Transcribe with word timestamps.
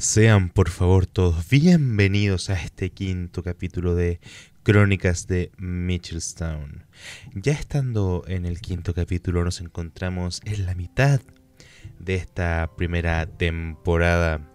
Sean 0.00 0.48
por 0.48 0.70
favor 0.70 1.04
todos 1.04 1.46
bienvenidos 1.50 2.48
a 2.48 2.54
este 2.54 2.88
quinto 2.88 3.42
capítulo 3.42 3.94
de 3.94 4.18
Crónicas 4.62 5.26
de 5.26 5.52
Mitchellstown. 5.58 6.86
Ya 7.34 7.52
estando 7.52 8.24
en 8.26 8.46
el 8.46 8.62
quinto 8.62 8.94
capítulo 8.94 9.44
nos 9.44 9.60
encontramos 9.60 10.40
en 10.46 10.64
la 10.64 10.74
mitad 10.74 11.20
de 11.98 12.14
esta 12.14 12.70
primera 12.78 13.26
temporada. 13.26 14.50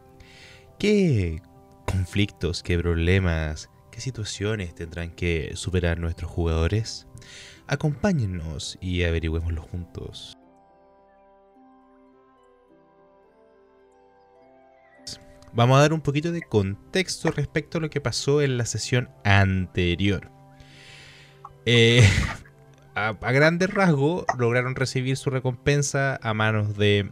¿Qué 0.79 1.43
conflictos, 1.85 2.63
qué 2.63 2.79
problemas, 2.79 3.69
qué 3.91 4.01
situaciones 4.01 4.73
tendrán 4.73 5.11
que 5.11 5.51
superar 5.53 5.99
nuestros 5.99 6.31
jugadores? 6.31 7.05
Acompáñennos 7.67 8.79
y 8.81 9.03
averigüémoslo 9.03 9.61
juntos. 9.61 10.35
Vamos 15.55 15.77
a 15.77 15.81
dar 15.81 15.93
un 15.93 16.01
poquito 16.01 16.31
de 16.31 16.41
contexto 16.41 17.31
respecto 17.31 17.77
a 17.77 17.81
lo 17.81 17.89
que 17.89 18.01
pasó 18.01 18.41
en 18.41 18.57
la 18.57 18.65
sesión 18.65 19.09
anterior. 19.23 20.29
Eh, 21.65 22.07
a, 22.95 23.13
grandes 23.13 23.73
rasgos 23.73 24.25
lograron 24.37 24.75
recibir 24.75 25.17
su 25.17 25.29
recompensa 25.29 26.19
a 26.21 26.33
manos 26.33 26.77
de 26.77 27.09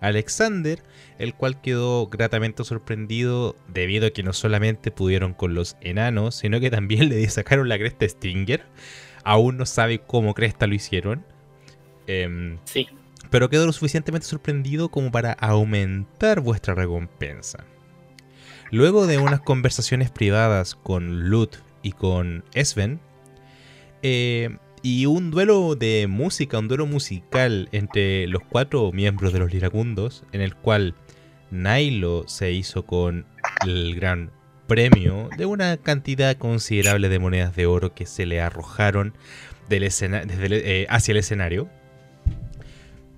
Alexander, 0.00 0.82
el 1.18 1.34
cual 1.34 1.60
quedó 1.60 2.06
gratamente 2.06 2.64
sorprendido 2.64 3.56
debido 3.68 4.06
a 4.06 4.10
que 4.10 4.22
no 4.22 4.32
solamente 4.32 4.90
pudieron 4.90 5.34
con 5.34 5.54
los 5.54 5.76
enanos, 5.80 6.36
sino 6.36 6.60
que 6.60 6.70
también 6.70 7.08
le 7.08 7.28
sacaron 7.28 7.68
la 7.68 7.78
cresta 7.78 8.08
Stinger. 8.08 8.64
Aún 9.24 9.58
no 9.58 9.66
sabe 9.66 9.98
cómo 9.98 10.34
cresta 10.34 10.66
lo 10.66 10.74
hicieron. 10.74 11.24
Em, 12.06 12.58
sí. 12.64 12.88
Pero 13.30 13.48
quedó 13.48 13.66
lo 13.66 13.72
suficientemente 13.72 14.26
sorprendido 14.26 14.90
como 14.90 15.10
para 15.10 15.32
aumentar 15.32 16.40
vuestra 16.40 16.74
recompensa. 16.74 17.64
Luego 18.70 19.06
de 19.06 19.18
unas 19.18 19.40
conversaciones 19.40 20.10
privadas 20.10 20.74
con 20.74 21.28
Lut 21.28 21.56
y 21.82 21.92
con 21.92 22.44
Sven, 22.54 23.00
eh, 24.02 24.56
y 24.82 25.06
un 25.06 25.30
duelo 25.30 25.74
de 25.74 26.06
música, 26.08 26.58
un 26.58 26.68
duelo 26.68 26.86
musical 26.86 27.68
entre 27.72 28.26
los 28.26 28.42
cuatro 28.42 28.92
miembros 28.92 29.32
de 29.32 29.38
los 29.40 29.52
Liracundos, 29.52 30.24
en 30.32 30.40
el 30.40 30.54
cual 30.54 30.94
Nailo 31.50 32.26
se 32.28 32.52
hizo 32.52 32.86
con 32.86 33.26
el 33.66 33.94
gran 33.94 34.30
premio 34.66 35.28
de 35.36 35.46
una 35.46 35.76
cantidad 35.76 36.36
considerable 36.36 37.08
de 37.08 37.18
monedas 37.18 37.56
de 37.56 37.66
oro 37.66 37.92
que 37.94 38.06
se 38.06 38.24
le 38.24 38.40
arrojaron 38.40 39.14
del 39.68 39.82
eh, 39.84 40.86
hacia 40.88 41.12
el 41.12 41.18
escenario. 41.18 41.68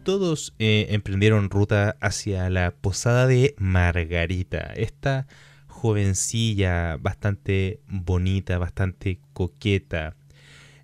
Todos 0.05 0.53
eh, 0.59 0.87
emprendieron 0.91 1.49
ruta 1.49 1.97
hacia 2.01 2.51
la 2.51 2.73
posada 2.73 3.29
de 3.29 3.55
Margarita, 3.57 4.73
esta 4.75 5.29
jovencilla 5.69 6.97
bastante 6.97 7.81
bonita, 7.87 8.59
bastante 8.59 9.21
coqueta, 9.33 10.17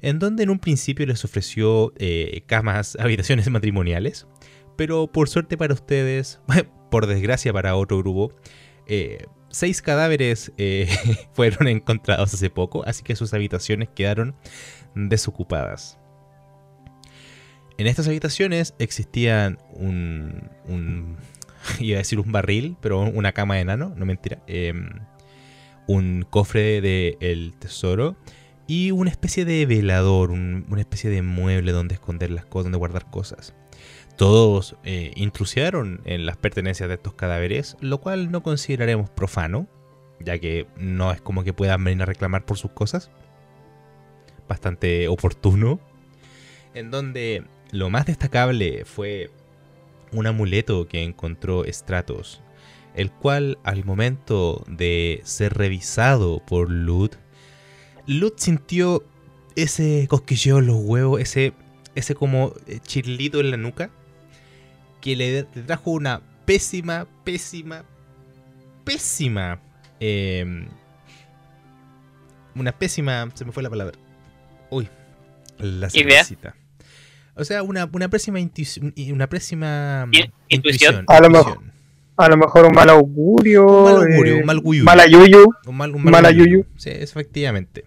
en 0.01 0.21
donde 0.21 0.45
en 0.45 0.51
un 0.51 0.61
principio 0.61 1.05
les 1.05 1.25
ofreció 1.25 1.93
eh, 1.97 2.43
camas, 2.47 2.97
habitaciones 3.01 3.51
matrimoniales, 3.51 4.29
pero 4.77 5.09
por 5.09 5.29
suerte 5.29 5.57
para 5.57 5.75
ustedes, 5.75 6.41
por 6.91 7.09
desgracia 7.09 7.53
para 7.53 7.75
otro 7.75 7.99
grupo, 7.99 8.33
eh, 8.87 9.27
seis 9.49 9.83
cadáveres 9.83 10.53
fueron 11.33 11.67
encontrados 11.67 12.35
hace 12.35 12.51
poco, 12.51 12.85
así 12.87 13.03
que 13.03 13.17
sus 13.17 13.35
habitaciones 13.35 13.89
quedaron 13.89 14.37
desocupadas. 14.95 15.99
En 17.79 17.87
estas 17.87 18.09
habitaciones 18.09 18.75
existían 18.81 19.59
un, 19.71 20.51
un 20.67 21.17
iba 21.79 21.97
a 21.97 21.99
decir 21.99 22.21
un 22.21 22.33
barril, 22.33 22.77
pero 22.81 23.01
una 23.01 23.33
cama 23.33 23.55
de 23.55 23.61
enano, 23.61 23.95
no 23.97 24.05
mentira. 24.05 24.43
Em, 24.47 24.91
un 25.87 26.27
cofre 26.29 26.81
del 26.81 27.17
el 27.21 27.55
tesoro 27.59 28.17
y 28.67 28.91
una 28.91 29.11
especie 29.11 29.45
de 29.45 29.65
velador, 29.65 30.31
una 30.31 30.81
especie 30.81 31.09
de 31.09 31.23
mueble 31.23 31.73
donde 31.73 31.95
esconder 31.95 32.31
las 32.31 32.45
cosas, 32.45 32.65
donde 32.65 32.79
guardar 32.79 33.11
cosas. 33.11 33.55
Todos 34.17 34.77
eh, 34.85 35.13
intrusiaron 35.15 36.03
en 36.05 36.27
las 36.27 36.37
pertenencias 36.37 36.89
de 36.89 36.97
estos 36.97 37.15
cadáveres, 37.15 37.77
lo 37.81 37.99
cual 38.01 38.31
no 38.31 38.43
consideraremos 38.43 39.09
profano, 39.09 39.69
ya 40.21 40.39
que 40.39 40.67
no 40.77 41.13
es 41.13 41.21
como 41.23 41.45
que 41.45 41.55
puedan 41.55 41.83
venir 41.85 42.03
a 42.03 42.07
reclamar 42.07 42.45
por 42.45 42.59
sus 42.59 42.73
cosas. 42.73 43.11
Bastante 44.49 45.09
oportuno. 45.09 45.81
En 46.75 46.91
donde 46.91 47.45
lo 47.71 47.91
más 47.91 48.07
destacable 48.07 48.85
fue 48.85 49.31
un 50.13 50.27
amuleto 50.27 50.89
que 50.89 51.03
encontró 51.03 51.65
Stratos, 51.71 52.41
el 52.95 53.11
cual 53.11 53.59
al 53.65 53.85
momento 53.85 54.65
de 54.69 55.21
ser 55.25 55.55
revisado 55.55 56.43
por 56.45 56.71
Lut, 56.71 57.17
Lut 58.07 58.39
sintió 58.39 59.05
ese 59.55 60.07
cosquilleo 60.09 60.59
en 60.59 60.67
los 60.67 60.77
huevos, 60.79 61.21
ese, 61.21 61.53
ese 61.95 62.15
como 62.15 62.55
eh, 62.67 62.81
chirlito 62.81 63.41
en 63.41 63.51
la 63.51 63.57
nuca, 63.57 63.91
que 65.01 65.15
le, 65.15 65.43
trajo 65.43 65.91
una 65.91 66.23
pésima, 66.47 67.07
pésima, 67.25 67.85
pésima, 68.85 69.61
em, 70.01 70.69
una 72.55 72.73
pésima, 72.73 73.29
se 73.35 73.45
me 73.45 73.53
fue 73.53 73.63
la 73.63 73.71
palabra. 73.71 73.99
Uy, 74.71 74.89
la 75.59 75.91
cervecita. 75.91 76.57
O 77.39 77.45
sea, 77.45 77.63
una, 77.63 77.89
una 77.93 78.09
pésima, 78.11 78.41
una 79.13 79.29
pésima 79.29 80.11
intuición. 80.49 81.05
A 81.07 81.21
lo 81.21 81.31
mejor. 81.31 81.61
A 82.17 82.29
lo 82.29 82.37
mejor 82.37 82.67
un 82.67 82.73
mal 82.73 82.91
augurio. 82.91 83.65
Un 83.65 83.85
mal 83.85 83.97
augurio, 83.97 84.39
un 84.39 84.45
mal 84.45 84.61
guyu. 84.61 84.85
Mala 84.85 85.07
yuyu. 85.07 85.55
Un 85.67 85.77
mal, 85.77 85.95
un 85.95 86.03
mal 86.03 86.35
yuyu. 86.35 86.67
Sí, 86.77 86.91
efectivamente. 86.91 87.85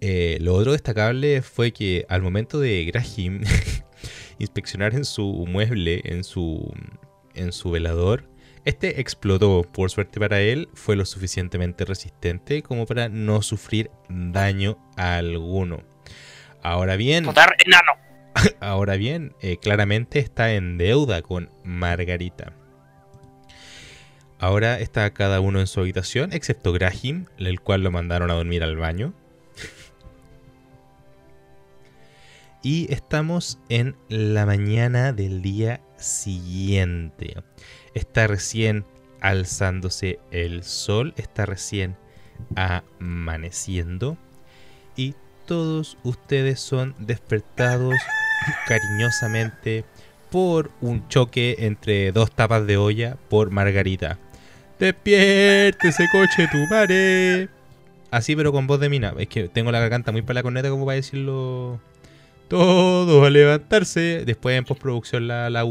Eh, 0.00 0.38
lo 0.40 0.54
otro 0.54 0.72
destacable 0.72 1.40
fue 1.40 1.72
que 1.72 2.04
al 2.08 2.20
momento 2.20 2.58
de 2.58 2.84
Graham 2.86 3.42
inspeccionar 4.38 4.94
en 4.94 5.04
su 5.04 5.46
mueble, 5.46 6.02
en 6.04 6.24
su, 6.24 6.74
en 7.34 7.52
su 7.52 7.70
velador, 7.70 8.28
este 8.64 9.00
explotó. 9.00 9.62
Por 9.62 9.90
suerte 9.92 10.18
para 10.18 10.40
él, 10.40 10.68
fue 10.74 10.96
lo 10.96 11.04
suficientemente 11.04 11.84
resistente 11.84 12.62
como 12.62 12.86
para 12.86 13.08
no 13.08 13.40
sufrir 13.42 13.88
daño 14.08 14.78
alguno. 14.96 15.84
Ahora 16.60 16.96
bien. 16.96 17.24
enano. 17.24 18.05
Ahora 18.60 18.96
bien, 18.96 19.34
eh, 19.40 19.56
claramente 19.58 20.18
está 20.18 20.52
en 20.52 20.78
deuda 20.78 21.22
con 21.22 21.50
Margarita. 21.64 22.52
Ahora 24.38 24.78
está 24.78 25.12
cada 25.14 25.40
uno 25.40 25.60
en 25.60 25.66
su 25.66 25.80
habitación, 25.80 26.32
excepto 26.32 26.72
Graham, 26.72 27.26
el 27.38 27.60
cual 27.60 27.82
lo 27.82 27.90
mandaron 27.90 28.30
a 28.30 28.34
dormir 28.34 28.62
al 28.62 28.76
baño. 28.76 29.14
Y 32.62 32.92
estamos 32.92 33.58
en 33.68 33.96
la 34.08 34.44
mañana 34.44 35.12
del 35.12 35.40
día 35.40 35.80
siguiente. 35.96 37.36
Está 37.94 38.26
recién 38.26 38.84
alzándose 39.20 40.18
el 40.32 40.64
sol, 40.64 41.14
está 41.16 41.46
recién 41.46 41.96
amaneciendo. 42.56 44.18
Y 44.96 45.14
todos 45.46 45.96
ustedes 46.02 46.60
son 46.60 46.94
despertados 46.98 47.94
cariñosamente 48.66 49.84
por 50.30 50.70
un 50.80 51.08
choque 51.08 51.56
entre 51.60 52.12
dos 52.12 52.30
tapas 52.30 52.66
de 52.66 52.76
olla 52.76 53.16
por 53.28 53.50
Margarita. 53.50 54.18
ese 54.78 56.08
coche 56.12 56.48
tu 56.50 56.58
madre. 56.70 57.48
Así 58.10 58.36
pero 58.36 58.52
con 58.52 58.66
voz 58.66 58.80
de 58.80 58.88
mina. 58.88 59.14
Es 59.18 59.28
que 59.28 59.48
tengo 59.48 59.72
la 59.72 59.80
garganta 59.80 60.12
muy 60.12 60.22
para 60.22 60.34
la 60.34 60.42
corneta 60.42 60.70
como 60.70 60.84
para 60.84 60.96
decirlo. 60.96 61.80
Todo 62.48 63.24
a 63.24 63.30
levantarse. 63.30 64.24
Después 64.24 64.56
en 64.56 64.64
postproducción 64.64 65.28
la, 65.28 65.50
la 65.50 65.64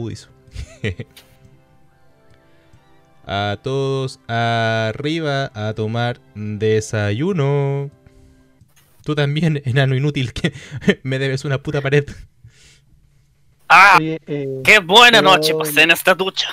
a 3.27 3.57
todos 3.63 4.19
arriba 4.27 5.51
a 5.53 5.73
tomar 5.73 6.19
desayuno. 6.35 7.89
Tú 9.03 9.15
también, 9.15 9.61
enano 9.65 9.95
inútil, 9.95 10.33
que 10.33 10.53
me 11.03 11.19
debes 11.19 11.45
una 11.45 11.61
puta 11.61 11.81
pared. 11.81 12.05
¡Ah! 13.69 13.97
Eh, 14.01 14.61
¡Qué 14.63 14.79
buena 14.79 15.21
noche 15.21 15.53
pasé 15.55 15.83
en 15.83 15.91
esta 15.91 16.13
ducha! 16.13 16.47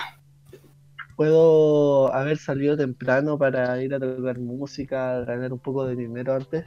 ¿Puedo 1.16 2.12
haber 2.12 2.38
salido 2.38 2.76
temprano 2.76 3.38
para 3.38 3.80
ir 3.82 3.94
a 3.94 4.00
tocar 4.00 4.38
música, 4.38 5.20
ganar 5.20 5.52
un 5.52 5.58
poco 5.58 5.86
de 5.86 5.94
dinero 5.94 6.34
antes? 6.34 6.64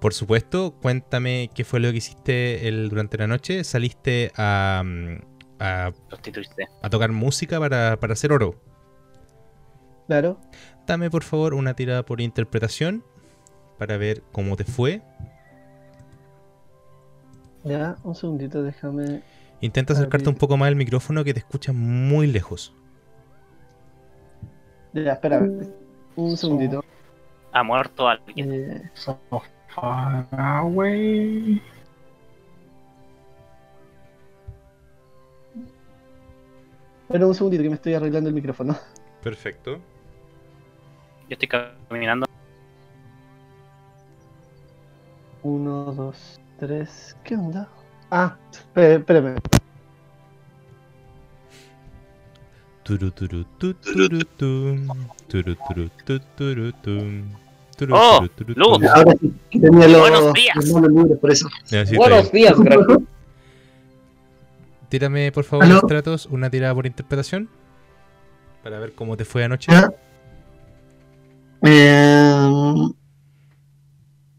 Por 0.00 0.14
supuesto, 0.14 0.74
cuéntame 0.80 1.50
qué 1.54 1.64
fue 1.64 1.80
lo 1.80 1.90
que 1.90 1.98
hiciste 1.98 2.68
el, 2.68 2.88
durante 2.88 3.18
la 3.18 3.26
noche. 3.26 3.64
¿Saliste 3.64 4.32
a, 4.36 4.82
mm, 4.84 5.18
a, 5.60 5.92
a 6.82 6.90
tocar 6.90 7.12
música 7.12 7.58
para, 7.58 7.98
para 7.98 8.12
hacer 8.12 8.32
oro? 8.32 8.60
Claro. 10.06 10.40
Dame 10.86 11.10
por 11.10 11.22
favor 11.22 11.54
una 11.54 11.74
tirada 11.74 12.04
por 12.04 12.20
interpretación 12.20 13.04
para 13.78 13.96
ver 13.96 14.22
cómo 14.32 14.56
te 14.56 14.64
fue. 14.64 15.02
Ya, 17.64 17.96
un 18.04 18.14
segundito, 18.14 18.62
déjame 18.62 19.22
Intenta 19.60 19.92
acercarte 19.92 20.28
un 20.28 20.36
poco 20.36 20.56
más 20.56 20.68
al 20.68 20.76
micrófono 20.76 21.24
que 21.24 21.34
te 21.34 21.40
escucha 21.40 21.72
muy 21.72 22.26
lejos. 22.26 22.74
Ya, 24.92 25.12
espera. 25.12 25.40
Un 26.16 26.36
segundito. 26.36 26.84
Ha 27.52 27.62
muerto 27.62 28.08
alguien. 28.08 28.52
Eh, 28.52 28.90
So 28.94 29.18
far 29.74 30.26
away. 30.32 31.60
espera 37.08 37.26
un 37.26 37.34
segundito 37.34 37.62
que 37.62 37.68
me 37.70 37.74
estoy 37.76 37.94
arreglando 37.94 38.28
el 38.28 38.34
micrófono. 38.34 38.76
Perfecto. 39.22 39.78
Yo 41.28 41.36
estoy 41.38 41.48
caminando. 41.48 42.26
Uno, 45.42 45.92
dos, 45.92 46.40
tres. 46.58 47.16
¿Qué 47.24 47.34
onda? 47.34 47.68
Ah, 48.10 48.36
espé- 48.52 48.96
espérame. 48.98 49.36
Turu, 52.82 53.10
turu, 53.10 53.44
tu, 53.58 53.74
turu, 53.74 54.18
tum. 54.38 54.86
Turu, 55.28 55.54
turu, 55.68 55.90
tu, 56.06 56.18
turu, 56.36 56.72
tum. 56.82 57.24
Turu, 57.76 57.94
Oh, 57.94 58.26
Luz. 58.56 58.82
Ahora 58.90 59.12
sí, 59.20 59.32
que 59.50 59.60
tenía 59.60 59.86
los, 59.88 60.00
Buenos 60.00 60.32
días. 60.32 60.56
los 60.56 60.72
manos 60.72 60.90
libres 60.90 61.18
por 61.18 61.30
eso. 61.30 61.48
Ya, 61.68 61.84
sí, 61.86 61.94
está 61.94 61.96
Buenos 62.08 62.32
días, 62.32 62.58
Graco. 62.58 63.02
Tírame, 64.88 65.30
por 65.32 65.44
favor, 65.44 65.64
¿Aló? 65.66 65.80
Stratos, 65.80 66.26
una 66.26 66.48
tirada 66.50 66.74
por 66.74 66.86
interpretación. 66.86 67.48
Para 68.64 68.78
ver 68.80 68.94
cómo 68.94 69.16
te 69.16 69.24
fue 69.26 69.44
anoche. 69.44 69.70
Eh, 71.62 72.74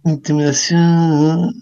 intimidación. 0.06 1.54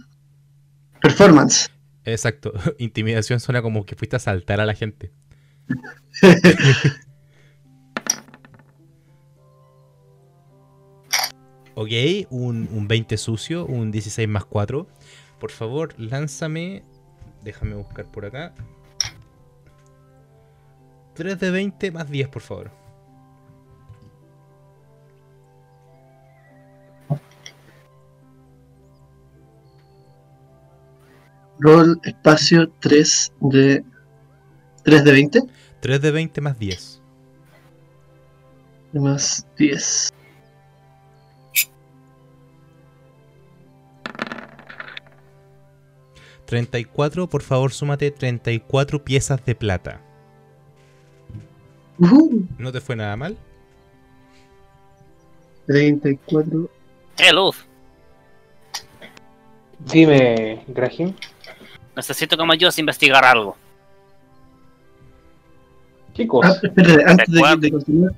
Performance. 1.02 1.70
Exacto. 2.08 2.54
Intimidación 2.80 3.40
suena 3.40 3.62
como 3.62 3.86
que 3.86 3.96
fuiste 3.96 4.16
a 4.16 4.20
saltar 4.20 4.62
a 4.62 4.66
la 4.66 4.74
gente. 4.74 5.12
Ok, 11.80 11.92
un, 12.32 12.68
un 12.72 12.88
20 12.88 13.18
sucio, 13.18 13.64
un 13.68 13.92
16 13.92 14.28
más 14.28 14.46
4. 14.46 14.88
Por 15.40 15.52
favor, 15.52 15.94
lánzame. 16.00 16.84
Déjame 17.44 17.76
buscar 17.76 18.12
por 18.12 18.26
acá. 18.26 18.56
3 21.14 21.40
de 21.40 21.52
20 21.52 21.92
más 21.92 22.10
10, 22.10 22.30
por 22.30 22.42
favor. 22.42 22.72
Roll 31.60 32.00
espacio 32.04 32.70
3 32.80 33.34
de. 33.42 33.84
3 34.84 35.04
de 35.04 35.12
20 35.12 35.42
3 35.80 36.02
de 36.02 36.12
20 36.12 36.42
más 36.42 36.60
10. 36.60 37.02
más 38.94 39.46
10. 39.58 40.14
¿34? 46.48 47.28
por 47.28 47.42
favor, 47.42 47.74
súmate 47.74 48.10
34 48.10 49.04
piezas 49.04 49.44
de 49.46 49.54
plata. 49.54 50.02
Uh, 52.00 52.46
¿No 52.58 52.72
te 52.72 52.80
fue 52.80 52.96
nada 52.96 53.16
mal? 53.18 53.38
34. 55.66 56.70
Eh, 57.18 57.34
Luz. 57.34 57.66
Dime, 59.80 60.64
Graham. 60.68 61.14
Necesito 61.96 62.36
ayudes 62.54 62.78
a 62.78 62.82
investigar 62.82 63.24
algo. 63.26 63.56
Chicos, 66.14 66.46
Ah, 66.46 66.56
espérate, 66.62 67.04
antes 67.06 67.28
de, 67.32 67.56
de 67.60 67.72
continuar. 67.72 68.14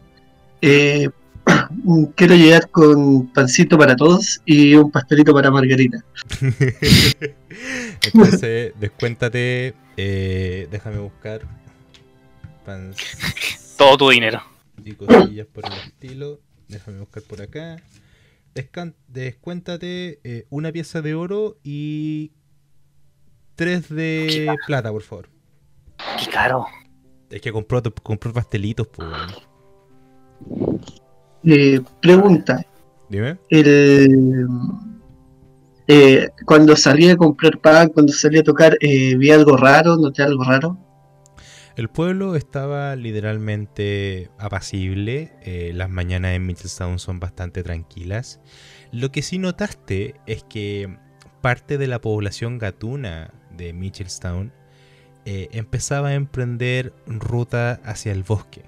Eh, 0.62 1.10
quiero 2.16 2.36
llegar 2.36 2.70
con 2.70 3.28
pancito 3.34 3.78
para 3.78 3.96
todos 3.96 4.42
y 4.46 4.76
un 4.76 4.90
pastelito 4.92 5.34
para 5.34 5.52
Margarita. 5.52 6.04
Entonces, 8.14 8.74
descuéntate. 8.80 9.74
eh, 9.98 10.68
déjame 10.72 11.00
buscar. 11.00 11.42
Pan 12.66 12.94
Todo 13.78 13.98
tu 13.98 14.10
dinero. 14.10 14.42
y 14.84 14.94
cosillas 14.94 15.48
por 15.48 15.66
el 15.66 15.74
estilo. 15.74 16.40
Déjame 16.68 17.00
buscar 17.00 17.24
por 17.24 17.42
acá. 17.42 17.78
Descuéntate 18.54 20.20
eh, 20.24 20.46
una 20.50 20.72
pieza 20.72 21.02
de 21.02 21.16
oro 21.16 21.58
y 21.64 22.32
tres 23.56 23.90
de 23.90 24.48
plata, 24.68 24.92
por 24.92 25.02
favor. 25.02 25.30
Qué 26.18 26.30
caro. 26.32 26.66
Es 27.30 27.42
que 27.42 27.52
compró, 27.52 27.82
compró 28.02 28.34
pastelitos, 28.34 28.88
pues. 28.88 29.08
Eh, 31.44 31.80
pregunta: 32.02 32.66
Dime. 33.10 33.38
el, 33.50 34.48
eh, 35.88 36.30
cuando 36.46 36.76
salí 36.76 37.10
a 37.10 37.18
comprar 37.18 37.60
pan, 37.60 37.90
cuando 37.90 38.14
salí 38.14 38.40
a 38.40 38.44
tocar, 38.44 38.78
eh, 38.80 39.16
vi 39.16 39.32
algo 39.32 39.58
raro, 39.58 39.98
noté 39.98 40.24
algo 40.24 40.44
raro. 40.44 40.78
El 41.80 41.88
pueblo 41.88 42.36
estaba 42.36 42.94
literalmente 42.98 44.30
apacible. 44.38 45.32
eh, 45.44 45.72
las 45.74 45.90
mañanas 45.90 46.34
en 46.34 46.46
Mitchellstown 46.46 47.00
son 47.00 47.22
bastante 47.22 47.64
tranquilas. 47.64 48.42
Lo 48.92 49.14
que 49.14 49.22
sí 49.22 49.38
notaste 49.38 50.16
es 50.26 50.44
que 50.44 50.98
parte 51.40 51.78
de 51.78 51.88
la 51.88 52.02
población 52.02 52.58
gatuna 52.58 53.32
de 53.52 53.72
Mitchellstown 53.72 54.52
eh, 55.24 55.48
empezaba 55.54 56.10
a 56.10 56.16
emprender 56.16 56.92
ruta 57.08 57.80
hacia 57.86 58.12
el 58.12 58.24
bosque. 58.24 58.64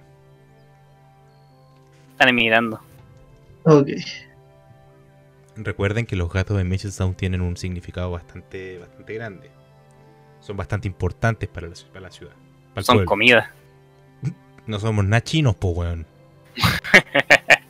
Están 2.13 2.29
emigrando. 2.29 2.79
Ok. 3.65 3.89
Recuerden 5.57 6.05
que 6.05 6.15
los 6.15 6.31
gatos 6.31 6.55
de 6.55 6.63
Mitchellstown 6.63 7.15
tienen 7.15 7.41
un 7.41 7.57
significado 7.57 8.09
bastante, 8.09 8.77
bastante 8.77 9.13
grande. 9.15 9.51
Son 10.39 10.55
bastante 10.55 10.87
importantes 10.87 11.49
para 11.49 11.67
la, 11.67 11.73
ci- 11.73 11.87
para 11.87 11.99
la 12.03 12.11
ciudad. 12.11 12.35
Son 12.79 13.05
comida. 13.05 13.51
No 14.67 14.79
somos 14.79 15.03
nada 15.03 15.21
chinos, 15.21 15.55
po, 15.55 15.69
weón. 15.69 16.05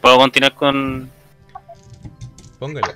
¿Puedo 0.00 0.16
continuar 0.18 0.54
con 0.54 1.10
Póngale. 2.58 2.94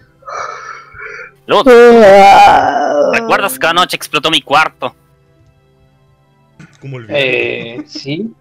Luz? 1.47 1.63
¿Recuerdas 3.13 3.59
que 3.59 3.67
anoche 3.67 3.97
explotó 3.97 4.31
mi 4.31 4.43
cuarto? 4.43 4.95
¿Cómo 6.81 6.97
olvidar? 6.97 7.17
eh, 7.19 7.83
sí. 7.87 8.33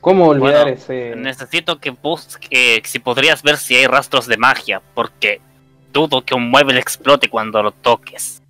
¿Cómo 0.00 0.28
olvidar 0.28 0.62
Bueno, 0.64 0.76
ese? 0.76 1.14
Necesito 1.16 1.78
que 1.78 1.90
busque 1.90 2.80
si 2.84 2.98
podrías 2.98 3.42
ver 3.42 3.58
si 3.58 3.76
hay 3.76 3.86
rastros 3.86 4.26
de 4.26 4.38
magia, 4.38 4.80
porque 4.94 5.40
dudo 5.92 6.24
que 6.24 6.34
un 6.34 6.50
mueble 6.50 6.78
explote 6.78 7.28
cuando 7.28 7.62
lo 7.62 7.72
toques. 7.72 8.42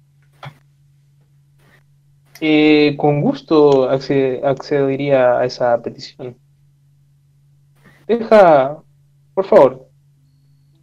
Eh, 2.40 2.94
con 2.96 3.20
gusto 3.20 3.90
acce- 3.90 4.40
accedería 4.44 5.38
a 5.38 5.44
esa 5.44 5.80
petición. 5.82 6.36
Deja, 8.06 8.78
por 9.34 9.44
favor, 9.44 9.88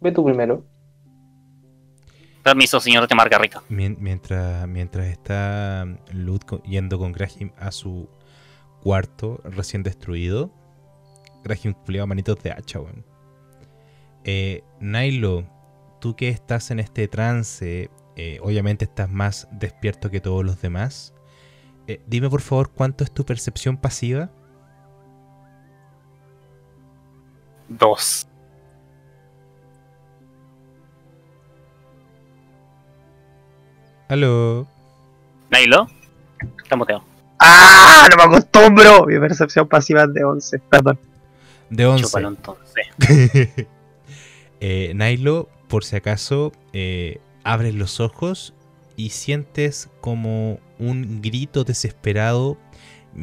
ve 0.00 0.12
tú 0.12 0.24
primero. 0.24 0.64
Permiso, 2.44 2.80
señor 2.80 3.08
de 3.08 3.14
Margarita. 3.14 3.62
Mien- 3.68 3.96
Mientras, 4.00 4.66
mientras 4.68 5.06
está 5.08 5.84
Lud 6.12 6.40
yendo 6.64 6.98
con 6.98 7.12
Graham 7.12 7.52
a 7.58 7.72
su 7.72 8.08
cuarto 8.82 9.40
recién 9.44 9.82
destruido, 9.82 10.50
Graham 11.44 11.74
culiao 11.84 12.06
manitos 12.06 12.40
de 12.42 12.52
hacha, 12.52 12.80
weón. 12.80 13.04
Eh, 14.24 14.62
Nailo, 14.80 15.44
tú 15.98 16.16
que 16.16 16.28
estás 16.28 16.70
en 16.70 16.80
este 16.80 17.08
trance, 17.08 17.90
eh, 18.16 18.38
obviamente 18.42 18.84
estás 18.84 19.10
más 19.10 19.48
despierto 19.52 20.10
que 20.10 20.20
todos 20.20 20.44
los 20.44 20.60
demás. 20.60 21.14
Eh, 21.86 22.00
dime 22.06 22.28
por 22.28 22.40
favor 22.40 22.70
cuánto 22.70 23.04
es 23.04 23.12
tu 23.12 23.24
percepción 23.24 23.76
pasiva. 23.76 24.30
Dos. 27.68 28.26
Aló. 34.08 34.66
Nailo, 35.50 35.86
está 36.62 36.76
muteado. 36.76 37.04
¡Ah! 37.38 38.06
No 38.10 38.16
me 38.16 38.22
acostumbro. 38.22 39.06
Mi 39.06 39.18
percepción 39.18 39.68
pasiva 39.68 40.04
es 40.04 40.14
de 40.14 40.24
11. 40.24 40.58
Perdón. 40.60 40.98
De 41.70 41.86
11. 41.86 42.04
Chúpalo 42.04 42.28
entonces. 42.28 42.86
eh, 44.60 44.92
Nailo, 44.94 45.48
por 45.68 45.84
si 45.84 45.96
acaso, 45.96 46.52
eh, 46.72 47.20
abres 47.44 47.74
los 47.74 48.00
ojos 48.00 48.54
y 48.96 49.10
sientes 49.10 49.90
como 50.00 50.58
un 50.78 51.20
grito 51.22 51.64
desesperado 51.64 52.58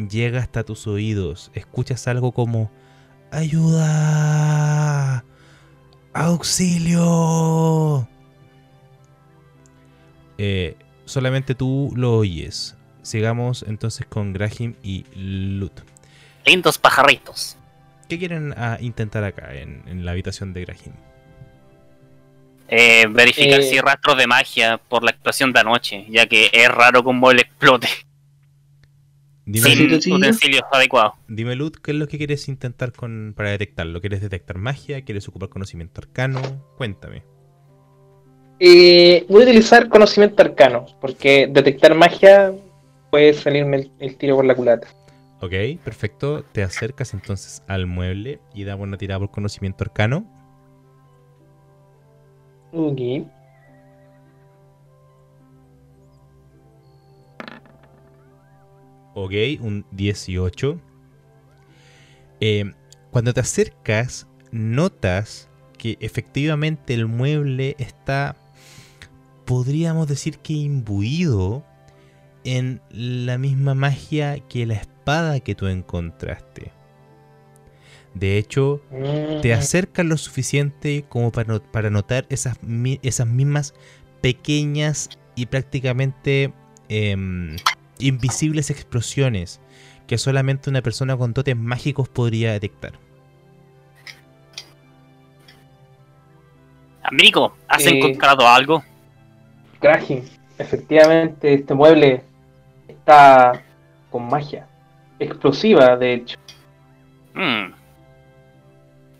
llega 0.09 0.39
hasta 0.39 0.63
tus 0.63 0.87
oídos. 0.87 1.51
Escuchas 1.53 2.07
algo 2.07 2.31
como 2.31 2.71
¡Ayuda! 3.31 5.25
¡Auxilio! 6.13 8.07
Eh, 10.37 10.77
solamente 11.05 11.55
tú 11.55 11.91
lo 11.95 12.17
oyes. 12.17 12.75
sigamos 13.01 13.63
entonces 13.67 14.05
con 14.07 14.33
Graham 14.33 14.75
y 14.81 15.05
Lut. 15.15 15.81
Lindos 16.45 16.77
pajaritos. 16.77 17.57
¿Qué 18.07 18.19
quieren 18.19 18.53
ah, 18.55 18.77
intentar 18.79 19.23
acá 19.23 19.53
en, 19.55 19.83
en 19.87 20.05
la 20.05 20.11
habitación 20.11 20.53
de 20.53 20.65
Graham? 20.65 20.93
Eh, 22.67 23.05
verificar 23.09 23.61
Eh. 23.61 23.63
si 23.63 23.75
hay 23.75 23.81
rastros 23.81 24.17
de 24.17 24.27
magia 24.27 24.77
por 24.77 25.03
la 25.03 25.11
explosión 25.11 25.53
de 25.53 25.59
anoche, 25.59 26.05
ya 26.09 26.25
que 26.27 26.49
es 26.51 26.67
raro 26.69 27.03
que 27.03 27.09
un 27.09 27.19
mueble 27.19 27.41
explote 27.41 27.87
Dime, 29.45 29.69
sin 29.75 30.01
sí, 30.01 30.11
utensilios 30.11 30.63
adecuados. 30.71 31.13
dime, 31.27 31.55
Lut, 31.55 31.77
¿qué 31.77 31.91
es 31.91 31.97
lo 31.97 32.07
que 32.07 32.17
quieres 32.17 32.47
intentar 32.47 32.91
con, 32.93 33.33
para 33.37 33.51
detectarlo? 33.51 34.01
¿Quieres 34.01 34.21
detectar 34.21 34.57
magia? 34.57 35.03
¿Quieres 35.03 35.27
ocupar 35.27 35.49
conocimiento 35.49 36.01
arcano? 36.01 36.41
Cuéntame. 36.77 37.23
Eh, 38.59 39.25
voy 39.29 39.41
a 39.41 39.45
utilizar 39.45 39.89
conocimiento 39.89 40.41
arcano, 40.41 40.85
porque 41.01 41.47
detectar 41.51 41.93
magia 41.93 42.53
puede 43.11 43.33
salirme 43.33 43.77
el, 43.77 43.91
el 43.99 44.17
tiro 44.17 44.35
por 44.35 44.45
la 44.45 44.55
culata. 44.55 44.87
Ok, 45.41 45.53
perfecto. 45.83 46.43
Te 46.43 46.63
acercas 46.63 47.13
entonces 47.13 47.61
al 47.67 47.85
mueble 47.85 48.39
y 48.53 48.63
damos 48.63 48.87
una 48.87 48.97
tirada 48.97 49.19
por 49.19 49.31
conocimiento 49.31 49.83
arcano. 49.83 50.25
Ok. 52.75 52.99
Ok, 59.13 59.31
un 59.61 59.85
18. 59.91 60.77
Eh, 62.41 62.73
cuando 63.11 63.33
te 63.33 63.39
acercas, 63.39 64.27
notas 64.51 65.49
que 65.77 65.97
efectivamente 66.01 66.93
el 66.93 67.07
mueble 67.07 67.77
está, 67.79 68.35
podríamos 69.45 70.09
decir 70.09 70.39
que 70.39 70.51
imbuido 70.51 71.63
en 72.43 72.81
la 72.89 73.37
misma 73.37 73.73
magia 73.73 74.37
que 74.49 74.65
la 74.65 74.73
espada 74.73 75.39
que 75.39 75.55
tú 75.55 75.67
encontraste. 75.67 76.73
De 78.15 78.37
hecho, 78.37 78.81
te 79.41 79.49
Mm, 79.53 79.59
acercas 79.59 80.05
lo 80.05 80.17
suficiente 80.17 81.05
como 81.07 81.31
para, 81.31 81.59
para 81.59 81.89
notar 81.91 82.25
esas, 82.29 82.63
mi- 82.63 82.99
esas 83.03 83.27
mismas 83.27 83.73
pequeñas 84.21 85.09
y 85.35 85.45
prácticamente 85.47 86.51
em, 86.87 87.55
invisibles 87.99 88.69
explosiones 88.69 89.59
que 90.07 90.17
solamente 90.17 90.69
una 90.69 90.81
persona 90.81 91.17
con 91.17 91.33
dotes 91.33 91.57
mágicos 91.57 92.07
podría 92.09 92.51
detectar. 92.53 92.93
Amigo, 97.03 97.55
¿has 97.67 97.85
Eh. 97.85 97.97
encontrado 97.97 98.47
algo? 98.47 98.83
Graham, 99.81 100.21
efectivamente 100.57 101.53
este 101.53 101.73
mueble 101.73 102.23
está 102.87 103.61
con 104.09 104.27
magia. 104.27 104.67
Explosiva, 105.19 105.95
de 105.97 106.13
hecho. 106.13 106.37
Hmm. 107.33 107.73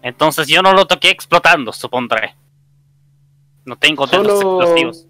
Entonces 0.06 0.46
yo 0.48 0.62
no 0.62 0.72
lo 0.72 0.86
toqué 0.86 1.10
explotando, 1.10 1.74
supondré. 1.74 2.36
No 3.66 3.76
tengo 3.76 4.06
dedos 4.06 4.40
Solo- 4.40 4.62
explosivos. 4.62 5.08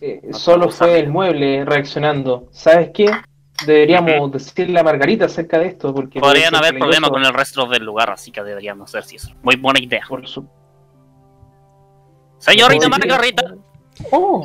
Eh, 0.00 0.20
No 0.24 0.36
solo 0.36 0.68
fue 0.70 0.98
el 0.98 1.08
mueble 1.08 1.64
reaccionando. 1.64 2.48
¿Sabes 2.50 2.90
qué? 2.92 3.08
Deberíamos 3.64 4.12
Ujú. 4.18 4.30
decirle 4.30 4.80
a 4.80 4.82
Margarita 4.82 5.26
acerca 5.26 5.60
de 5.60 5.66
esto. 5.68 5.94
porque 5.94 6.18
Podrían 6.18 6.52
haber 6.56 6.76
problemas 6.76 7.10
con 7.10 7.24
el 7.24 7.32
resto 7.32 7.64
del 7.66 7.84
lugar, 7.84 8.10
así 8.10 8.32
que 8.32 8.42
deberíamos 8.42 8.90
hacer 8.90 9.04
si 9.04 9.14
eso. 9.14 9.30
Muy 9.44 9.54
buena 9.54 9.78
idea. 9.80 10.02
Por 10.08 10.26
su- 10.26 10.44
Señorita. 12.38 12.88
Margarita, 12.88 13.54
Oh, 14.10 14.44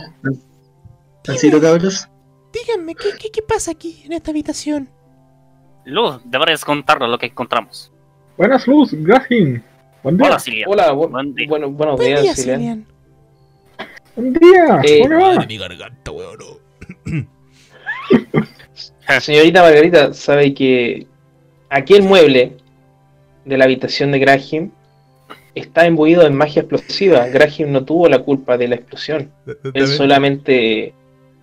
Alcito, 1.27 1.59
cabros. 1.59 2.07
Díganme, 2.53 2.93
¿qué, 2.93 3.09
qué, 3.19 3.31
qué 3.31 3.41
pasa 3.41 3.71
aquí 3.71 4.03
en 4.05 4.13
esta 4.13 4.29
habitación? 4.29 4.87
Luz, 5.85 6.21
deberías 6.25 6.63
contarnos 6.63 7.09
lo 7.09 7.17
que 7.17 7.25
encontramos. 7.25 7.91
Buenas 8.37 8.67
luz, 8.67 8.93
Graham. 8.93 9.61
Buen 10.03 10.17
día. 10.17 10.27
Hola, 10.27 10.39
Silvia. 10.39 10.65
Hola, 10.67 10.93
bu- 10.93 11.09
Buen 11.09 11.33
día. 11.35 11.47
bueno, 11.49 11.69
buenos 11.71 11.97
Buen 11.97 12.09
días, 12.21 12.23
día. 12.23 12.55
Cilian. 12.57 12.85
Buen 14.15 14.33
día. 14.33 14.79
Eh, 14.83 14.99
¿Cómo 15.03 15.19
va? 15.21 15.45
mi 15.45 15.57
garganta, 15.57 16.11
weón. 16.11 16.37
Señorita 19.21 19.61
Margarita, 19.61 20.13
sabe 20.13 20.53
que 20.53 21.07
aquel 21.69 22.03
mueble 22.03 22.57
de 23.45 23.57
la 23.57 23.65
habitación 23.65 24.11
de 24.11 24.19
Graham 24.19 24.71
está 25.55 25.87
imbuido 25.87 26.25
en 26.27 26.35
magia 26.35 26.61
explosiva. 26.61 27.27
Graham 27.27 27.71
no 27.71 27.83
tuvo 27.85 28.07
la 28.09 28.19
culpa 28.19 28.57
de 28.57 28.67
la 28.67 28.75
explosión. 28.75 29.31
Él 29.73 29.87
solamente 29.87 30.93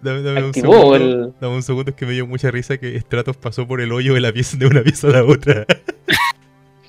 Dame, 0.02 0.38
activó 0.38 0.72
segundo, 0.74 0.96
el- 0.96 1.32
dame 1.40 1.54
un 1.56 1.62
segundo, 1.62 1.90
es 1.90 1.96
que 1.96 2.04
me 2.06 2.12
dio 2.12 2.26
mucha 2.26 2.50
risa 2.50 2.76
que 2.76 2.98
Stratos 3.00 3.36
pasó 3.38 3.66
por 3.66 3.80
el 3.80 3.90
hoyo 3.92 4.12
de 4.14 4.20
la 4.20 4.32
pieza 4.32 4.56
de 4.58 4.66
una 4.66 4.82
pieza 4.82 5.08
a 5.08 5.10
la 5.12 5.24
otra. 5.24 5.66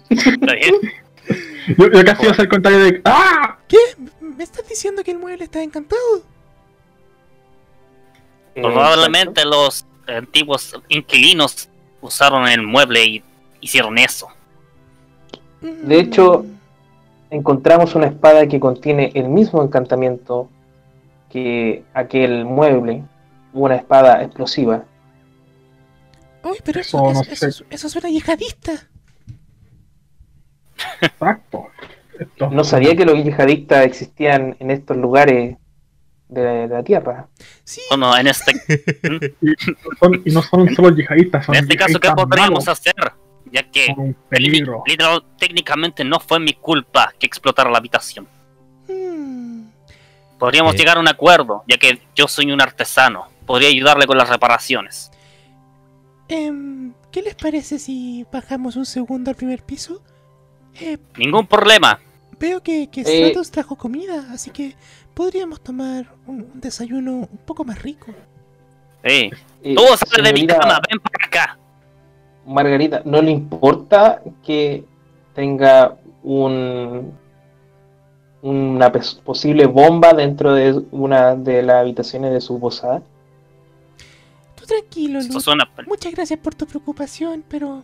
¿Está 0.09 0.53
bien? 0.53 0.75
Yo, 1.77 1.91
yo 1.91 2.05
casi 2.05 2.21
iba 2.24 2.29
a 2.29 2.33
hacer 2.33 2.43
el 2.45 2.50
comentario 2.50 2.79
de. 2.79 3.01
¡Ah! 3.05 3.57
¿Qué? 3.67 3.77
¿Me 4.21 4.43
estás 4.43 4.67
diciendo 4.67 5.03
que 5.03 5.12
el 5.12 5.17
mueble 5.19 5.43
está 5.45 5.62
encantado? 5.63 6.01
Probablemente 8.53 9.43
los 9.45 9.85
antiguos 10.07 10.79
inquilinos 10.88 11.67
usaron 12.01 12.47
el 12.47 12.62
mueble 12.62 13.03
y 13.05 13.24
hicieron 13.59 13.97
eso. 13.97 14.27
De 15.62 16.00
hecho, 16.00 16.45
encontramos 17.31 17.95
una 17.95 18.05
espada 18.07 18.47
que 18.47 18.59
contiene 18.59 19.12
el 19.15 19.27
mismo 19.29 19.63
encantamiento 19.63 20.50
que 21.29 21.83
aquel 21.93 22.45
mueble, 22.45 23.03
una 23.51 23.75
espada 23.75 24.21
explosiva. 24.24 24.85
Uy, 26.43 26.57
pero 26.63 26.79
Eso 26.81 26.97
eso, 27.09 27.13
no 27.13 27.21
eso, 27.33 27.47
eso- 27.47 27.65
eso 27.69 27.89
suena 27.89 28.09
yihadista. 28.09 28.88
Exacto. 31.01 31.67
No 32.51 32.63
sabía 32.63 32.96
que 32.96 33.05
los 33.05 33.22
yihadistas 33.24 33.86
existían 33.86 34.55
en 34.60 34.72
estos 34.72 34.96
lugares 34.98 35.58
de 36.29 36.44
la, 36.44 36.51
de 36.51 36.67
la 36.67 36.84
tierra. 36.84 37.27
Sí, 37.63 37.82
Bueno, 37.89 38.17
en 38.17 38.27
este, 38.27 38.53
son- 40.00 40.22
y 40.25 40.32
no 40.32 40.41
son 40.41 40.74
solo 40.74 40.89
yihadistas, 40.96 41.46
son 41.46 41.55
en 41.55 41.63
este 41.63 41.75
caso, 41.75 42.00
¿qué 42.00 42.10
podríamos 42.12 42.65
malos, 42.65 42.67
hacer? 42.67 42.94
Ya 43.51 43.63
que 43.70 43.94
peligro. 44.29 44.84
literal- 44.88 45.24
técnicamente 45.38 46.03
no 46.03 46.20
fue 46.20 46.39
mi 46.39 46.53
culpa 46.53 47.13
que 47.20 47.25
explotara 47.27 47.70
la 47.70 47.77
habitación. 47.77 48.27
Mm, 48.88 49.63
Podríamos 50.39 50.74
Eh. 50.75 50.77
llegar 50.77 50.98
a 50.98 51.00
un 51.00 51.08
acuerdo, 51.08 51.63
ya 51.67 51.77
que 51.77 52.01
yo 52.15 52.27
soy 52.27 52.51
un 52.51 52.62
artesano. 52.62 53.27
Podría 53.46 53.70
ayudarle 53.70 54.05
con 54.08 54.17
las 54.17 54.27
reparaciones. 54.29 55.12
em, 56.27 56.94
¿Qué 57.12 57.22
les 57.22 57.36
parece 57.36 57.77
si 57.79 58.25
bajamos 58.32 58.75
un 58.75 58.86
segundo 58.86 59.29
al 59.29 59.36
primer 59.38 59.62
piso? 59.63 60.01
Eh, 60.79 60.98
Ningún 61.17 61.48
problema. 61.48 62.00
veo 62.39 62.62
que, 62.62 62.88
que 62.89 63.01
Eh. 63.01 63.03
Stratos 63.29 63.51
trajo 63.51 63.75
comida, 63.75 64.27
así 64.32 64.51
que 64.51 64.75
podríamos 65.13 65.62
tomar 65.62 66.05
un, 66.27 66.41
un 66.53 66.62
desayuno 66.62 67.12
un 67.32 67.39
poco 67.46 67.63
más 67.63 67.82
rico. 67.82 68.08
Sí. 69.03 69.32
Eh, 69.63 69.75
Tú 69.75 69.84
sales 70.05 70.34
de 70.34 70.41
mi 70.41 70.48
cama, 70.48 70.79
ven 70.89 71.00
para 71.00 71.25
acá. 71.25 71.58
Margarita, 72.46 73.01
¿no 73.05 73.22
le 73.22 73.32
importa 73.32 74.22
que 74.44 74.84
tenga 75.34 75.98
un 76.24 77.13
una 78.41 78.91
posible 78.91 79.65
bomba 79.65 80.13
dentro 80.13 80.53
de 80.53 80.79
una 80.91 81.36
de 81.36 81.63
las 81.63 81.77
habitaciones 81.77 82.32
de 82.32 82.41
su 82.41 82.60
posada? 82.60 83.01
Tú 84.55 84.65
tranquilo, 84.65 85.20
suena. 85.39 85.67
Muchas 85.88 86.13
gracias 86.13 86.39
por 86.39 86.53
tu 86.53 86.67
preocupación, 86.67 87.44
pero 87.48 87.84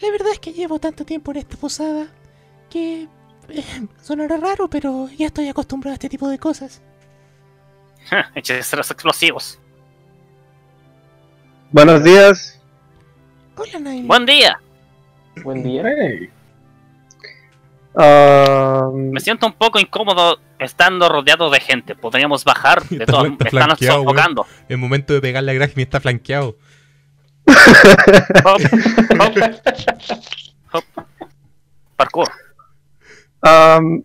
la 0.00 0.10
verdad 0.10 0.32
es 0.32 0.38
que 0.38 0.52
llevo 0.52 0.78
tanto 0.78 1.04
tiempo 1.04 1.30
en 1.30 1.38
esta 1.38 1.56
posada 1.56 2.06
que 2.70 3.08
eh, 3.48 3.64
sonará 4.02 4.36
raro, 4.36 4.68
pero 4.68 5.08
ya 5.16 5.26
estoy 5.26 5.48
acostumbrado 5.48 5.92
a 5.92 5.94
este 5.94 6.08
tipo 6.08 6.28
de 6.28 6.38
cosas. 6.38 6.82
Hechiceros 8.34 8.90
explosivos. 8.90 9.58
Buenos 11.72 12.02
días. 12.04 12.60
Hola, 13.56 13.78
Nail. 13.80 14.06
Buen 14.06 14.26
día. 14.26 14.60
Buen 15.42 15.62
día. 15.62 15.82
Hey, 15.84 16.30
Ah, 17.98 18.90
Me 18.94 19.20
siento 19.20 19.46
un 19.46 19.54
poco 19.54 19.80
incómodo 19.80 20.38
estando 20.58 21.08
rodeado 21.08 21.48
de 21.50 21.60
gente. 21.60 21.94
Podríamos 21.94 22.44
bajar. 22.44 22.82
De 22.88 23.04
está 23.04 23.22
me 23.22 23.36
están 23.42 23.76
sofocando. 23.78 24.46
El 24.68 24.78
momento 24.78 25.14
de 25.14 25.20
pegarle 25.20 25.52
a 25.52 25.54
Graham 25.54 25.72
está 25.76 26.00
flanqueado. 26.00 26.56
Hop, 28.44 28.60
hop. 29.20 29.34
Hop. 30.72 30.84
Parkour. 31.96 32.28
am, 33.40 34.02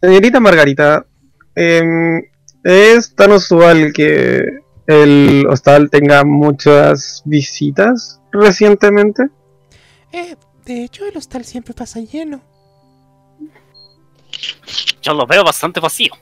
señorita 0.00 0.40
Margarita, 0.40 1.06
em, 1.54 2.22
es 2.62 3.14
tan 3.14 3.32
usual 3.32 3.92
que 3.92 4.60
el 4.86 5.46
hostal 5.48 5.90
tenga 5.90 6.24
muchas 6.24 7.22
visitas 7.24 8.20
recientemente. 8.30 9.28
Eh, 10.12 10.36
de 10.64 10.84
hecho, 10.84 11.06
el 11.06 11.16
hostal 11.16 11.44
siempre 11.44 11.74
pasa 11.74 12.00
lleno. 12.00 12.40
Yo 15.02 15.14
lo 15.14 15.26
veo 15.26 15.44
bastante 15.44 15.80
vacío. 15.80 16.12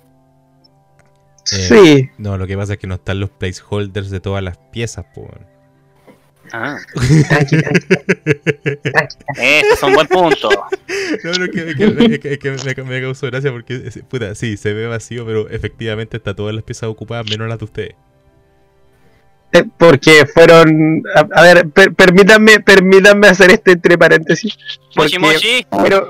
Sí. 1.44 2.10
No, 2.18 2.36
lo 2.38 2.46
que 2.46 2.56
pasa 2.56 2.74
es 2.74 2.78
que 2.78 2.86
no 2.86 2.94
están 2.94 3.20
los 3.20 3.30
placeholders 3.30 4.10
de 4.10 4.20
todas 4.20 4.42
las 4.42 4.56
piezas, 4.72 5.04
weón. 5.16 5.46
Ah, 6.52 6.76
Tranqui, 7.28 7.56
tranqui. 7.62 7.96
ese 9.36 9.68
es 9.72 9.82
un 9.82 9.94
buen 9.94 10.06
punto. 10.06 10.48
No, 11.24 11.32
no, 11.32 11.50
que, 11.50 11.70
es 11.70 11.74
que- 11.76 11.84
es 12.34 12.38
que- 12.38 12.54
es 12.54 12.74
que 12.74 12.82
me, 12.82 12.90
me 12.90 13.00
causó 13.00 13.26
gracia 13.26 13.50
porque, 13.50 13.82
es- 13.86 13.98
puta, 14.08 14.34
sí, 14.34 14.56
se 14.56 14.72
ve 14.74 14.86
vacío, 14.86 15.24
pero 15.26 15.48
efectivamente 15.48 16.16
está 16.18 16.34
todas 16.34 16.54
las 16.54 16.64
piezas 16.64 16.88
ocupadas, 16.88 17.26
menos 17.30 17.48
las 17.48 17.58
de 17.58 17.64
ustedes. 17.64 17.94
Eh, 19.52 19.64
Porque 19.78 20.26
fueron. 20.26 21.02
A, 21.14 21.20
a 21.40 21.42
ver, 21.42 21.68
per- 21.70 21.94
permítanme, 21.94 22.60
permítanme 22.60 23.28
hacer 23.28 23.50
este 23.52 23.72
entre 23.72 23.96
paréntesis. 23.96 24.56
Mochi 24.96 25.16
Porque 25.16 25.18
Mochi. 25.18 25.66
fueron, 25.70 26.04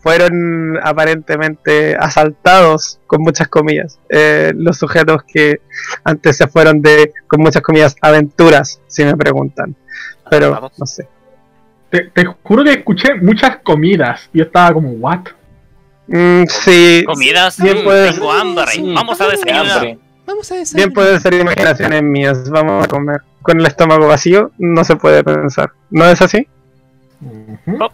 fueron 0.00 0.78
aparentemente 0.82 1.96
asaltados, 1.96 2.98
con 3.06 3.22
muchas 3.22 3.48
comillas, 3.48 3.98
eh, 4.08 4.52
los 4.56 4.78
sujetos 4.78 5.22
que 5.24 5.60
antes 6.04 6.36
se 6.36 6.46
fueron 6.46 6.80
de, 6.82 7.12
con 7.26 7.40
muchas 7.40 7.62
comillas, 7.62 7.94
aventuras, 8.00 8.80
si 8.86 9.04
me 9.04 9.16
preguntan. 9.16 9.74
Pero, 10.30 10.46
Asaltados. 10.48 10.78
no 10.78 10.86
sé. 10.86 11.08
Te, 11.90 12.04
te 12.04 12.24
juro 12.42 12.62
que 12.64 12.70
escuché 12.72 13.14
muchas 13.16 13.58
comidas 13.62 14.30
y 14.32 14.38
yo 14.38 14.44
estaba 14.44 14.72
como, 14.72 14.90
¿what? 14.92 15.20
Mm, 16.06 16.44
sí, 16.48 17.04
Comidas. 17.06 17.60
Bien 17.60 17.78
Mm, 17.80 17.84
puede 17.84 18.12
tengo 18.12 18.32
ser. 18.32 18.40
hambre. 18.40 18.66
Sí, 18.72 18.92
Vamos 18.94 19.20
a 19.20 19.28
desayunar. 19.28 19.98
Vamos 20.26 20.52
a 20.52 20.54
bien 20.76 20.92
puede 20.92 21.18
ser 21.20 21.34
imaginaciones 21.34 22.02
mías. 22.02 22.48
Vamos 22.50 22.84
a 22.84 22.88
comer. 22.88 23.20
Con 23.42 23.58
el 23.60 23.66
estómago 23.66 24.06
vacío 24.06 24.52
no 24.58 24.84
se 24.84 24.96
puede 24.96 25.24
pensar. 25.24 25.72
¿No 25.90 26.04
es 26.06 26.22
así? 26.22 26.46
Ujú. 27.20 27.90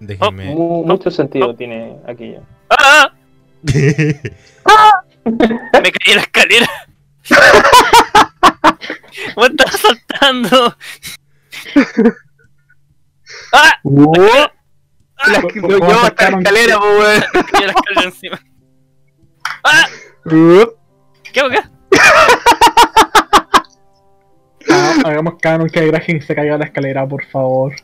Déjenme. 0.00 0.54
Mu- 0.54 0.84
mucho 0.84 1.10
sentido 1.10 1.54
tiene 1.54 1.96
aquello. 2.06 2.42
¡Ah! 2.70 3.12
Me 5.24 5.92
caí 5.92 6.12
en 6.12 6.16
la 6.16 6.22
escalera. 6.22 6.66
Me 9.36 9.46
estaba 9.46 9.72
saltando. 9.72 10.76
¡Ah! 13.52 13.72
La, 15.26 15.40
¿Cómo- 15.40 15.54
lo 15.54 15.62
cómo 15.62 15.68
llevo 15.68 15.84
hasta 15.86 16.02
la 16.02 16.08
sacaron- 16.08 16.38
escalera, 16.40 16.78
po, 16.78 16.84
weón. 16.84 17.24
Me 17.34 17.44
caí 17.44 17.60
en 17.62 17.66
la 17.66 17.72
escalera 17.72 18.02
encima. 18.04 18.40
¡Ah! 19.64 19.86
¿Qué 21.32 21.40
hago 21.40 21.48
acá? 21.50 21.70
Ah, 24.70 24.94
hagamos 25.04 25.34
canon 25.40 25.68
que 25.68 25.86
Graham 25.86 26.20
se 26.20 26.34
caiga 26.34 26.54
a 26.56 26.58
la 26.58 26.64
escalera, 26.66 27.06
por 27.06 27.24
favor. 27.26 27.74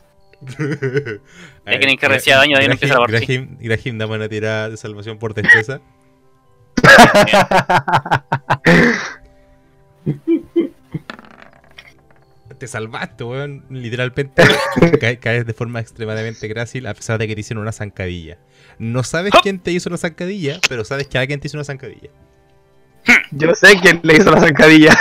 Ya 1.65 1.79
que 1.79 1.85
ni 1.85 1.97
que 1.97 2.07
reciba 2.07 2.37
daño, 2.37 2.57
de 2.57 2.63
ahí 2.63 2.67
no 2.67 2.73
empieza 2.73 2.95
la 2.95 3.05
partida. 3.05 3.25
Graham, 3.27 3.57
Graham, 3.59 3.97
dame 3.97 4.15
una 4.15 4.29
tirada 4.29 4.69
de 4.69 4.77
salvación 4.77 5.17
por 5.17 5.33
destreza. 5.33 5.81
Te 12.57 12.67
salvaste, 12.67 13.23
weón. 13.23 13.65
Literalmente 13.69 14.43
caes, 15.01 15.19
caes 15.19 15.45
de 15.45 15.53
forma 15.53 15.79
extremadamente 15.79 16.47
grácil 16.47 16.87
a 16.87 16.93
pesar 16.93 17.19
de 17.19 17.27
que 17.27 17.35
te 17.35 17.41
hicieron 17.41 17.61
una 17.61 17.73
zancadilla. 17.73 18.37
No 18.79 19.03
sabes 19.03 19.33
quién 19.41 19.59
te 19.59 19.71
hizo 19.71 19.89
una 19.89 19.97
zancadilla, 19.97 20.59
pero 20.69 20.85
sabes 20.85 21.07
que 21.07 21.17
alguien 21.17 21.39
te 21.39 21.47
hizo 21.47 21.57
una 21.57 21.65
zancadilla. 21.65 22.09
Yo 23.31 23.53
sé 23.55 23.77
quién 23.81 23.99
le 24.03 24.15
hizo 24.15 24.31
la 24.31 24.39
zancadilla. 24.39 24.97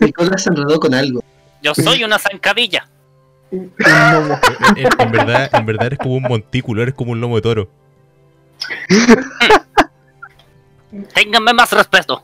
Nicolás 0.00 0.44
se 0.44 0.50
enredó 0.50 0.78
con 0.78 0.94
algo. 0.94 1.24
Yo 1.62 1.74
soy 1.74 2.04
una 2.04 2.18
zancadilla. 2.18 2.86
Un 3.50 3.72
gnomo. 3.78 4.38
En, 4.76 4.86
en- 4.86 5.00
en 5.00 5.10
verdad, 5.12 5.50
en 5.52 5.66
verdad 5.66 5.86
eres 5.86 5.98
como 5.98 6.14
un 6.16 6.22
montículo, 6.22 6.82
eres 6.82 6.94
como 6.94 7.12
un 7.12 7.20
lomo 7.20 7.36
de 7.36 7.42
toro. 7.42 7.70
Ténganme 11.14 11.52
más 11.54 11.72
respeto. 11.72 12.22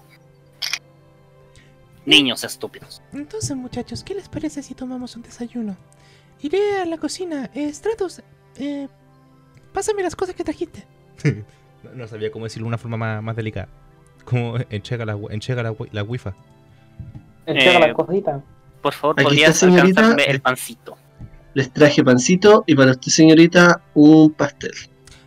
Niños 2.05 2.45
estúpidos. 2.45 3.03
Entonces, 3.13 3.57
muchachos, 3.57 4.05
¿qué 4.05 4.15
les 4.15 4.29
parece 4.29 4.63
si 4.63 4.75
tomamos 4.75 5.17
un 5.17 5.23
desayuno? 5.23 5.77
Iré 6.41 6.81
a 6.81 6.85
la 6.85 6.99
cocina. 6.99 7.51
Eh, 7.55 7.73
Stratos, 7.73 8.23
eh, 8.57 8.89
pásame 9.73 10.03
las 10.03 10.15
cosas 10.17 10.35
que 10.35 10.45
trajiste. 10.45 10.87
No, 11.83 11.91
no 11.93 12.09
sabía 12.09 12.33
cómo 12.33 12.47
decirlo 12.47 12.65
de 12.65 12.69
una 12.69 12.79
forma 12.79 12.97
más, 12.97 13.23
más 13.23 13.37
delicada. 13.37 13.69
Como 14.25 14.57
enchega 14.71 15.05
la, 15.05 15.17
enchega 15.31 15.63
la, 15.63 15.75
la 15.93 16.03
wifa. 16.03 16.35
Entrega 17.45 17.77
Eh, 17.77 17.81
las 17.81 17.95
cositas. 17.95 18.43
Por 18.81 18.93
favor, 18.95 19.17
podrías 19.23 19.63
alcanzarme 19.63 20.25
el 20.25 20.41
pancito. 20.41 20.97
Les 21.57 21.73
traje 21.73 22.05
pancito 22.05 22.65
y 22.67 22.75
para 22.75 22.91
usted, 22.91 23.11
señorita, 23.11 23.81
un 23.95 24.31
pastel. 24.31 24.73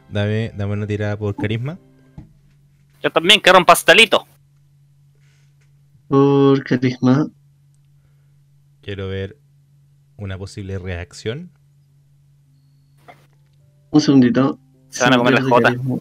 Dame, 0.09 0.51
dame 0.55 0.73
una 0.73 0.85
tirada 0.85 1.17
por 1.17 1.35
carisma. 1.35 1.79
Yo 3.01 3.09
también 3.09 3.39
quiero 3.39 3.57
un 3.57 3.65
pastelito. 3.65 4.27
Por 6.07 6.63
carisma. 6.63 7.27
Quiero 8.83 9.07
ver 9.07 9.39
una 10.17 10.37
posible 10.37 10.77
reacción. 10.77 11.49
Un 13.89 13.99
segundito. 13.99 14.59
Se 14.89 15.05
van 15.05 15.13
a 15.13 15.17
comer 15.17 15.33
la 15.33 15.41
Señor 15.41 15.49
de 15.49 15.55
jota. 15.55 15.69
carisma. 15.71 15.97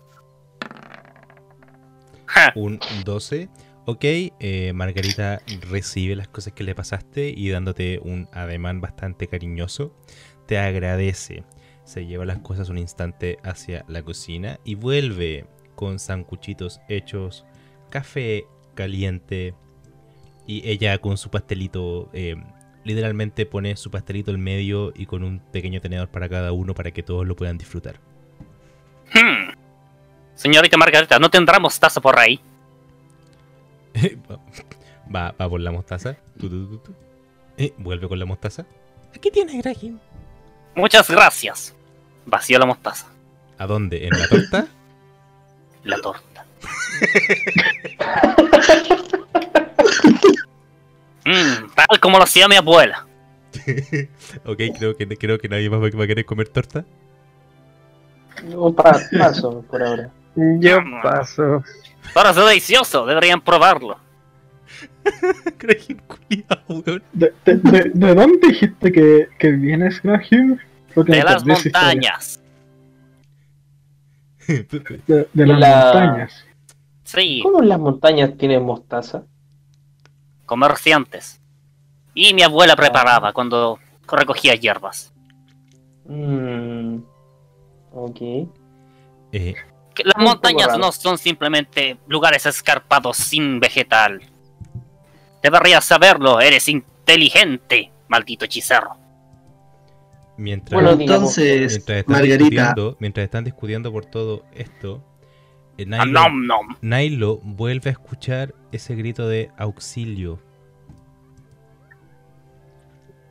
Ja. 2.27 2.53
Un 2.55 2.79
12. 3.03 3.49
Ok, 3.91 4.05
eh, 4.05 4.73
Margarita 4.75 5.41
recibe 5.71 6.15
las 6.15 6.29
cosas 6.29 6.53
que 6.53 6.63
le 6.63 6.75
pasaste 6.75 7.33
y 7.35 7.49
dándote 7.49 7.99
un 8.03 8.29
ademán 8.35 8.83
bastante 8.83 9.29
cariñoso, 9.29 9.97
te 10.47 10.59
agradece. 10.59 11.45
Se 11.85 12.05
lleva 12.05 12.27
las 12.27 12.41
cosas 12.41 12.69
un 12.69 12.77
instante 12.77 13.39
hacia 13.43 13.87
la 13.89 14.03
cocina 14.03 14.61
y 14.63 14.75
vuelve 14.75 15.47
con 15.75 15.99
sancuchitos 15.99 16.83
hechos, 16.91 17.47
café 17.89 18.45
caliente 18.75 19.55
y 20.47 20.69
ella 20.69 20.99
con 20.99 21.17
su 21.17 21.31
pastelito, 21.31 22.11
eh, 22.13 22.37
literalmente 22.85 23.47
pone 23.47 23.75
su 23.77 23.91
pastelito 23.91 24.33
en 24.33 24.43
medio 24.43 24.93
y 24.95 25.07
con 25.07 25.25
un 25.25 25.41
pequeño 25.51 25.81
tenedor 25.81 26.11
para 26.11 26.29
cada 26.29 26.53
uno 26.53 26.75
para 26.75 26.91
que 26.91 27.03
todos 27.03 27.27
lo 27.27 27.37
puedan 27.37 27.57
disfrutar. 27.57 28.01
Hmm. 29.15 29.55
Señorita 30.35 30.77
Margarita, 30.77 31.19
¿no 31.19 31.31
tendrá 31.31 31.59
mostaza 31.59 32.03
por 32.03 32.19
ahí? 32.19 32.39
va, 35.15 35.35
va 35.41 35.49
por 35.49 35.61
la 35.61 35.71
mostaza. 35.71 36.17
Tu, 36.39 36.49
tu, 36.49 36.67
tu, 36.69 36.79
tu. 36.79 36.95
Eh, 37.57 37.73
vuelve 37.79 38.09
con 38.09 38.19
la 38.19 38.25
mostaza. 38.25 38.67
Aquí 39.15 39.31
tienes, 39.31 39.57
Graham. 39.63 39.99
Muchas 40.75 41.11
gracias. 41.11 41.75
Vacío 42.27 42.59
la 42.59 42.67
mostaza. 42.67 43.07
¿A 43.59 43.67
dónde? 43.67 44.07
¿En 44.07 44.19
la 44.19 44.29
torta? 44.29 44.67
La 45.85 45.97
torta. 46.01 46.45
Mm, 51.25 51.71
tal 51.75 52.01
como 52.01 52.19
lo 52.19 52.25
hacía 52.25 52.49
mi 52.49 52.57
abuela. 52.57 53.07
ok, 54.47 54.61
creo 54.79 54.97
que, 54.97 55.07
creo 55.17 55.39
que 55.39 55.49
nadie 55.49 55.69
más 55.69 55.81
va 55.81 56.05
a 56.05 56.07
querer 56.07 56.25
comer 56.25 56.49
torta. 56.49 56.85
Un 58.55 58.75
pa- 58.75 58.99
paso 59.19 59.63
por 59.69 59.83
ahora. 59.83 60.11
Yo 60.61 60.79
paso. 61.03 61.63
Ahora 62.15 62.31
es 62.31 62.37
delicioso, 62.37 63.05
deberían 63.07 63.41
probarlo. 63.41 63.99
Que 65.59 65.67
culiao, 66.07 66.63
weón. 66.69 67.03
¿De, 67.13 67.33
de, 67.45 67.55
de- 67.57 67.91
de 67.95 68.15
dónde 68.15 68.49
dijiste 68.49 68.93
que, 68.93 69.29
que 69.39 69.51
vienes, 69.53 70.05
que 71.05 71.13
De 71.13 71.23
las 71.25 71.45
montañas. 71.47 72.41
De, 74.47 75.29
de 75.33 75.47
las 75.47 75.59
La- 75.61 75.85
montañas. 75.93 76.45
Sí, 77.05 77.41
¿Cómo 77.43 77.63
en 77.63 77.69
las 77.71 77.79
montañas 77.79 78.37
tienen 78.37 78.63
mostaza? 78.63 79.23
comerciantes. 80.47 81.41
Y 82.15 82.33
mi 82.35 82.43
abuela 82.43 82.75
preparaba 82.77 83.33
cuando 83.33 83.79
recogía 84.11 84.55
hierbas. 84.55 85.13
Mmm. 86.07 86.99
Ok. 87.93 88.21
Eh, 89.33 89.55
Que 89.99 90.05
las 90.05 90.17
montañas 90.17 90.79
no 90.79 90.93
son 90.93 91.19
simplemente 91.19 91.99
lugares 92.07 92.47
escarpados 92.47 93.17
sin 93.17 93.59
vegetal. 93.59 94.23
Deberías 95.43 95.85
saberlo, 95.85 96.41
eres 96.41 96.69
inteligente, 96.69 97.91
maldito 98.07 98.45
hechicero. 98.45 98.97
mientras, 100.37 100.81
Bueno, 100.81 101.01
Entonces, 101.01 101.73
mientras, 101.73 101.99
están 101.99 102.13
Margarita, 102.13 102.37
discutiendo, 102.37 102.97
mientras 103.01 103.25
están 103.25 103.43
discutiendo 103.43 103.91
por 103.91 104.07
todo 104.07 104.45
esto, 104.55 105.03
eh, 105.79 105.83
Ah, 105.83 106.05
Nailo, 106.05 106.13
nom, 106.13 106.47
nom. 106.47 106.77
Nailo 106.81 107.39
vuelve 107.43 107.91
a 107.91 107.93
escuchar 107.93 108.55
ese 108.71 108.95
grito 108.95 109.27
de 109.27 109.51
auxilio. 109.59 110.39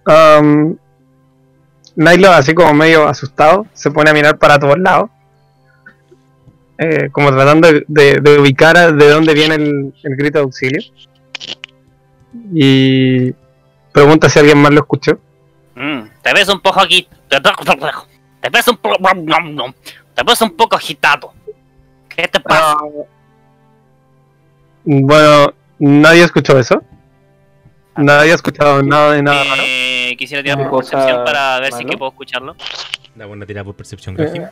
Um, 0.06 0.77
Nilo, 1.95 2.30
así 2.32 2.53
como 2.53 2.73
medio 2.73 3.08
asustado, 3.08 3.65
se 3.73 3.89
pone 3.89 4.10
a 4.10 4.13
mirar 4.13 4.38
para 4.38 4.60
todos 4.60 4.77
lados. 4.77 5.10
Eh, 6.78 7.10
como 7.12 7.32
tratando 7.32 7.72
de, 7.72 7.84
de- 7.88 8.20
de 8.22 8.40
ubicar 8.40 8.94
de 8.96 9.10
dónde 9.10 9.34
viene 9.34 9.56
el, 9.56 9.94
el 10.04 10.16
grito 10.16 10.40
de 10.40 10.44
auxilio. 10.44 10.82
Y 12.54 13.32
pregunta 13.92 14.30
si 14.30 14.40
alguien 14.40 14.58
más 14.60 14.72
lo 14.72 14.82
escuchó. 14.82 15.20
Mm, 15.76 16.02
te 16.22 16.34
ves 16.34 16.48
un 16.50 16.60
poco 16.62 16.82
aquí. 16.82 17.08
Te 17.30 17.40
ves 17.40 18.68
un 18.68 18.78
poco. 18.78 18.98
Te 20.13 20.24
ves 20.24 20.42
un 20.42 20.52
poco 20.56 20.76
agitado. 20.76 21.34
¿Qué 22.10 22.28
te 22.28 22.40
pasa? 22.40 22.72
Ah, 22.74 22.78
bueno, 24.86 25.54
Nadie 25.80 26.24
escuchó 26.24 26.58
eso. 26.58 26.82
Nadie 27.96 28.32
ha 28.32 28.36
escuchado 28.36 28.82
nada 28.82 29.13
de 29.13 29.22
nada 29.24 29.44
raro. 29.44 29.62
Eh, 29.66 30.16
quisiera 30.18 30.42
tirar 30.44 30.58
por 30.70 30.80
percepción 30.80 31.24
para 31.26 31.60
ver 31.60 31.74
si 31.74 31.86
que 31.86 31.98
puedo 31.98 32.10
escucharlo. 32.12 32.56
Da 33.16 33.26
buena 33.26 33.46
tirada 33.46 33.63
por 33.66 33.76
percepción, 33.76 34.16
Graham. 34.16 34.36
Eh, 34.36 34.50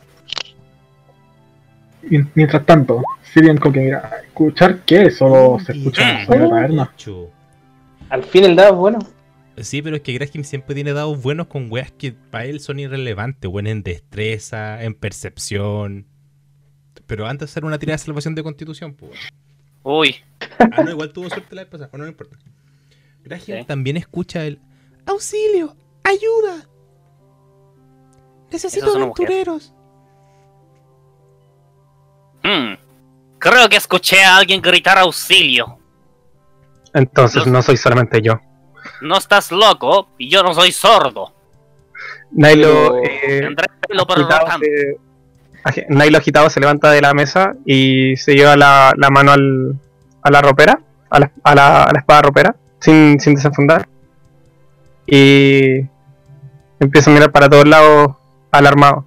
mien- 2.08 2.30
Mientras 2.34 2.64
tanto, 2.66 3.02
Sirian 3.32 3.58
como 3.58 3.72
que 3.74 3.80
mira, 3.80 4.10
¿escuchar 4.26 4.80
qué? 4.84 5.10
Solo 5.10 5.58
se 5.64 5.72
escucha 5.72 6.22
en 6.22 6.28
la 6.40 6.48
taberna. 6.48 6.94
Al 8.08 8.22
fin 8.24 8.44
el 8.44 8.56
dado 8.56 8.72
es 8.74 8.78
bueno. 8.78 8.98
Sí, 9.58 9.80
pero 9.82 9.96
es 9.96 10.02
que 10.02 10.12
Graham 10.12 10.44
siempre 10.44 10.74
tiene 10.74 10.92
dados 10.92 11.22
buenos 11.22 11.46
con 11.46 11.70
weas 11.72 11.90
que 11.90 12.12
para 12.12 12.44
él 12.44 12.60
son 12.60 12.78
irrelevantes, 12.78 13.50
weón, 13.50 13.66
en 13.66 13.82
destreza, 13.82 14.82
en 14.84 14.94
percepción. 14.94 16.06
Pero 17.06 17.26
antes 17.26 17.48
de 17.48 17.52
hacer 17.52 17.64
una 17.64 17.78
tirada 17.78 17.94
de 17.96 18.04
salvación 18.04 18.34
de 18.34 18.42
constitución, 18.42 18.94
pues. 18.94 19.12
Uy, 19.82 20.16
Ah, 20.58 20.82
no, 20.82 20.90
igual 20.90 21.12
tuvo 21.12 21.28
suerte 21.30 21.54
la 21.54 21.62
vez 21.62 21.70
pasada, 21.70 21.88
bueno, 21.90 22.04
no 22.04 22.10
importa. 22.10 22.36
Graham 23.24 23.42
Sí. 23.44 23.52
también 23.66 23.96
escucha 23.96 24.44
el. 24.44 24.60
¡Auxilio! 25.06 25.74
¡Ayuda! 26.04 26.68
Necesito 28.52 28.94
aventureros. 28.96 29.72
Hmm. 32.46 32.76
creo 33.38 33.68
que 33.68 33.76
escuché 33.76 34.22
a 34.24 34.36
alguien 34.36 34.60
gritar 34.62 34.98
auxilio. 34.98 35.78
Entonces 36.94 37.46
no 37.46 37.60
soy 37.62 37.76
solamente 37.76 38.22
yo. 38.22 38.40
No 39.02 39.18
estás 39.18 39.50
loco 39.52 40.08
y 40.18 40.30
yo 40.30 40.42
no 40.42 40.54
soy 40.54 40.72
sordo. 40.72 41.32
Nailo, 42.30 42.98
eh, 43.02 43.48
agitado 44.08 44.46
se- 44.60 45.86
Nailo 45.88 46.18
agitado 46.18 46.50
se 46.50 46.60
levanta 46.60 46.90
de 46.90 47.00
la 47.00 47.12
mesa 47.14 47.54
y 47.64 48.16
se 48.16 48.34
lleva 48.34 48.56
la, 48.56 48.92
la 48.96 49.10
mano 49.10 49.32
al, 49.32 49.78
a 50.22 50.30
la 50.30 50.40
ropera, 50.42 50.80
a 51.10 51.20
la, 51.20 51.30
a 51.42 51.54
la- 51.54 51.84
a 51.84 51.92
la 51.92 51.98
espada 51.98 52.22
ropera, 52.22 52.56
sin, 52.80 53.18
sin 53.20 53.34
desenfundar. 53.34 53.88
Y 55.06 55.80
empieza 56.80 57.10
a 57.10 57.14
mirar 57.14 57.32
para 57.32 57.48
todos 57.48 57.66
lados 57.66 58.16
alarmado. 58.50 59.04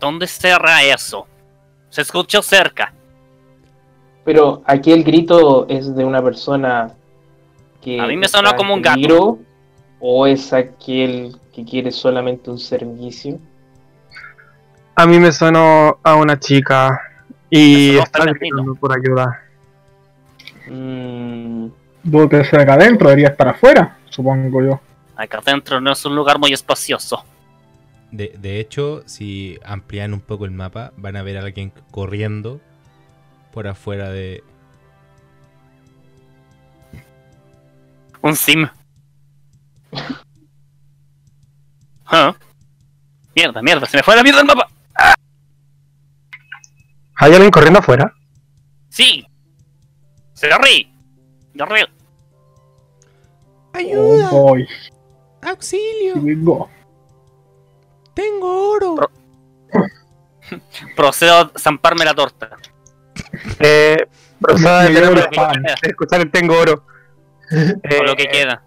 ¿Dónde 0.00 0.26
será 0.26 0.82
eso? 0.82 1.26
Se 1.92 2.00
escuchó 2.00 2.40
cerca. 2.40 2.90
Pero 4.24 4.62
aquí 4.64 4.92
el 4.92 5.04
grito 5.04 5.66
es 5.68 5.94
de 5.94 6.06
una 6.06 6.22
persona 6.22 6.90
que. 7.82 8.00
A 8.00 8.06
mí 8.06 8.16
me 8.16 8.28
sonó 8.28 8.56
como 8.56 8.72
un 8.72 8.80
gato. 8.80 8.94
peligro, 8.94 9.38
¿O 10.00 10.26
es 10.26 10.54
aquel 10.54 11.36
que 11.54 11.66
quiere 11.66 11.90
solamente 11.92 12.50
un 12.50 12.58
servicio? 12.58 13.38
A 14.94 15.06
mí 15.06 15.18
me 15.20 15.30
sonó 15.32 15.98
a 16.02 16.16
una 16.16 16.40
chica 16.40 16.98
y 17.50 17.98
está 17.98 18.24
gritando 18.24 18.74
por 18.74 18.96
ayuda. 18.96 19.42
Mm, 20.68 21.66
Dudo 22.02 22.28
que 22.30 22.44
sea 22.44 22.62
acá 22.62 22.74
adentro, 22.74 23.10
debería 23.10 23.28
estar 23.28 23.48
afuera, 23.48 23.98
supongo 24.08 24.62
yo. 24.62 24.80
Acá 25.14 25.38
adentro 25.38 25.78
no 25.78 25.92
es 25.92 26.02
un 26.06 26.16
lugar 26.16 26.38
muy 26.38 26.54
espacioso. 26.54 27.22
De, 28.12 28.34
de 28.38 28.60
hecho, 28.60 29.02
si 29.06 29.58
amplían 29.64 30.12
un 30.12 30.20
poco 30.20 30.44
el 30.44 30.50
mapa, 30.50 30.92
van 30.96 31.16
a 31.16 31.22
ver 31.22 31.38
a 31.38 31.40
alguien 31.40 31.72
corriendo 31.90 32.60
por 33.52 33.66
afuera 33.66 34.10
de. 34.10 34.44
Un 38.20 38.36
sim. 38.36 38.68
Ah. 42.04 42.36
Mierda, 43.34 43.62
mierda, 43.62 43.86
se 43.86 43.96
me 43.96 44.02
fue 44.02 44.14
la 44.14 44.22
mierda 44.22 44.40
el 44.40 44.46
mapa. 44.46 44.68
¿Hay 47.16 47.32
alguien 47.32 47.50
corriendo 47.50 47.78
afuera? 47.78 48.14
Sí. 48.88 49.26
Se 50.34 50.48
lo 50.48 50.58
rí. 50.58 50.92
Lo. 51.54 51.66
¡Ayuda! 53.72 54.28
Oh 54.30 54.48
boy, 54.48 54.68
¡Auxilio! 55.40 56.16
digo. 56.16 56.68
¡Tengo 58.14 58.70
oro! 58.72 58.94
Pro- 58.96 59.10
Procedo 60.96 61.38
a 61.38 61.52
zamparme 61.58 62.04
la 62.04 62.14
torta. 62.14 62.50
Eh, 63.58 64.06
pan. 65.34 65.62
de 65.62 65.74
escuchar 65.82 66.20
el 66.20 66.30
tengo 66.30 66.58
oro. 66.58 66.84
Con 67.48 68.06
lo 68.06 68.16
que 68.16 68.24
Eh, 68.24 68.30
queda. 68.30 68.62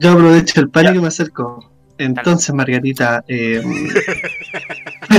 Yo 0.00 0.12
aprovecho 0.12 0.60
el 0.60 0.70
pánico 0.70 0.94
y 0.96 1.00
me 1.00 1.08
acerco. 1.08 1.70
Entonces, 1.98 2.52
Margarita, 2.54 3.24
eh, 3.28 3.62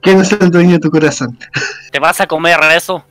¿quién 0.00 0.20
es 0.20 0.32
el 0.32 0.50
dueño 0.50 0.72
de 0.72 0.78
tu 0.78 0.90
corazón? 0.90 1.36
¿Te 1.90 1.98
vas 1.98 2.20
a 2.20 2.26
comer 2.26 2.58
eso? 2.76 3.04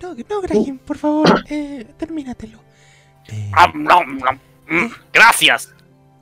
No, 0.00 0.14
no, 0.28 0.40
Graham, 0.40 0.78
por 0.78 0.96
favor, 0.98 1.44
eh, 1.48 1.86
termínatelo. 1.98 2.58
eh, 3.28 3.50
Ah, 3.54 3.70
no, 3.74 4.04
no. 4.04 4.40
Gracias. 5.12 5.71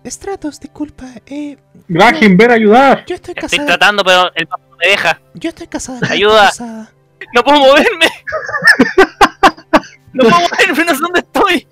Stratos, 0.05 0.59
disculpa, 0.61 1.05
eh, 1.27 1.57
Graham, 1.89 2.37
ven 2.37 2.51
a 2.51 2.55
ayudar. 2.55 3.05
yo 3.07 3.15
estoy 3.17 3.35
Estoy 3.37 3.59
casada. 3.59 3.67
tratando, 3.67 4.03
pero 4.05 4.31
el 4.35 4.49
no 4.49 4.57
me 4.83 4.89
deja. 4.89 5.21
Yo 5.35 5.49
estoy 5.51 5.67
casada. 5.67 6.01
Ayuda. 6.11 6.51
No 7.35 7.43
puedo 7.45 7.59
moverme. 7.59 8.07
No 10.13 10.25
puedo 10.25 10.41
moverme, 10.41 10.85
no 10.87 10.95
sé 10.95 11.01
dónde 11.01 11.21
estoy. 11.21 11.67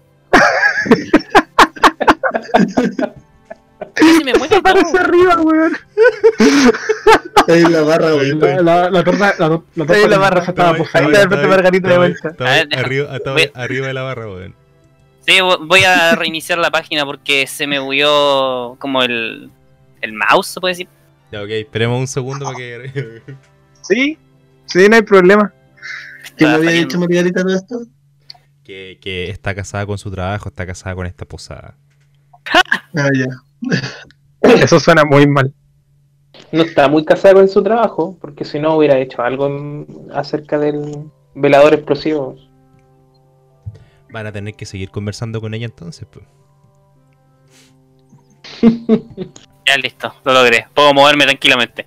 Si 3.97 4.25
me 4.25 4.33
mueve 4.35 4.61
arriba, 5.01 5.37
weón. 5.41 5.77
Ahí 7.49 7.63
la 7.63 7.81
barra, 7.83 8.11
güey. 8.13 8.33
La, 8.35 8.63
la, 8.63 8.91
la 8.91 9.05
torta, 9.05 9.35
la, 9.39 9.49
la 9.49 9.59
torta 9.75 9.93
Ahí 9.95 10.03
la 10.03 10.09
de 10.09 10.17
barra 10.19 10.41
estaba 10.43 10.71
Ahí 10.71 10.83
Ahí 11.15 11.47
Margarita 11.49 11.89
de 11.89 11.97
vuelta. 11.97 12.35
arriba, 12.77 13.09
arriba 13.55 13.87
de 13.89 13.95
la 13.95 14.03
barra, 14.03 14.27
weón. 14.29 14.55
Sí, 15.29 15.39
voy 15.41 15.85
a 15.85 16.15
reiniciar 16.17 16.59
la 16.59 16.71
página 16.71 17.05
porque 17.05 17.47
se 17.47 17.67
me 17.67 17.79
huyó 17.79 18.77
como 18.77 19.03
el, 19.03 19.51
el 20.01 20.13
mouse, 20.15 20.47
se 20.49 20.61
puede 20.61 20.73
decir. 20.73 20.89
Ya, 21.31 21.43
ok, 21.43 21.51
esperemos 21.51 22.01
un 22.01 22.07
segundo 22.07 22.47
para 22.47 22.57
que. 22.57 23.23
Sí, 23.83 24.17
sí, 24.65 24.89
no 24.89 24.97
hay 24.97 25.03
problema. 25.03 25.53
¿Qué 26.37 26.47
me 26.47 26.53
había 26.55 26.71
dicho 26.71 26.99
Margarita 26.99 27.43
todo 27.43 27.55
esto? 27.55 27.77
que, 28.65 28.99
que 29.01 29.31
está 29.31 29.55
casada 29.55 29.87
con 29.87 29.97
su 29.99 30.11
trabajo, 30.11 30.49
está 30.51 30.67
casada 30.67 30.95
con 30.95 31.07
esta 31.07 31.25
posada. 31.25 31.75
Ah, 32.95 33.09
ya. 33.15 33.27
Eso 34.63 34.79
suena 34.81 35.05
muy 35.05 35.27
mal. 35.27 35.53
no 36.53 36.63
está 36.63 36.89
muy 36.89 37.05
casado 37.05 37.35
con 37.37 37.49
su 37.49 37.63
trabajo, 37.63 38.17
porque 38.21 38.45
si 38.45 38.59
no 38.59 38.77
hubiera 38.77 38.99
hecho 38.99 39.23
algo 39.23 39.47
en- 39.47 39.87
acerca 40.15 40.59
del 40.59 41.11
velador 41.35 41.75
explosivo. 41.75 42.37
Van 44.11 44.27
a 44.27 44.33
tener 44.33 44.55
que 44.55 44.67
seguir 44.67 44.91
conversando 44.91 45.41
con 45.41 45.55
ella 45.55 45.67
entonces, 45.67 46.07
pues. 46.11 46.27
Ya 49.67 49.77
listo, 49.77 50.15
lo 50.25 50.33
logré. 50.33 50.67
Puedo 50.73 50.95
moverme 50.95 51.25
tranquilamente. 51.27 51.87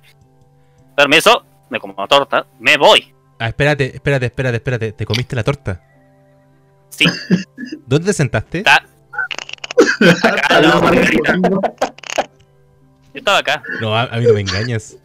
Permiso, 0.96 1.44
me 1.68 1.80
como 1.80 1.94
la 1.98 2.06
torta, 2.06 2.46
me 2.60 2.76
voy. 2.76 3.12
Ah, 3.40 3.48
espérate, 3.48 3.96
espérate, 3.96 4.26
espérate, 4.26 4.56
espérate. 4.58 4.92
¿Te 4.92 5.04
comiste 5.04 5.34
la 5.34 5.42
torta? 5.42 5.82
Sí, 6.90 7.06
¿Dónde 7.86 8.06
te 8.06 8.12
sentaste? 8.12 8.58
está. 8.58 8.84
Acá, 10.22 10.56
al 10.56 10.62
lado 10.62 10.80
de 10.80 10.86
Margarita. 10.86 11.34
Yo 11.40 13.18
estaba 13.18 13.38
acá. 13.38 13.62
No, 13.80 13.96
a, 13.96 14.02
a 14.04 14.16
mí 14.18 14.26
no 14.26 14.34
me 14.34 14.40
engañas. 14.42 14.96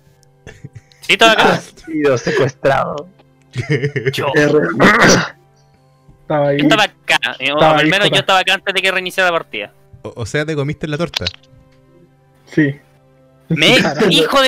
Sí, 1.01 1.13
estaba 1.13 1.31
acá. 1.31 1.57
Sido 1.85 2.15
secuestrado. 2.17 3.09
Yo. 4.13 4.27
Estaba 6.27 6.49
ahí. 6.49 6.57
yo 6.57 6.63
estaba 6.63 6.83
acá. 6.83 7.17
eh, 7.39 7.51
O 7.53 7.61
al 7.61 7.79
ahí, 7.79 7.89
menos 7.89 8.09
yo 8.09 8.17
estaba 8.19 8.39
acá 8.39 8.53
antes 8.55 8.73
de 8.73 8.81
que 8.81 8.91
reiniciara 8.91 9.31
la 9.31 9.37
partida. 9.37 9.71
O, 10.01 10.13
o 10.17 10.25
sea, 10.25 10.45
te 10.45 10.55
comiste 10.55 10.85
la 10.87 10.97
torta. 10.97 11.23
Sí. 12.53 12.75
Me, 13.47 13.77
Carajo. 13.81 14.09
hijo 14.09 14.41
de. 14.41 14.47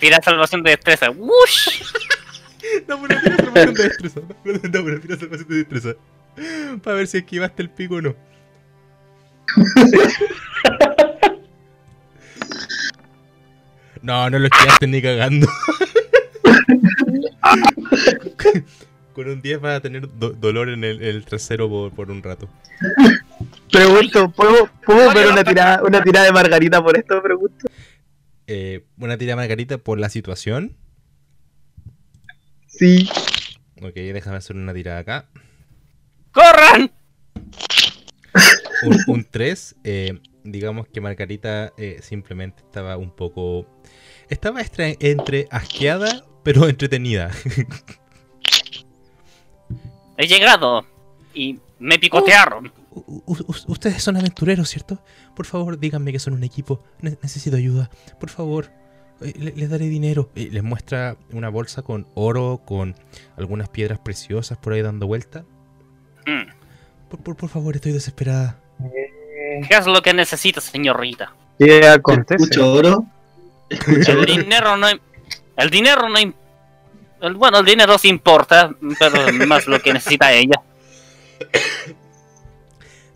Tira 0.00 0.20
salvación 0.22 0.62
de 0.64 0.70
destreza. 0.70 1.10
¡Wush! 1.10 1.68
No, 2.88 3.00
pero 3.00 3.20
tira 3.20 3.36
salvación 3.36 3.74
de 3.74 3.82
destreza. 3.84 4.20
No, 4.44 4.52
no, 4.52 4.60
pero 4.84 5.00
tira 5.00 5.16
salvación 5.16 5.48
de 5.48 5.56
destreza. 5.56 5.94
Para 6.82 6.96
ver 6.96 7.06
si 7.06 7.18
esquivaste 7.18 7.62
el 7.62 7.70
pico 7.70 7.94
o 7.96 8.00
no. 8.02 8.14
No, 14.02 14.30
no 14.30 14.38
lo 14.38 14.46
esquivaste 14.46 14.86
ni 14.86 15.02
cagando. 15.02 15.48
Con 19.14 19.28
un 19.28 19.42
10 19.42 19.60
vas 19.60 19.76
a 19.78 19.80
tener 19.80 20.08
do- 20.18 20.30
dolor 20.30 20.68
en 20.68 20.84
el, 20.84 21.02
el 21.02 21.24
trasero 21.24 21.68
por, 21.68 21.92
por 21.92 22.10
un 22.10 22.22
rato. 22.22 22.48
Pregunto, 23.72 24.30
¿puedo, 24.30 24.70
¿puedo 24.86 25.12
ver 25.12 25.26
una 25.28 25.42
tirada, 25.42 25.82
una 25.82 26.02
tirada 26.02 26.26
de 26.26 26.32
Margarita 26.32 26.82
por 26.82 26.96
esto? 26.96 27.20
Pregunto. 27.22 27.66
Eh, 28.46 28.84
una 28.98 29.18
tira 29.18 29.36
margarita 29.36 29.76
por 29.78 29.98
la 29.98 30.08
situación. 30.08 30.76
Sí. 32.66 33.08
Ok, 33.82 33.94
déjame 33.94 34.36
hacer 34.36 34.56
una 34.56 34.72
tirada 34.72 35.00
acá. 35.00 35.28
¡Corran! 36.32 36.90
Un, 38.84 38.96
un 39.08 39.24
3. 39.30 39.76
digamos 40.44 40.86
que 40.88 41.00
Margarita 41.00 41.72
eh, 41.76 41.98
simplemente 42.02 42.62
estaba 42.62 42.96
un 42.96 43.10
poco... 43.14 43.66
Estaba 44.30 44.62
entre 45.00 45.46
asqueada, 45.50 46.24
pero 46.48 46.66
entretenida. 46.66 47.30
He 50.16 50.26
llegado 50.26 50.82
y 51.34 51.58
me 51.78 51.98
picotearon. 51.98 52.72
U- 52.90 53.22
u- 53.26 53.36
u- 53.46 53.54
ustedes 53.72 54.02
son 54.02 54.16
aventureros, 54.16 54.70
¿cierto? 54.70 54.98
Por 55.36 55.44
favor, 55.44 55.78
díganme 55.78 56.10
que 56.10 56.18
son 56.18 56.32
un 56.32 56.44
equipo. 56.44 56.82
Ne- 57.02 57.18
necesito 57.22 57.56
ayuda. 57.58 57.90
Por 58.18 58.30
favor, 58.30 58.70
eh, 59.20 59.34
le- 59.38 59.52
les 59.52 59.68
daré 59.68 59.88
dinero. 59.88 60.30
Y 60.34 60.48
les 60.48 60.62
muestra 60.62 61.18
una 61.32 61.50
bolsa 61.50 61.82
con 61.82 62.06
oro, 62.14 62.62
con 62.64 62.94
algunas 63.36 63.68
piedras 63.68 63.98
preciosas 63.98 64.56
por 64.56 64.72
ahí 64.72 64.80
dando 64.80 65.06
vuelta. 65.06 65.44
Mm. 66.26 66.48
Por, 67.10 67.20
por- 67.22 67.36
por 67.36 67.50
favor, 67.50 67.76
estoy 67.76 67.92
desesperada. 67.92 68.58
¿Qué 69.68 69.76
es 69.76 69.86
lo 69.86 70.00
que 70.00 70.14
necesita, 70.14 70.62
señorita? 70.62 71.34
¿Qué 71.58 71.86
acontece? 71.86 72.42
Escucho 72.42 72.72
oro. 72.72 73.04
Escucho 73.68 74.12
El 74.12 74.18
oro. 74.20 74.32
dinero 74.34 74.76
no... 74.78 74.86
El 75.58 75.68
dinero 75.70 76.08
no... 76.08 76.18
el- 76.18 77.34
Bueno, 77.34 77.58
el 77.58 77.66
dinero 77.66 77.98
sí 77.98 78.08
importa, 78.08 78.70
pero 78.98 79.32
más 79.46 79.66
lo 79.66 79.78
que 79.80 79.92
necesita 79.92 80.32
ella. 80.32 80.60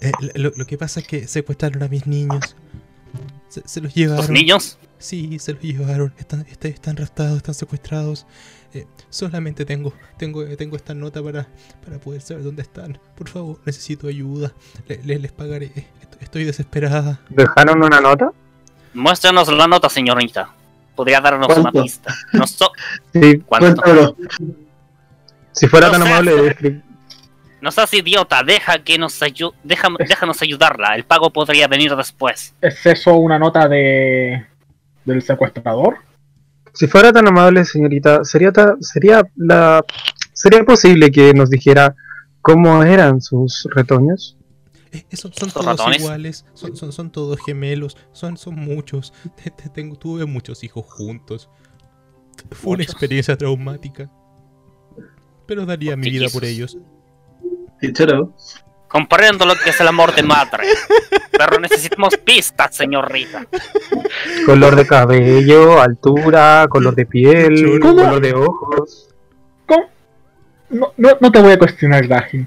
Eh, 0.00 0.12
lo, 0.34 0.52
lo 0.56 0.66
que 0.66 0.76
pasa 0.76 1.00
es 1.00 1.06
que 1.06 1.26
secuestraron 1.28 1.82
a 1.82 1.88
mis 1.88 2.06
niños. 2.06 2.56
Se, 3.48 3.62
se 3.66 3.80
los 3.80 3.94
llevaron. 3.94 4.18
Los 4.22 4.30
niños... 4.30 4.78
Sí, 4.98 5.38
se 5.40 5.52
los 5.54 5.62
llevaron. 5.62 6.14
Están, 6.16 6.46
están, 6.48 6.70
están 6.70 6.96
raptados, 6.96 7.36
están 7.38 7.54
secuestrados. 7.54 8.24
Eh, 8.72 8.86
solamente 9.10 9.64
tengo, 9.64 9.92
tengo, 10.16 10.44
tengo 10.56 10.76
esta 10.76 10.94
nota 10.94 11.20
para, 11.22 11.48
para 11.84 11.98
poder 11.98 12.20
saber 12.20 12.44
dónde 12.44 12.62
están. 12.62 12.98
Por 13.16 13.28
favor, 13.28 13.58
necesito 13.64 14.06
ayuda. 14.06 14.52
Le- 14.86 15.02
le- 15.02 15.18
les 15.18 15.32
pagaré. 15.32 15.66
Estoy, 16.00 16.18
estoy 16.20 16.44
desesperada. 16.44 17.20
¿Dejaron 17.28 17.82
una 17.82 18.00
nota? 18.00 18.30
Muéstranos 18.94 19.48
la 19.52 19.66
nota, 19.66 19.88
señorita. 19.88 20.54
Podría 20.94 21.20
darnos 21.20 21.48
una 21.56 21.72
pista. 21.72 22.14
No 22.32 22.46
so- 22.46 22.72
Sí, 23.12 23.38
¿Cuánto? 23.46 23.82
¿Cuánto 23.82 23.82
oro? 23.90 24.16
si 25.52 25.66
fuera 25.66 25.86
No 25.88 25.92
tan 25.92 26.02
amable 26.02 26.82
No 27.60 27.70
seas 27.70 27.92
idiota, 27.94 28.42
deja 28.42 28.78
que 28.82 28.98
nos 28.98 29.20
ayu- 29.22 29.54
deja- 29.62 29.88
déjanos 30.06 30.42
ayudarla. 30.42 30.94
El 30.96 31.04
pago 31.04 31.30
podría 31.30 31.68
venir 31.68 31.94
después. 31.94 32.54
¿Es 32.60 32.84
eso 32.86 33.14
una 33.14 33.38
nota 33.38 33.68
de 33.68 34.46
del 35.04 35.22
secuestrador? 35.22 35.96
Si 36.74 36.86
fuera 36.86 37.12
tan 37.12 37.28
amable, 37.28 37.64
señorita, 37.64 38.24
sería 38.24 38.50
ta- 38.52 38.76
sería 38.80 39.22
la 39.36 39.84
sería 40.32 40.64
posible 40.64 41.10
que 41.10 41.32
nos 41.34 41.50
dijera 41.50 41.94
cómo 42.40 42.82
eran 42.82 43.20
sus 43.20 43.68
retoños. 43.74 44.36
Eh, 44.92 45.06
eh, 45.10 45.16
son, 45.16 45.32
son 45.32 45.48
¿Estos 45.48 45.64
todos 45.64 45.78
ratones? 45.78 46.00
iguales. 46.00 46.44
Son, 46.54 46.76
son, 46.76 46.92
son 46.92 47.10
todos 47.10 47.38
gemelos. 47.44 47.96
Son, 48.12 48.36
son 48.36 48.54
muchos. 48.56 49.12
Te- 49.42 49.50
te- 49.50 49.68
tengo, 49.70 49.96
tuve 49.96 50.26
muchos 50.26 50.62
hijos 50.64 50.84
juntos. 50.86 51.48
Fue 52.50 52.74
una 52.74 52.82
experiencia 52.84 53.36
traumática. 53.36 54.10
Pero 55.46 55.66
daría 55.66 55.96
mi 55.96 56.10
vida 56.10 56.26
por 56.32 56.44
ellos. 56.44 56.78
Sincero. 57.80 58.34
Comprendo 58.88 59.46
lo 59.46 59.54
que 59.56 59.70
es 59.70 59.80
el 59.80 59.88
amor 59.88 60.14
de 60.14 60.22
madre. 60.22 60.64
Pero 61.30 61.58
necesitamos 61.58 62.14
pistas, 62.18 62.76
señorita. 62.76 63.46
Color 64.44 64.76
de 64.76 64.86
cabello, 64.86 65.80
altura, 65.80 66.66
color 66.68 66.94
de 66.94 67.06
piel, 67.06 67.80
color 67.80 68.20
de 68.20 68.34
ojos. 68.34 69.08
¿Cómo? 69.66 69.86
No, 70.68 70.92
no, 70.98 71.08
no 71.20 71.32
te 71.32 71.40
voy 71.40 71.52
a 71.52 71.58
cuestionar, 71.58 72.06
Graham. 72.06 72.46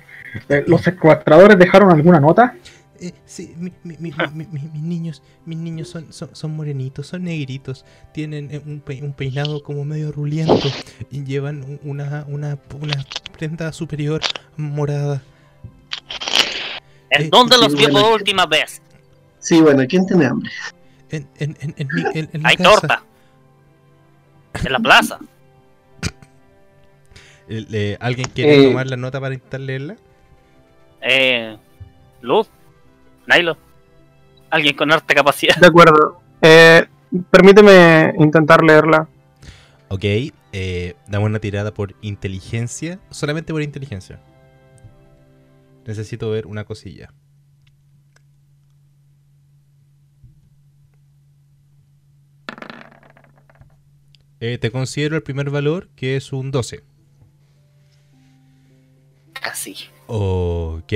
Eh, 0.49 0.63
¿Los 0.67 0.81
secuestradores 0.81 1.57
dejaron 1.57 1.91
alguna 1.91 2.19
nota? 2.19 2.55
Eh, 2.99 3.13
sí, 3.25 3.53
mi- 3.57 3.73
mi- 3.83 3.97
mi- 3.99 4.13
mi- 4.33 4.45
mi- 4.51 4.69
mis 4.69 4.81
niños, 4.81 5.21
mis 5.45 5.57
niños 5.57 5.89
son, 5.89 6.11
son, 6.13 6.29
son 6.33 6.55
morenitos, 6.55 7.07
son 7.07 7.23
negritos, 7.25 7.85
tienen 8.13 8.49
eh, 8.51 8.61
un, 8.65 8.79
pe- 8.79 9.01
un 9.03 9.13
peinado 9.13 9.61
como 9.63 9.83
medio 9.85 10.11
ruliento 10.11 10.67
y 11.11 11.23
llevan 11.23 11.63
un- 11.63 11.79
una, 11.83 12.25
una, 12.27 12.57
una 12.81 13.05
prenda 13.37 13.71
superior 13.73 14.21
morada. 14.57 15.21
¿En 17.09 17.23
Eh, 17.23 17.29
dónde 17.31 17.55
sí, 17.57 17.61
los 17.63 17.73
vio 17.75 17.89
bueno. 17.91 18.07
por 18.07 18.13
última 18.21 18.45
vez? 18.45 18.81
Sí, 19.39 19.61
bueno, 19.61 19.83
¿quién 19.87 20.05
tiene 20.07 20.25
hambre? 20.25 20.49
En, 21.09 21.27
en, 21.37 21.57
en, 21.61 21.75
en 21.77 21.87
mi, 21.93 22.01
en- 22.13 22.29
en 22.33 22.43
la 22.43 22.49
Hay 22.49 22.55
casa. 22.57 22.71
torta. 22.79 23.03
En 24.65 24.71
la 24.71 24.79
plaza. 24.79 25.19
El- 27.47 27.67
eh, 27.73 27.97
¿Alguien 27.99 28.29
quiere 28.33 28.59
Eh. 28.59 28.67
tomar 28.69 28.87
la 28.89 28.97
nota 28.97 29.19
para 29.19 29.33
intentar 29.35 29.59
leerla? 29.59 29.97
Eh, 31.07 31.55
Luz. 32.21 32.49
Nailo. 33.27 33.57
Alguien 34.49 34.75
con 34.75 34.91
arte 34.91 35.13
capacidad. 35.13 35.55
De 35.55 35.67
acuerdo. 35.67 36.19
Eh, 36.41 36.85
permíteme 37.29 38.13
intentar 38.19 38.63
leerla. 38.63 39.07
Ok, 39.89 40.03
eh, 40.03 40.95
damos 41.07 41.29
una 41.29 41.39
tirada 41.39 41.73
por 41.73 41.95
inteligencia, 42.01 42.99
solamente 43.11 43.53
por 43.53 43.61
inteligencia. 43.61 44.19
Necesito 45.85 46.31
ver 46.31 46.47
una 46.47 46.65
cosilla. 46.65 47.13
Eh, 54.39 54.57
te 54.57 54.71
considero 54.71 55.15
el 55.15 55.23
primer 55.23 55.49
valor, 55.49 55.89
que 55.95 56.15
es 56.15 56.33
un 56.33 56.51
12. 56.51 56.83
Ok. 60.07 60.91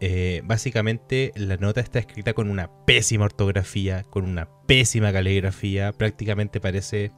eh, 0.00 0.42
básicamente 0.44 1.32
la 1.36 1.56
nota 1.56 1.80
está 1.80 1.98
escrita 1.98 2.32
con 2.34 2.50
una 2.50 2.70
pésima 2.84 3.24
ortografía, 3.24 4.04
con 4.04 4.24
una 4.24 4.48
pésima 4.66 5.12
caligrafía. 5.12 5.92
Prácticamente 5.92 6.60
parece... 6.60 7.12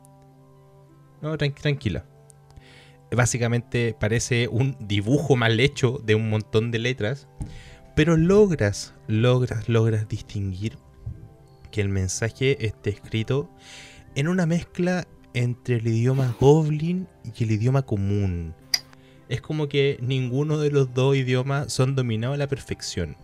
No, 1.20 1.36
tran- 1.36 1.54
tranquila. 1.54 2.06
Básicamente 3.10 3.96
parece 3.98 4.48
un 4.48 4.76
dibujo 4.80 5.34
mal 5.34 5.58
hecho 5.60 6.00
de 6.04 6.14
un 6.14 6.28
montón 6.30 6.70
de 6.70 6.78
letras. 6.78 7.26
Pero 7.96 8.16
logras, 8.16 8.94
logras, 9.08 9.68
logras 9.68 10.08
distinguir 10.08 10.78
que 11.72 11.80
el 11.80 11.88
mensaje 11.88 12.64
esté 12.64 12.90
escrito 12.90 13.50
en 14.14 14.28
una 14.28 14.46
mezcla 14.46 15.06
entre 15.34 15.76
el 15.76 15.86
idioma 15.88 16.34
goblin 16.40 17.08
y 17.24 17.44
el 17.44 17.50
idioma 17.50 17.82
común. 17.82 18.54
Es 19.28 19.40
como 19.40 19.68
que 19.68 19.98
ninguno 20.00 20.58
de 20.58 20.70
los 20.70 20.94
dos 20.94 21.16
idiomas 21.16 21.72
son 21.72 21.94
dominados 21.94 22.34
a 22.34 22.38
la 22.38 22.46
perfección. 22.48 23.16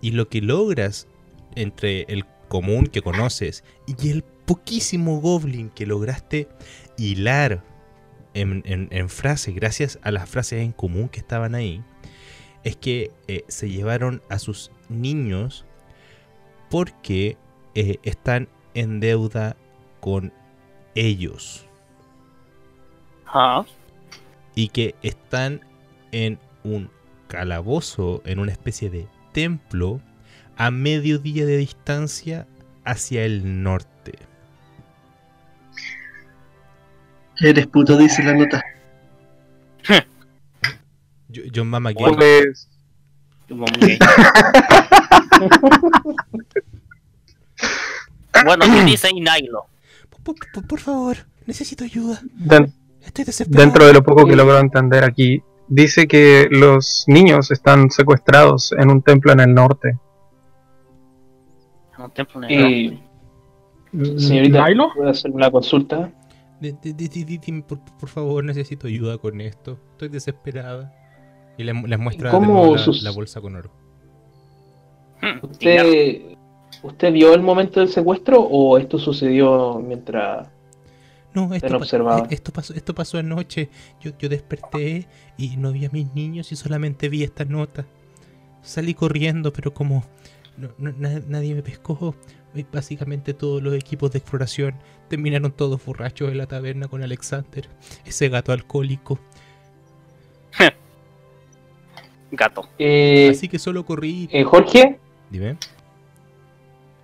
Y 0.00 0.10
lo 0.12 0.28
que 0.28 0.40
logras 0.40 1.06
entre 1.54 2.02
el 2.08 2.24
común 2.48 2.86
que 2.86 3.02
conoces 3.02 3.64
y 3.86 4.10
el 4.10 4.22
poquísimo 4.22 5.20
goblin 5.20 5.70
que 5.70 5.86
lograste 5.86 6.48
hilar 6.98 7.62
en, 8.34 8.62
en- 8.66 9.08
frases, 9.08 9.54
gracias 9.54 9.98
a 10.02 10.10
las 10.10 10.28
frases 10.28 10.60
en 10.62 10.72
común 10.72 11.08
que 11.08 11.20
estaban 11.20 11.54
ahí, 11.54 11.82
es 12.64 12.76
que 12.76 13.12
eh, 13.28 13.44
se 13.48 13.70
llevaron 13.70 14.22
a 14.28 14.38
sus 14.38 14.70
niños 14.88 15.64
porque 16.70 17.36
eh, 17.74 17.98
están 18.02 18.48
en 18.74 18.98
deuda 19.00 19.56
con 20.00 20.32
ellos 20.94 21.66
Ah, 23.26 23.64
y 24.54 24.68
que 24.68 24.94
están 25.02 25.60
en 26.12 26.38
un 26.62 26.90
calabozo, 27.28 28.22
en 28.24 28.38
una 28.38 28.52
especie 28.52 28.90
de 28.90 29.08
templo, 29.32 30.00
a 30.56 30.70
medio 30.70 31.18
día 31.18 31.44
de 31.46 31.56
distancia 31.56 32.46
hacia 32.84 33.24
el 33.24 33.62
norte. 33.62 34.18
Eres 37.40 37.66
puto, 37.66 37.96
dice 37.96 38.22
la 38.22 38.34
nota. 38.34 38.62
Yo- 41.28 41.42
John 41.52 41.68
Mama 41.68 41.90
Gay. 41.92 42.14
Pues, 42.14 42.68
bueno, 48.44 48.64
¿qué 48.66 48.84
dice 48.84 49.08
ahí 49.08 49.20
Nailo? 49.20 49.66
Por, 50.22 50.34
por- 50.52 50.66
por 50.66 50.80
favor, 50.80 51.16
necesito 51.46 51.84
ayuda. 51.84 52.20
den- 52.34 52.72
Estoy 53.04 53.24
dentro 53.48 53.86
de 53.86 53.92
lo 53.92 54.02
poco 54.02 54.26
que 54.26 54.34
logro 54.36 54.58
entender 54.58 55.04
aquí, 55.04 55.42
dice 55.68 56.06
que 56.06 56.48
los 56.50 57.04
niños 57.06 57.50
están 57.50 57.90
secuestrados 57.90 58.72
en 58.72 58.90
un 58.90 59.02
templo 59.02 59.32
en 59.32 59.40
el 59.40 59.54
norte. 59.54 59.98
En 61.96 62.04
un 62.04 62.10
templo 62.10 62.40
negro. 62.40 62.66
Eh, 62.66 64.18
señorita, 64.18 64.58
¿Nailo? 64.60 64.90
¿puedo 64.94 65.10
hacer 65.10 65.30
una 65.30 65.50
consulta? 65.50 66.10
De- 66.60 66.72
de- 66.72 66.92
de- 66.94 67.08
de- 67.08 67.24
de- 67.24 67.38
dime, 67.38 67.62
por, 67.62 67.78
por 67.98 68.08
favor, 68.08 68.42
necesito 68.44 68.86
ayuda 68.86 69.18
con 69.18 69.40
esto. 69.40 69.78
Estoy 69.92 70.08
desesperada. 70.08 70.92
Y 71.56 71.62
les, 71.62 71.74
les 71.84 71.98
muestra 71.98 72.30
de 72.30 72.36
¿Cómo 72.36 72.52
nuevo 72.52 72.76
la, 72.76 72.82
sus- 72.82 73.02
la 73.02 73.10
bolsa 73.12 73.40
con 73.40 73.54
oro. 73.54 73.70
Hmm, 75.22 75.46
dinero. 75.58 75.88
¿Usted, 75.88 76.20
¿Usted 76.82 77.12
vio 77.12 77.32
el 77.32 77.42
momento 77.42 77.78
del 77.80 77.88
secuestro 77.88 78.40
o 78.40 78.76
esto 78.78 78.98
sucedió 78.98 79.80
mientras... 79.80 80.48
No, 81.34 81.52
esto, 81.52 81.68
lo 81.68 81.78
pa- 81.78 81.84
observaba. 81.84 82.26
eh, 82.26 82.28
esto 82.30 82.52
pasó, 82.52 82.72
esto 82.74 82.94
pasó 82.94 83.18
anoche. 83.18 83.68
Yo, 84.00 84.12
yo 84.18 84.28
desperté 84.28 85.06
y 85.36 85.56
no 85.56 85.72
vi 85.72 85.84
a 85.84 85.90
mis 85.90 86.14
niños 86.14 86.52
y 86.52 86.56
solamente 86.56 87.08
vi 87.08 87.22
esta 87.24 87.44
nota. 87.44 87.84
Salí 88.62 88.94
corriendo, 88.94 89.52
pero 89.52 89.74
como, 89.74 90.04
no- 90.56 90.70
no- 90.78 90.92
na- 90.96 91.20
nadie 91.26 91.54
me 91.54 91.62
pescó. 91.62 92.14
Básicamente 92.72 93.34
todos 93.34 93.60
los 93.60 93.74
equipos 93.74 94.12
de 94.12 94.18
exploración 94.20 94.76
terminaron 95.08 95.50
todos 95.50 95.84
borrachos 95.84 96.30
en 96.30 96.38
la 96.38 96.46
taberna 96.46 96.86
con 96.86 97.02
Alexander, 97.02 97.68
ese 98.06 98.28
gato 98.28 98.52
alcohólico. 98.52 99.18
Gato. 102.30 102.68
Eh, 102.78 103.28
Así 103.32 103.48
que 103.48 103.58
solo 103.58 103.84
corrí. 103.84 104.28
eh, 104.32 104.44
Jorge, 104.44 104.98
Dime. 105.30 105.56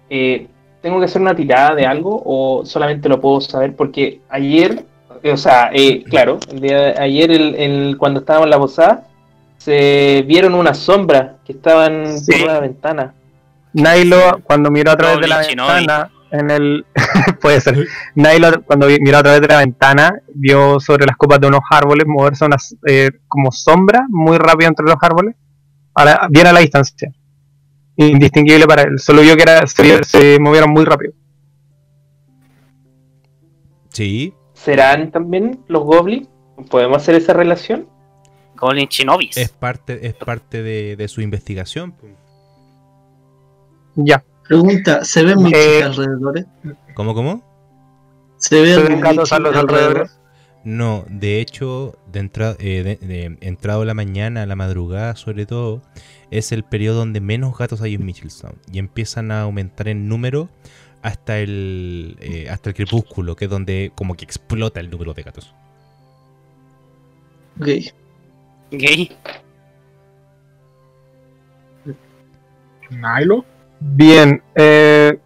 eh, 0.08 0.46
¿tengo 0.82 0.98
que 0.98 1.04
hacer 1.06 1.20
una 1.22 1.34
tirada 1.34 1.74
de 1.74 1.86
algo 1.86 2.22
o 2.24 2.64
solamente 2.64 3.08
lo 3.08 3.20
puedo 3.20 3.40
saber? 3.40 3.74
Porque 3.76 4.20
ayer, 4.28 4.84
eh, 5.22 5.32
o 5.32 5.36
sea, 5.36 5.70
eh, 5.72 6.02
claro, 6.04 6.38
el 6.50 6.60
día 6.60 6.78
de 6.78 6.98
ayer 7.00 7.30
el, 7.30 7.54
el- 7.54 7.96
cuando 7.98 8.20
estábamos 8.20 8.46
en 8.46 8.50
la 8.50 8.58
posada, 8.58 9.04
se 9.58 10.24
vieron 10.26 10.54
unas 10.54 10.78
sombras 10.78 11.32
que 11.44 11.52
estaban 11.52 12.18
Sí. 12.18 12.32
por 12.32 12.46
la 12.46 12.60
ventana. 12.60 13.14
Nailo, 13.72 14.40
cuando 14.42 14.70
miró 14.70 14.90
a 14.92 14.96
través 14.96 15.20
de 15.20 15.28
la 15.28 15.38
ventana, 15.38 16.10
en 16.32 16.50
el. 16.50 16.84
puede 17.40 17.60
ser. 17.60 17.86
Nailo, 18.14 18.62
cuando 18.62 18.86
miró 18.86 19.18
a 19.18 19.22
través 19.22 19.40
de 19.42 19.48
la 19.48 19.58
ventana, 19.58 20.10
vio 20.34 20.80
sobre 20.80 21.06
las 21.06 21.16
copas 21.16 21.40
de 21.40 21.48
unos 21.48 21.60
árboles 21.70 22.04
moverse 22.06 22.44
unas 22.44 22.74
eh, 22.86 23.10
como 23.28 23.52
sombra 23.52 24.06
muy 24.08 24.38
rápido 24.38 24.68
entre 24.70 24.86
los 24.86 24.96
árboles, 25.00 25.36
a 25.94 26.04
la- 26.04 26.26
bien 26.30 26.46
a 26.46 26.52
la 26.52 26.60
distancia. 26.60 27.12
Indistinguible 27.96 28.66
para 28.66 28.82
él. 28.82 28.98
Solo 28.98 29.22
vio 29.22 29.36
que 29.36 29.42
era, 29.42 29.66
se, 29.66 30.04
se 30.04 30.38
movieron 30.38 30.70
muy 30.70 30.84
rápido. 30.84 31.12
Sí. 33.90 34.34
¿Serán 34.54 35.10
también 35.10 35.60
los 35.68 35.82
goblins? 35.84 36.28
¿Podemos 36.70 36.98
hacer 36.98 37.14
esa 37.14 37.32
relación? 37.32 37.88
Goblin 38.56 38.88
Shinobis. 38.88 39.36
Es 39.36 39.50
parte, 39.50 40.06
es 40.06 40.14
parte 40.14 40.62
de, 40.62 40.96
de 40.96 41.08
su 41.08 41.20
investigación. 41.22 41.94
Ya. 43.96 44.22
Pregunta, 44.46 45.04
¿se 45.04 45.22
ven 45.22 45.38
Eh, 45.38 45.42
michis 45.42 45.82
alrededores? 45.84 46.46
¿Cómo, 46.94 47.14
cómo? 47.14 47.42
¿Se 48.36 48.60
ven, 48.60 48.74
Se 48.74 48.82
ven 48.82 49.00
gatos 49.00 49.16
michis 49.16 49.32
a 49.32 49.38
los 49.38 49.56
alrededores. 49.56 50.19
No, 50.62 51.04
de 51.08 51.40
hecho, 51.40 51.96
de, 52.12 52.20
entra- 52.20 52.56
eh, 52.58 52.82
de- 53.00 53.06
de 53.06 53.38
entrado 53.40 53.84
la 53.86 53.94
mañana, 53.94 54.44
la 54.44 54.56
madrugada 54.56 55.16
sobre 55.16 55.46
todo, 55.46 55.80
es 56.30 56.52
el 56.52 56.64
periodo 56.64 56.98
donde 56.98 57.20
menos 57.20 57.56
gatos 57.56 57.80
hay 57.80 57.94
en 57.94 58.04
Mitchellstown. 58.04 58.56
Y 58.70 58.78
empiezan 58.78 59.30
a 59.30 59.42
aumentar 59.42 59.88
en 59.88 60.08
número 60.08 60.48
hasta 61.02 61.38
el, 61.38 62.16
eh, 62.20 62.48
hasta 62.50 62.68
el 62.70 62.76
crepúsculo, 62.76 63.36
que 63.36 63.46
es 63.46 63.50
donde 63.50 63.90
como 63.94 64.14
que 64.16 64.24
explota 64.26 64.80
el 64.80 64.90
número 64.90 65.14
de 65.14 65.22
gatos. 65.22 65.54
Ok. 67.58 67.68
Gay. 68.72 69.10
Nilo. 72.90 73.44
Bien, 73.80 74.42
eh, 74.54 75.18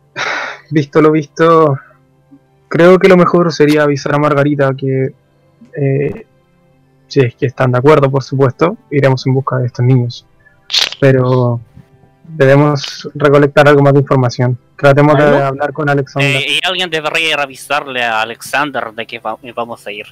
visto 0.70 1.02
lo 1.02 1.10
visto, 1.10 1.76
creo 2.68 2.98
que 3.00 3.08
lo 3.08 3.16
mejor 3.16 3.52
sería 3.52 3.82
avisar 3.82 4.14
a 4.14 4.18
Margarita 4.18 4.72
que, 4.76 5.12
eh, 5.76 6.26
si 7.08 7.20
es 7.20 7.34
que 7.36 7.46
están 7.46 7.72
de 7.72 7.78
acuerdo, 7.78 8.10
por 8.10 8.22
supuesto, 8.22 8.76
iremos 8.90 9.26
en 9.26 9.34
busca 9.34 9.58
de 9.58 9.66
estos 9.66 9.84
niños. 9.84 10.26
Pero 11.00 11.60
debemos 12.26 13.08
recolectar 13.14 13.68
algo 13.68 13.82
más 13.82 13.92
de 13.92 14.00
información. 14.00 14.58
Tratemos 14.76 15.16
de 15.18 15.24
hablar 15.42 15.72
con 15.72 15.88
Alexander. 15.88 16.36
Eh, 16.42 16.58
y 16.62 16.66
alguien 16.66 16.90
debería 16.90 17.36
avisarle 17.36 18.02
a 18.02 18.22
Alexander 18.22 18.92
de 18.94 19.06
que 19.06 19.18
va- 19.18 19.38
vamos 19.54 19.86
a 19.86 19.92
ir. 19.92 20.06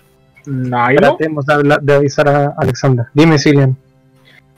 Tratemos 0.45 1.47
de, 1.47 1.55
hablar- 1.55 1.81
de 1.83 1.95
avisar 1.95 2.29
a 2.29 2.55
Alexander. 2.59 3.07
Dime, 3.15 3.39
Cillian. 3.39 3.77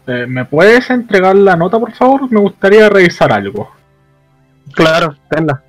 eh, 0.06 0.26
¿Me 0.28 0.44
puedes 0.44 0.90
entregar 0.90 1.34
la 1.36 1.56
nota, 1.56 1.78
por 1.78 1.92
favor? 1.92 2.30
Me 2.30 2.40
gustaría 2.40 2.88
revisar 2.88 3.32
algo. 3.32 3.70
Claro, 4.72 5.14
tenla. 5.30 5.62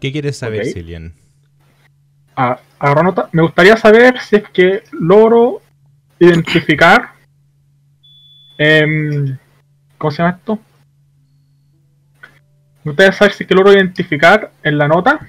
¿Qué 0.00 0.12
quieres 0.12 0.36
saber, 0.38 0.60
Ok. 0.62 0.66
Cillian? 0.72 1.12
Ah, 2.36 2.58
agarro 2.78 3.02
nota. 3.02 3.28
Me 3.32 3.42
gustaría 3.42 3.76
saber 3.76 4.20
si 4.20 4.36
es 4.36 4.48
que 4.50 4.82
logro 4.92 5.60
identificar. 6.18 7.10
em, 8.58 9.38
¿Cómo 9.98 10.10
se 10.10 10.22
llama 10.22 10.36
esto? 10.36 10.58
Me 12.84 12.92
gustaría 12.92 13.12
saber 13.12 13.32
si 13.32 13.44
es 13.44 13.48
que 13.48 13.54
logro 13.54 13.72
identificar 13.72 14.52
en 14.62 14.78
la 14.78 14.88
nota 14.88 15.20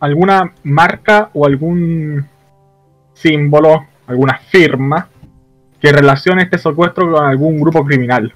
alguna 0.00 0.54
marca 0.62 1.30
o 1.34 1.46
algún 1.46 2.26
símbolo, 3.14 3.86
alguna 4.06 4.38
firma 4.38 5.08
que 5.80 5.92
relacione 5.92 6.42
este 6.42 6.58
secuestro 6.58 7.12
con 7.12 7.24
algún 7.24 7.60
grupo 7.60 7.84
criminal. 7.84 8.34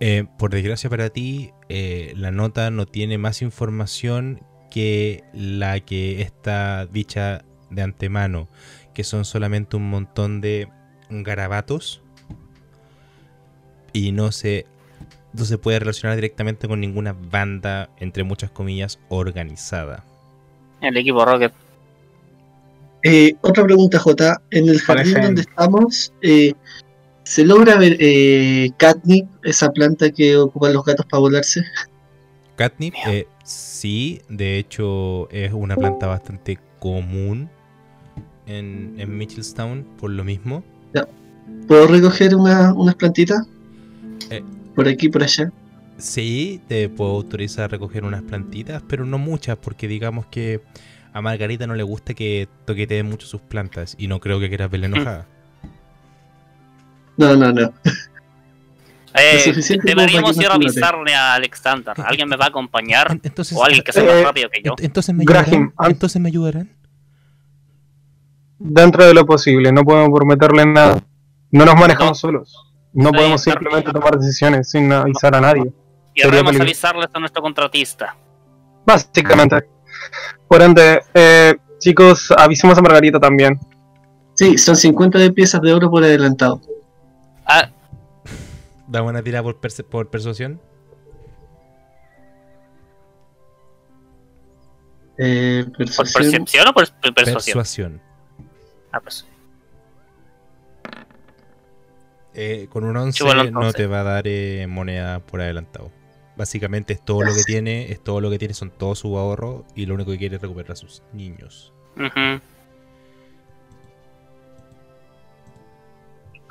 Eh, 0.00 0.24
por 0.38 0.50
desgracia 0.50 0.90
para 0.90 1.10
ti, 1.10 1.52
eh, 1.68 2.12
la 2.16 2.30
nota 2.30 2.70
no 2.70 2.86
tiene 2.86 3.18
más 3.18 3.42
información 3.42 4.40
que 4.74 5.22
la 5.32 5.78
que 5.78 6.20
está 6.20 6.86
dicha 6.86 7.44
de 7.70 7.82
antemano, 7.82 8.48
que 8.92 9.04
son 9.04 9.24
solamente 9.24 9.76
un 9.76 9.88
montón 9.88 10.40
de 10.40 10.68
garabatos 11.10 12.02
y 13.92 14.10
no 14.10 14.32
se, 14.32 14.66
no 15.32 15.44
se 15.44 15.58
puede 15.58 15.78
relacionar 15.78 16.16
directamente 16.16 16.66
con 16.66 16.80
ninguna 16.80 17.12
banda, 17.12 17.88
entre 17.98 18.24
muchas 18.24 18.50
comillas, 18.50 18.98
organizada. 19.10 20.02
El 20.80 20.96
equipo 20.96 21.24
Rocket. 21.24 21.52
Eh, 23.04 23.36
otra 23.42 23.62
pregunta, 23.62 24.00
J. 24.00 24.42
En 24.50 24.68
el 24.68 24.80
jardín 24.80 25.14
Parecen- 25.14 25.22
donde 25.22 25.42
estamos, 25.42 26.12
eh, 26.20 26.52
¿se 27.22 27.44
logra 27.44 27.76
ver 27.78 27.96
eh, 28.00 28.72
catnip, 28.76 29.28
esa 29.44 29.70
planta 29.70 30.10
que 30.10 30.36
ocupan 30.36 30.72
los 30.72 30.84
gatos 30.84 31.06
para 31.06 31.20
volarse? 31.20 31.62
Catnip, 32.56 32.94
eh, 33.06 33.28
sí, 33.44 34.20
de 34.28 34.58
hecho 34.58 35.28
es 35.30 35.52
una 35.52 35.76
planta 35.76 36.06
bastante 36.08 36.58
común 36.80 37.48
en, 38.46 38.94
en 38.98 39.16
Mitchellstown, 39.16 39.84
por 39.98 40.10
lo 40.10 40.24
mismo. 40.24 40.64
¿Puedo 41.68 41.86
recoger 41.86 42.34
una- 42.34 42.72
unas 42.74 42.94
plantitas? 42.96 43.46
Eh. 44.30 44.42
Por 44.74 44.88
aquí, 44.88 45.08
por 45.08 45.22
allá. 45.22 45.50
Sí, 45.96 46.60
te 46.68 46.88
puedo 46.88 47.12
autorizar 47.12 47.64
a 47.64 47.68
recoger 47.68 48.04
unas 48.04 48.22
plantitas, 48.22 48.82
pero 48.88 49.06
no 49.06 49.16
muchas, 49.18 49.56
porque 49.56 49.86
digamos 49.88 50.26
que 50.26 50.60
a 51.12 51.22
Margarita 51.22 51.66
no 51.66 51.74
le 51.74 51.84
gusta 51.84 52.12
que 52.14 52.48
toqueteen 52.66 53.06
mucho 53.08 53.26
sus 53.26 53.40
plantas 53.40 53.94
y 53.98 54.08
no 54.08 54.18
creo 54.20 54.40
que 54.40 54.48
quieras 54.48 54.70
verla 54.70 54.86
enojada. 54.86 55.26
No, 57.16 57.36
no, 57.36 57.52
no. 57.52 57.72
Eh, 59.16 59.54
deberíamos 59.84 60.36
ir 60.38 60.48
a 60.48 60.54
avisarle 60.54 61.14
a 61.14 61.34
Alexander. 61.34 61.94
¿Alguien 62.04 62.28
me 62.28 62.36
va 62.36 62.46
a 62.46 62.48
acompañar? 62.48 63.18
Entonces, 63.22 63.56
O 63.56 63.64
alguien 63.64 63.82
que 63.84 63.92
sea 63.92 64.02
Eh, 64.02 64.06
más 64.06 64.24
rápido 64.24 64.48
que 64.50 64.60
yo. 64.62 64.72
ent- 64.72 64.84
entonces 64.84 65.14
me 65.14 65.24
Graham, 65.24 65.44
ayudarán. 65.46 65.72
Entonces 65.90 66.20
me 66.22 66.28
ayudarán. 66.28 66.70
Dentro 68.58 69.04
de 69.04 69.14
lo 69.14 69.26
posible, 69.26 69.70
no 69.72 69.84
podemos 69.84 70.10
prometerle 70.16 70.64
nada. 70.66 71.02
No 71.50 71.64
nos 71.64 71.74
manejamos 71.76 72.10
No. 72.10 72.14
solos. 72.14 72.72
No 72.92 73.10
Sí, 73.10 73.16
podemos 73.16 73.42
simplemente 73.42 73.92
tomar 73.92 74.18
decisiones 74.18 74.70
sin 74.70 74.92
avisar 74.92 75.34
a 75.34 75.40
nadie. 75.40 75.72
Y 76.14 76.22
debemos 76.22 76.58
avisarles 76.60 77.08
a 77.12 77.18
nuestro 77.20 77.42
contratista. 77.42 78.16
Básicamente. 78.86 79.64
Por 80.48 80.62
ende, 80.62 81.02
eh, 81.12 81.54
chicos, 81.78 82.32
avisemos 82.36 82.78
a 82.78 82.82
Margarita 82.82 83.18
también. 83.18 83.58
Sí, 84.34 84.58
son 84.58 84.76
50 84.76 85.18
de 85.18 85.32
piezas 85.32 85.60
de 85.60 85.72
oro 85.72 85.90
por 85.90 86.02
adelantado. 86.04 86.60
Dame 88.94 89.08
una 89.08 89.24
tirada 89.24 89.42
por, 89.42 89.56
persuasión. 90.08 90.60
Eh, 95.18 95.64
¿Por 95.66 95.78
persuasión. 95.78 96.22
percepción 96.22 96.68
o 96.68 96.72
por 96.72 96.88
per- 97.00 97.12
persuasión? 97.12 97.54
Persuasión. 97.58 98.02
Ah, 98.92 99.00
pues. 99.00 99.26
Eh, 102.34 102.68
con 102.70 102.84
un 102.84 102.96
11 102.96 103.18
Chúbalo, 103.18 103.50
no 103.50 103.72
te 103.72 103.88
va 103.88 104.02
a 104.02 104.04
dar 104.04 104.28
eh, 104.28 104.64
moneda 104.68 105.18
por 105.18 105.40
adelantado. 105.40 105.90
Básicamente 106.36 106.92
es 106.92 107.04
todo 107.04 107.24
lo 107.24 107.34
que 107.34 107.42
tiene, 107.42 107.90
es 107.90 108.00
todo 108.00 108.20
lo 108.20 108.30
que 108.30 108.38
tiene, 108.38 108.54
son 108.54 108.70
todos 108.70 109.00
sus 109.00 109.16
ahorros 109.16 109.64
y 109.74 109.86
lo 109.86 109.94
único 109.94 110.12
que 110.12 110.18
quiere 110.18 110.36
es 110.36 110.42
recuperar 110.42 110.70
a 110.70 110.76
sus 110.76 111.02
niños. 111.12 111.72
Ujú. 111.96 112.40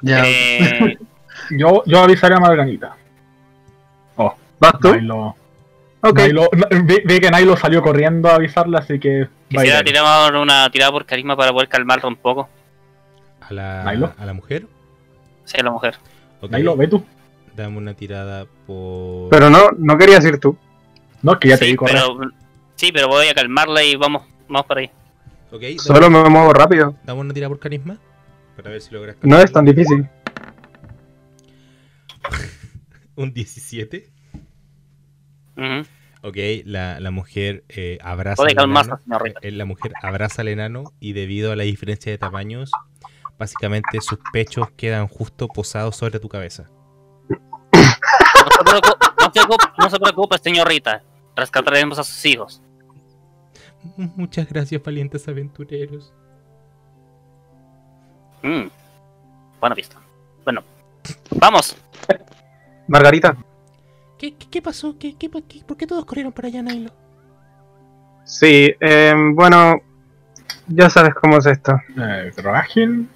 Ya. 0.02 0.24
Eh, 0.28 0.98
Yo, 1.52 1.84
yo 1.86 2.00
avisaré 2.00 2.36
a 2.36 2.40
Margarita. 2.40 2.96
¿Vas 4.60 4.80
tú? 4.80 4.92
Nailo, 4.92 5.36
Ok. 6.02 6.20
Nailo- 6.20 6.50
no, 6.54 6.84
vi, 6.86 7.02
vi 7.06 7.20
que 7.20 7.30
Nailo 7.32 7.58
salió 7.58 7.82
corriendo 7.82 8.30
a 8.30 8.36
avisarla, 8.36 8.80
así 8.80 8.98
que. 9.00 9.24
a 9.24 9.28
quisiera 9.50 9.84
tirar 9.84 10.36
una 10.36 10.70
tirada 10.70 10.92
por 10.92 11.06
carisma 11.06 11.36
para 11.36 11.52
poder 11.52 11.68
calmarlo 11.68 12.08
un 12.08 12.16
poco. 12.16 12.48
A 13.42 13.54
la, 13.54 13.84
¿Nailo? 13.84 14.14
a 14.18 14.26
la 14.26 14.34
mujer. 14.34 14.66
Sí, 15.46 15.58
la 15.62 15.72
mujer. 15.72 15.96
Ok, 16.42 16.52
Nailo, 16.52 16.78
ve 16.78 16.88
tú. 16.88 17.04
Dame 17.56 17.78
una 17.78 17.94
tirada 17.94 18.46
por... 18.66 19.30
Pero 19.30 19.50
no, 19.50 19.70
no 19.78 19.98
querías 19.98 20.24
ir 20.26 20.40
tú. 20.40 20.58
No, 21.22 21.34
es 21.34 21.40
que 21.40 21.50
ya 21.50 21.58
te 21.58 21.66
vi 21.66 21.76
correr. 21.76 21.96
pero, 21.96 22.32
sí, 22.76 22.92
pero 22.92 23.08
voy 23.08 23.28
a 23.28 23.34
calmarla 23.34 23.84
y 23.84 23.96
vamos, 23.96 24.24
vamos 24.48 24.66
por 24.66 24.78
ahí. 24.78 24.90
Solo 25.78 26.10
me 26.10 26.24
muevo 26.30 26.52
rápido. 26.54 26.96
dame 27.04 27.20
una 27.20 27.34
tirada 27.34 27.50
por 27.50 27.60
carisma. 27.60 27.98
Para 28.56 28.72
ver 28.72 28.82
si 28.82 28.92
logras 28.94 29.18
No 29.22 29.40
es 29.40 29.52
tan 29.52 29.66
difícil. 29.66 30.08
Un 33.16 33.34
17. 33.34 34.12
Ujú. 35.58 35.88
Ok, 36.26 36.38
la, 36.66 37.00
la 37.02 37.12
mujer 37.12 37.66
eh, 37.68 37.98
abraza 38.02 38.44
al 38.44 38.52
enano. 38.52 39.00
Eh, 39.42 39.52
La 39.52 39.66
mujer 39.66 39.94
abraza 40.02 40.42
al 40.42 40.48
enano 40.48 40.86
y 41.02 41.12
debido 41.14 41.52
a 41.52 41.56
la 41.58 41.64
diferencia 41.64 42.12
de 42.14 42.18
tamaños, 42.18 42.72
básicamente 43.38 44.00
sus 44.00 44.20
pechos 44.32 44.72
quedan 44.78 45.08
justo 45.10 45.50
posados 45.50 45.98
sobre 45.98 46.20
tu 46.20 46.30
cabeza. 46.30 46.70
No 47.30 48.52
se, 48.58 48.64
preocupe, 48.64 49.06
no, 49.20 49.26
se 49.26 49.32
preocupe, 49.32 49.66
no 49.78 49.90
se 49.90 50.00
preocupe, 50.00 50.38
señorita. 50.38 51.04
Rescataremos 51.36 52.00
a 52.00 52.04
sus 52.04 52.26
hijos. 52.26 52.62
Muchas 53.98 54.48
gracias, 54.48 54.82
valientes 54.82 55.28
aventureros. 55.28 56.14
Mm. 58.44 58.68
Buena 59.60 59.76
vista. 59.76 59.98
Bueno, 60.46 60.64
vamos. 61.32 61.76
Margarita, 62.88 63.36
¿Qué, 64.18 64.36
qué, 64.36 64.48
qué 64.50 64.62
pasó? 64.62 64.96
¿Qué, 64.98 65.16
qué, 65.18 65.30
qué- 65.30 65.64
por 65.68 65.76
qué 65.78 65.86
todos 65.88 66.06
corrieron 66.06 66.32
para 66.32 66.48
allá, 66.48 66.62
Nailo? 66.62 66.92
sí, 68.26 68.74
eh, 68.80 69.14
bueno, 69.34 69.76
ya 70.68 70.90
sabes 70.90 71.14
cómo 71.14 71.38
es 71.40 71.46
esto. 71.46 71.74
Eh, 71.98 72.32
Grahim, 72.38 73.08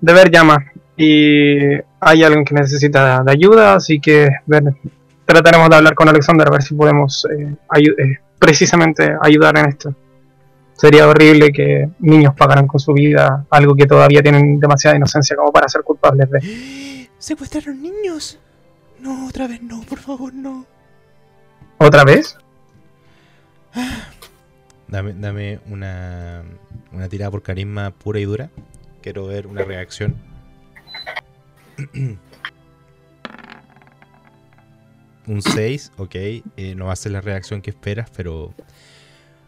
Deber 0.00 0.30
llama 0.30 0.64
y 0.96 1.74
hay 2.00 2.22
alguien 2.24 2.44
que 2.44 2.54
necesita 2.54 3.22
de 3.22 3.30
ayuda, 3.32 3.74
así 3.74 4.00
que 4.00 4.28
ver, 4.46 4.64
trataremos 5.24 5.70
de 5.70 5.76
hablar 5.76 5.94
con 5.94 6.08
Alexander 6.08 6.48
a 6.48 6.50
ver 6.50 6.62
si 6.62 6.74
podemos 6.74 7.26
eh, 7.30 7.54
ayu- 7.68 7.94
eh, 7.98 8.18
precisamente 8.38 9.14
ayudar 9.22 9.56
en 9.58 9.66
esto. 9.68 9.94
Sería 10.72 11.06
horrible 11.08 11.52
que 11.52 11.88
niños 12.00 12.34
pagaran 12.36 12.66
con 12.66 12.80
su 12.80 12.92
vida 12.92 13.46
algo 13.50 13.74
que 13.76 13.86
todavía 13.86 14.22
tienen 14.22 14.58
demasiada 14.60 14.96
inocencia 14.96 15.34
como 15.36 15.52
para 15.52 15.68
ser 15.68 15.82
culpables 15.82 16.28
de. 16.30 17.08
¿Secuestraron 17.18 17.80
niños? 17.80 18.38
No, 19.06 19.28
otra 19.28 19.46
vez 19.46 19.62
no, 19.62 19.82
por 19.82 20.00
favor, 20.00 20.34
no. 20.34 20.66
¿Otra 21.78 22.02
vez? 22.02 22.36
Dame, 24.88 25.12
dame 25.14 25.60
una, 25.66 26.42
una 26.90 27.08
tirada 27.08 27.30
por 27.30 27.42
carisma 27.42 27.92
pura 27.92 28.18
y 28.18 28.24
dura. 28.24 28.50
Quiero 29.02 29.28
ver 29.28 29.46
una 29.46 29.62
reacción. 29.62 30.16
Un 35.28 35.42
6, 35.42 35.92
ok. 35.98 36.14
eh, 36.14 36.42
no 36.76 36.86
va 36.86 36.92
a 36.92 36.96
ser 36.96 37.12
la 37.12 37.20
reacción 37.20 37.62
que 37.62 37.70
esperas, 37.70 38.10
pero 38.10 38.54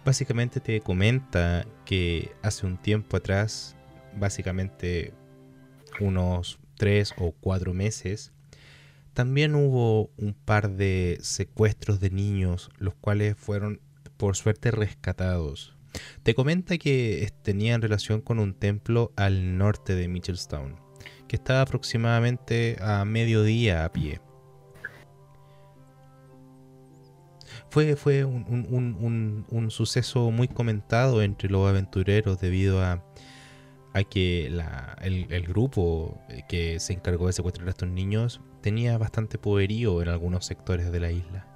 básicamente 0.05 0.61
te 0.61 0.81
comenta 0.81 1.67
que 1.85 2.33
hace 2.43 2.65
un 2.67 2.79
tiempo 2.79 3.17
atrás, 3.17 3.75
básicamente 4.17 5.13
unos 6.01 6.59
3 6.77 7.15
o 7.19 7.33
4 7.41 7.75
meses, 7.75 8.33
también 9.19 9.57
hubo 9.57 10.12
un 10.16 10.33
par 10.33 10.71
de 10.77 11.19
secuestros 11.23 11.99
de 11.99 12.09
niños, 12.09 12.71
los 12.79 12.95
cuales 12.95 13.37
fueron 13.37 13.81
por 14.16 14.37
suerte 14.37 14.71
rescatados. 14.71 15.77
Te 16.23 16.37
comenta 16.37 16.79
que 16.79 17.29
tenían 17.43 17.83
relación 17.83 18.21
con 18.21 18.39
un 18.39 18.55
templo 18.55 19.12
al 19.16 19.59
norte 19.59 19.97
de 19.97 20.07
Mitchellstown, 20.07 20.77
que 21.27 21.35
está 21.35 21.62
aproximadamente 21.62 22.77
a 22.81 23.05
mediodía 23.05 23.85
a 23.85 23.91
pie. 23.93 24.21
Fue, 27.71 27.97
fue 27.97 28.25
un, 28.25 28.45
un- 28.71 28.95
un- 29.01 29.47
un- 29.51 29.71
suceso 29.73 30.31
muy 30.31 30.47
comentado 30.47 31.23
entre 31.23 31.51
los 31.51 31.69
aventureros 31.69 32.39
debido 32.41 32.85
a, 32.85 33.05
a 33.95 34.05
que 34.05 34.49
la- 34.49 34.97
el, 35.03 35.27
el 35.33 35.43
grupo 35.43 36.21
que 36.49 36.79
se 36.79 36.93
encargó 36.93 37.27
de 37.27 37.33
secuestrar 37.33 37.66
a 37.66 37.71
estos 37.71 37.89
niños 37.89 38.41
tenía 38.61 38.99
bastante 38.99 39.39
poderío 39.39 40.03
en 40.03 40.09
algunos 40.09 40.45
sectores 40.47 40.91
de 40.93 41.01
la 41.01 41.11
isla. 41.13 41.47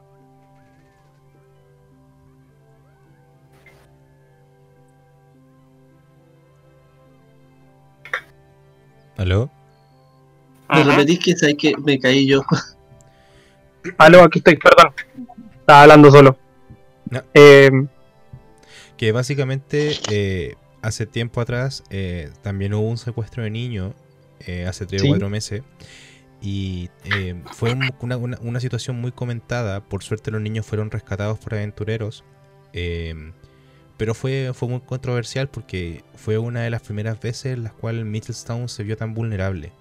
¿Aló? 9.16 9.50
Me 10.68 10.82
repetís 10.84 11.18
que 11.18 11.36
sabes 11.36 11.56
que 11.58 11.74
me 11.76 11.98
caí 11.98 12.26
yo. 12.26 12.42
Aló, 13.98 14.22
aquí 14.22 14.38
estoy, 14.38 14.56
perdón. 14.56 14.94
Estaba 15.60 15.82
hablando 15.82 16.10
solo. 16.10 16.38
No. 17.10 17.22
Eh, 17.34 17.70
Que 18.96 19.12
básicamente 19.12 19.92
eh, 20.10 20.54
hace 20.80 21.06
tiempo 21.06 21.40
atrás 21.40 21.84
eh, 21.90 22.30
también 22.42 22.72
hubo 22.74 22.88
un 22.88 22.96
secuestro 22.98 23.42
de 23.42 23.50
niños, 23.50 23.92
eh, 24.46 24.64
hace 24.66 24.86
3 24.86 25.02
Sí. 25.02 25.08
o 25.08 25.10
4 25.10 25.28
meses, 25.28 25.62
y 26.42 26.90
eh, 27.04 27.40
fue 27.52 27.70
un- 27.72 27.94
una, 28.00 28.16
una- 28.16 28.38
una 28.42 28.60
situación 28.60 29.00
muy 29.00 29.12
comentada. 29.12 29.80
Por 29.80 30.02
suerte 30.02 30.30
los 30.30 30.40
niños 30.42 30.66
fueron 30.66 30.90
rescatados 30.90 31.38
por 31.38 31.54
aventureros, 31.54 32.24
eh, 32.72 33.14
pero 33.96 34.14
fue, 34.14 34.50
fue 34.54 34.68
muy 34.68 34.80
controversial 34.80 35.48
porque 35.48 36.04
fue 36.16 36.38
una 36.38 36.60
de 36.62 36.70
las 36.70 36.82
primeras 36.82 37.20
veces 37.20 37.54
en 37.56 37.62
las 37.64 37.72
cuales 37.72 38.04
Mitchellstown 38.04 38.68
se 38.68 38.82
vio 38.82 38.96
tan 38.96 39.14
vulnerable. 39.14 39.72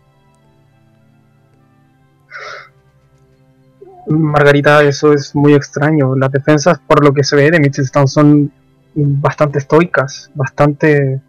Margarita, 4.08 4.84
eso 4.84 5.14
es 5.14 5.36
muy 5.36 5.54
extraño. 5.54 6.16
Las 6.16 6.32
defensas, 6.32 6.80
por 6.88 7.04
lo 7.04 7.14
que 7.14 7.24
se 7.24 7.36
ve 7.36 7.52
de 7.52 7.60
Mitchellstown, 7.60 8.08
son 8.08 8.52
bastante 8.96 9.60
estoicas, 9.60 10.30
bastante. 10.36 11.22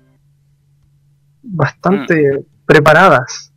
bastante 1.42 2.44
preparadas. 2.66 3.51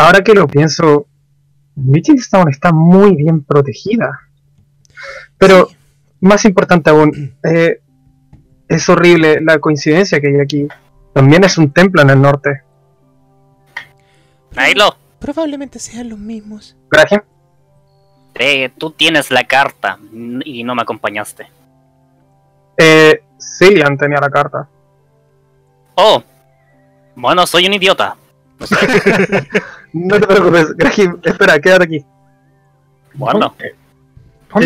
Ahora 0.00 0.22
que 0.22 0.32
lo 0.34 0.46
pienso, 0.48 1.06
Mitchellstown 1.76 2.48
está 2.48 2.72
muy 2.72 3.14
bien 3.16 3.42
protegida. 3.44 4.18
Pero, 5.36 5.66
Sí. 5.66 5.76
más 6.20 6.44
importante 6.46 6.88
aún, 6.90 7.34
eh, 7.44 7.80
es 8.68 8.88
horrible 8.88 9.40
la 9.42 9.58
coincidencia 9.58 10.20
que 10.20 10.28
hay 10.28 10.40
aquí. 10.40 10.68
También 11.12 11.44
es 11.44 11.58
un 11.58 11.70
templo 11.72 12.00
en 12.02 12.10
el 12.10 12.20
norte. 12.22 12.62
Nailo, 14.54 14.96
Probablemente 15.18 15.78
sean 15.78 16.08
los 16.08 16.18
mismos. 16.18 16.74
Graham, 16.90 17.20
eh, 18.36 18.70
tú 18.78 18.90
tienes 18.90 19.30
la 19.30 19.44
carta 19.44 19.98
y 20.46 20.64
no 20.64 20.74
me 20.74 20.80
acompañaste. 20.82 21.46
eh, 22.78 23.22
Cillian 23.38 23.98
tenía 23.98 24.18
la 24.18 24.30
carta. 24.30 24.66
Oh, 25.94 26.22
bueno, 27.16 27.46
soy 27.46 27.66
un 27.66 27.74
idiota. 27.74 28.16
No 28.58 28.66
sé, 28.66 28.76
No 29.92 30.20
te 30.20 30.26
preocupes, 30.26 30.76
Graham, 30.76 31.20
espera, 31.24 31.58
quédate 31.58 31.84
aquí. 31.84 32.04
Bueno, 33.14 33.40
¿Dónde, 33.40 33.74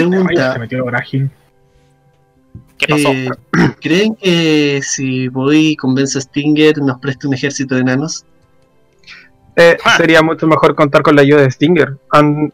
dónde 0.03 0.11
Pregunta. 0.19 0.53
se 0.53 0.59
metió 0.59 0.85
Grahim? 0.85 1.29
¿qué 2.79 2.87
pasó? 2.89 3.09
Eh, 3.11 3.31
¿Creen 3.81 4.15
que 4.17 4.81
si 4.83 5.29
voy 5.29 5.69
y 5.69 5.77
convenzo 5.77 6.19
a 6.19 6.23
Stinger 6.23 6.79
nos 6.79 6.99
preste 6.99 7.27
un 7.27 7.35
ejército 7.35 7.75
de 7.75 7.81
enanos? 7.83 8.25
Eh, 9.57 9.77
Ah. 9.85 9.97
sería 9.97 10.21
mucho 10.23 10.47
mejor 10.47 10.75
contar 10.75 11.03
con 11.03 11.15
la 11.15 11.23
ayuda 11.23 11.43
de 11.43 11.51
Stinger. 11.51 11.97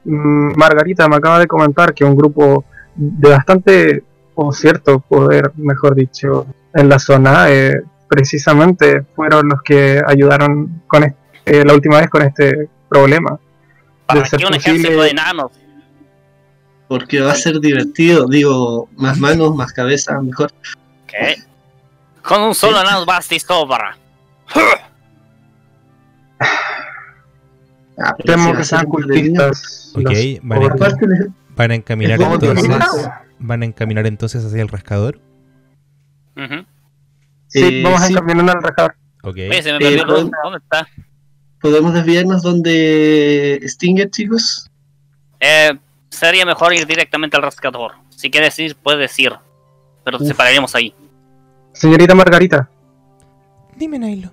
Mm, 0.05 0.53
Margarita 0.57 1.09
me 1.09 1.17
acaba 1.17 1.39
de 1.39 1.47
comentar 1.47 1.95
que 1.95 2.05
un 2.05 2.15
grupo 2.15 2.65
de 2.95 3.31
bastante, 3.31 4.05
o 4.35 4.53
cierto 4.53 5.01
poder, 5.01 5.53
mejor 5.57 5.95
dicho, 5.95 6.47
en 6.75 6.89
la 6.89 6.99
zona, 6.99 7.47
eh, 7.51 7.81
precisamente 8.07 9.03
fueron 9.17 9.49
los 9.49 9.63
que 9.63 10.03
ayudaron 10.07 10.83
con 10.87 11.05
es- 11.05 11.15
eh, 11.51 11.65
la 11.65 11.75
última 11.75 11.99
vez 12.01 12.09
con 12.09 12.23
este 12.23 12.69
problema. 12.89 13.39
¿Para 14.07 14.23
qué 14.23 14.37
un 14.37 14.43
posible- 14.43 14.57
ejército 14.57 15.03
de 15.03 15.09
enanos? 15.11 15.53
Porque 16.89 17.21
va 17.21 17.33
a 17.33 17.37
ser 17.37 17.61
divertido. 17.61 18.27
Digo, 18.27 18.89
más 18.97 19.19
manos, 19.19 19.55
más 19.55 19.73
cabeza, 19.73 20.21
mejor. 20.21 20.51
¿Qué? 21.07 21.37
Con 22.23 22.43
un 22.43 22.55
solo 22.55 22.81
enano 22.81 23.05
basta 23.07 23.35
y 23.35 23.41
sobra. 23.41 23.97
Ah, 27.99 28.15
Temo 28.25 28.55
que 28.55 28.65
sean 28.65 28.87
cultistas. 28.87 29.93
Ok. 29.95 30.11
Aparte, 30.73 31.07
Van 31.57 31.71
a 31.71 31.75
encaminar 31.75 32.19
¿Cómo 32.19 32.39
te 32.39 32.47
entonces. 32.49 33.09
Van 33.39 33.63
a 33.63 33.65
encaminar 33.67 34.07
entonces 34.07 34.45
hacia 34.45 34.63
el 34.63 34.69
rascador. 34.69 35.21
Sí, 37.49 37.61
Eh, 37.63 37.83
vamos 37.85 38.01
a 38.01 38.07
sí. 38.07 38.13
encaminar 38.15 38.57
al 38.57 38.63
rascador. 38.63 38.95
Ok. 39.23 39.35
Oye, 39.35 39.63
se 39.63 39.71
me 39.73 39.77
Eh, 39.77 39.81
perdió 39.81 40.01
el 40.01 40.07
¿puedo- 40.07 40.19
nombre. 40.23 40.39
¿Dónde 40.43 40.59
está? 40.59 40.89
¿Podemos 41.61 41.93
desviarnos 41.95 42.43
donde 42.43 43.61
Stinger, 43.67 44.11
chicos? 44.11 44.71
Eh, 45.41 45.73
sería 46.09 46.45
mejor 46.47 46.73
ir 46.75 46.87
directamente 46.87 47.37
al 47.37 47.43
rascador. 47.43 47.93
Si 48.11 48.31
quieres 48.31 48.59
ir, 48.59 48.77
puedes 48.77 49.19
ir. 49.19 49.33
Pero 50.05 50.19
te 50.19 50.25
Uf. 50.25 50.31
separaremos 50.31 50.75
ahí. 50.75 50.95
Señorita 51.73 52.15
Margarita, 52.15 52.69
Dime, 53.77 53.99
Nailo. 53.99 54.31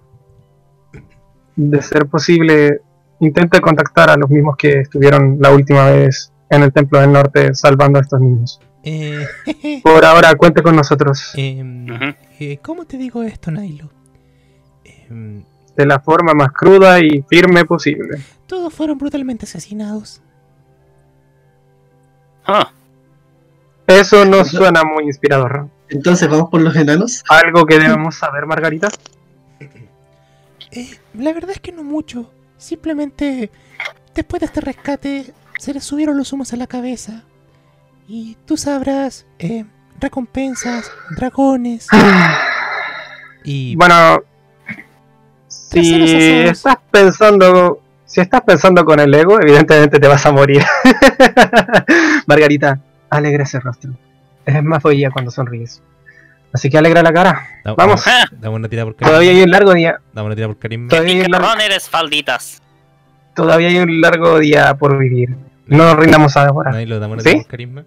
de 1.56 1.82
ser 1.82 2.06
posible, 2.08 2.82
intente 3.20 3.62
contactar 3.62 4.10
a 4.10 4.18
los 4.18 4.30
mismos 4.30 4.58
que 4.58 4.82
estuvieron 4.82 5.38
la 5.40 5.52
última 5.52 5.90
vez 5.90 6.34
en 6.50 6.64
el 6.64 6.74
Templo 6.74 7.00
del 7.00 7.12
Norte 7.14 7.54
salvando 7.54 8.00
a 8.00 8.02
estos 8.02 8.20
niños. 8.20 8.60
Eh, 8.84 9.26
Por 9.84 10.04
ahora, 10.04 10.34
cuente 10.36 10.62
con 10.64 10.76
nosotros 10.76 11.32
em, 11.36 11.88
eh, 12.40 12.58
¿Cómo 12.62 12.86
te 12.86 12.98
digo 12.98 13.24
esto, 13.24 13.52
Nailo? 13.52 13.90
De 15.78 15.86
la 15.86 16.00
forma 16.00 16.34
más 16.34 16.52
cruda 16.52 17.00
y 17.00 17.24
firme 17.30 17.64
posible. 17.64 18.20
todos 18.48 18.74
fueron 18.74 18.98
brutalmente 18.98 19.46
asesinados. 19.46 20.22
Ah, 22.46 22.72
Eso 23.86 24.26
no 24.26 24.44
suena 24.44 24.84
muy 24.84 25.04
inspirador. 25.06 25.70
Entonces 25.90 26.28
vamos 26.30 26.50
por 26.50 26.62
los 26.62 26.76
enanos. 26.76 27.24
¿Algo 27.30 27.66
que 27.66 27.78
debemos 27.80 28.16
saber, 28.16 28.46
Margarita? 28.46 28.90
Eh, 30.72 30.98
la 31.14 31.32
verdad 31.34 31.52
es 31.52 31.60
que 31.62 31.72
no 31.72 31.84
mucho. 31.84 32.32
Simplemente, 32.58 33.50
después 34.16 34.40
de 34.42 34.48
este 34.48 34.62
rescate, 34.62 35.34
se 35.60 35.74
les 35.74 35.84
subieron 35.84 36.18
los 36.18 36.34
humos 36.34 36.52
a 36.54 36.58
la 36.58 36.68
cabeza. 36.68 37.24
Y 38.08 38.36
tú 38.46 38.58
sabrás, 38.58 39.26
eh, 39.40 39.66
recompensas, 40.00 40.92
dragones. 41.16 41.88
Y 43.44 43.76
Bueno, 43.76 44.20
si 45.72 46.04
estás 46.48 46.78
pensando, 46.92 47.82
si 48.06 48.22
estás 48.22 48.42
pensando 48.42 48.86
con 48.86 49.00
el 49.00 49.14
ego, 49.14 49.40
evidentemente 49.42 50.00
te 50.00 50.08
vas 50.08 50.26
a 50.26 50.32
morir. 50.32 50.64
Margarita, 52.26 52.80
alegra 53.10 53.44
ese 53.44 53.60
rostro. 53.60 53.92
Es 54.46 54.64
más 54.64 54.82
bella 54.84 55.12
cuando 55.12 55.32
sonríes. 55.32 55.82
Así 56.54 56.70
que 56.70 56.78
alegra 56.78 57.04
la 57.04 57.12
cara. 57.12 57.46
Da- 57.66 57.74
Vamos. 57.74 58.06
da- 58.06 58.30
Dame 58.32 58.56
una 58.56 58.70
tira 58.70 58.86
por 58.86 58.96
carisma. 58.96 59.10
Todavía 59.10 59.32
hay 59.32 59.42
un 59.44 59.52
largo 59.52 59.74
día. 59.74 60.00
Dame 60.14 60.28
una 60.28 60.36
tira 60.36 60.48
por 60.48 60.58
carisma. 60.58 60.88
Todavía 60.90 61.14
hay 61.14 61.22
un 61.22 61.32
largo, 61.32 61.48
picarrón 61.48 61.62
eres 61.62 61.90
falditas. 61.90 62.62
todavía 63.36 63.68
hay 63.68 63.78
un 63.80 64.02
largo 64.02 64.40
día 64.40 64.74
por 64.76 64.98
vivir. 64.98 65.36
No 65.68 65.80
nos 65.84 65.98
rindamos 65.98 66.38
ahora. 66.38 66.72
Nailo, 66.72 67.00
dame 67.00 67.14
una 67.16 67.24
¿Sí? 67.24 67.30
tira 67.30 67.42
por 67.42 67.52
carisma. 67.52 67.84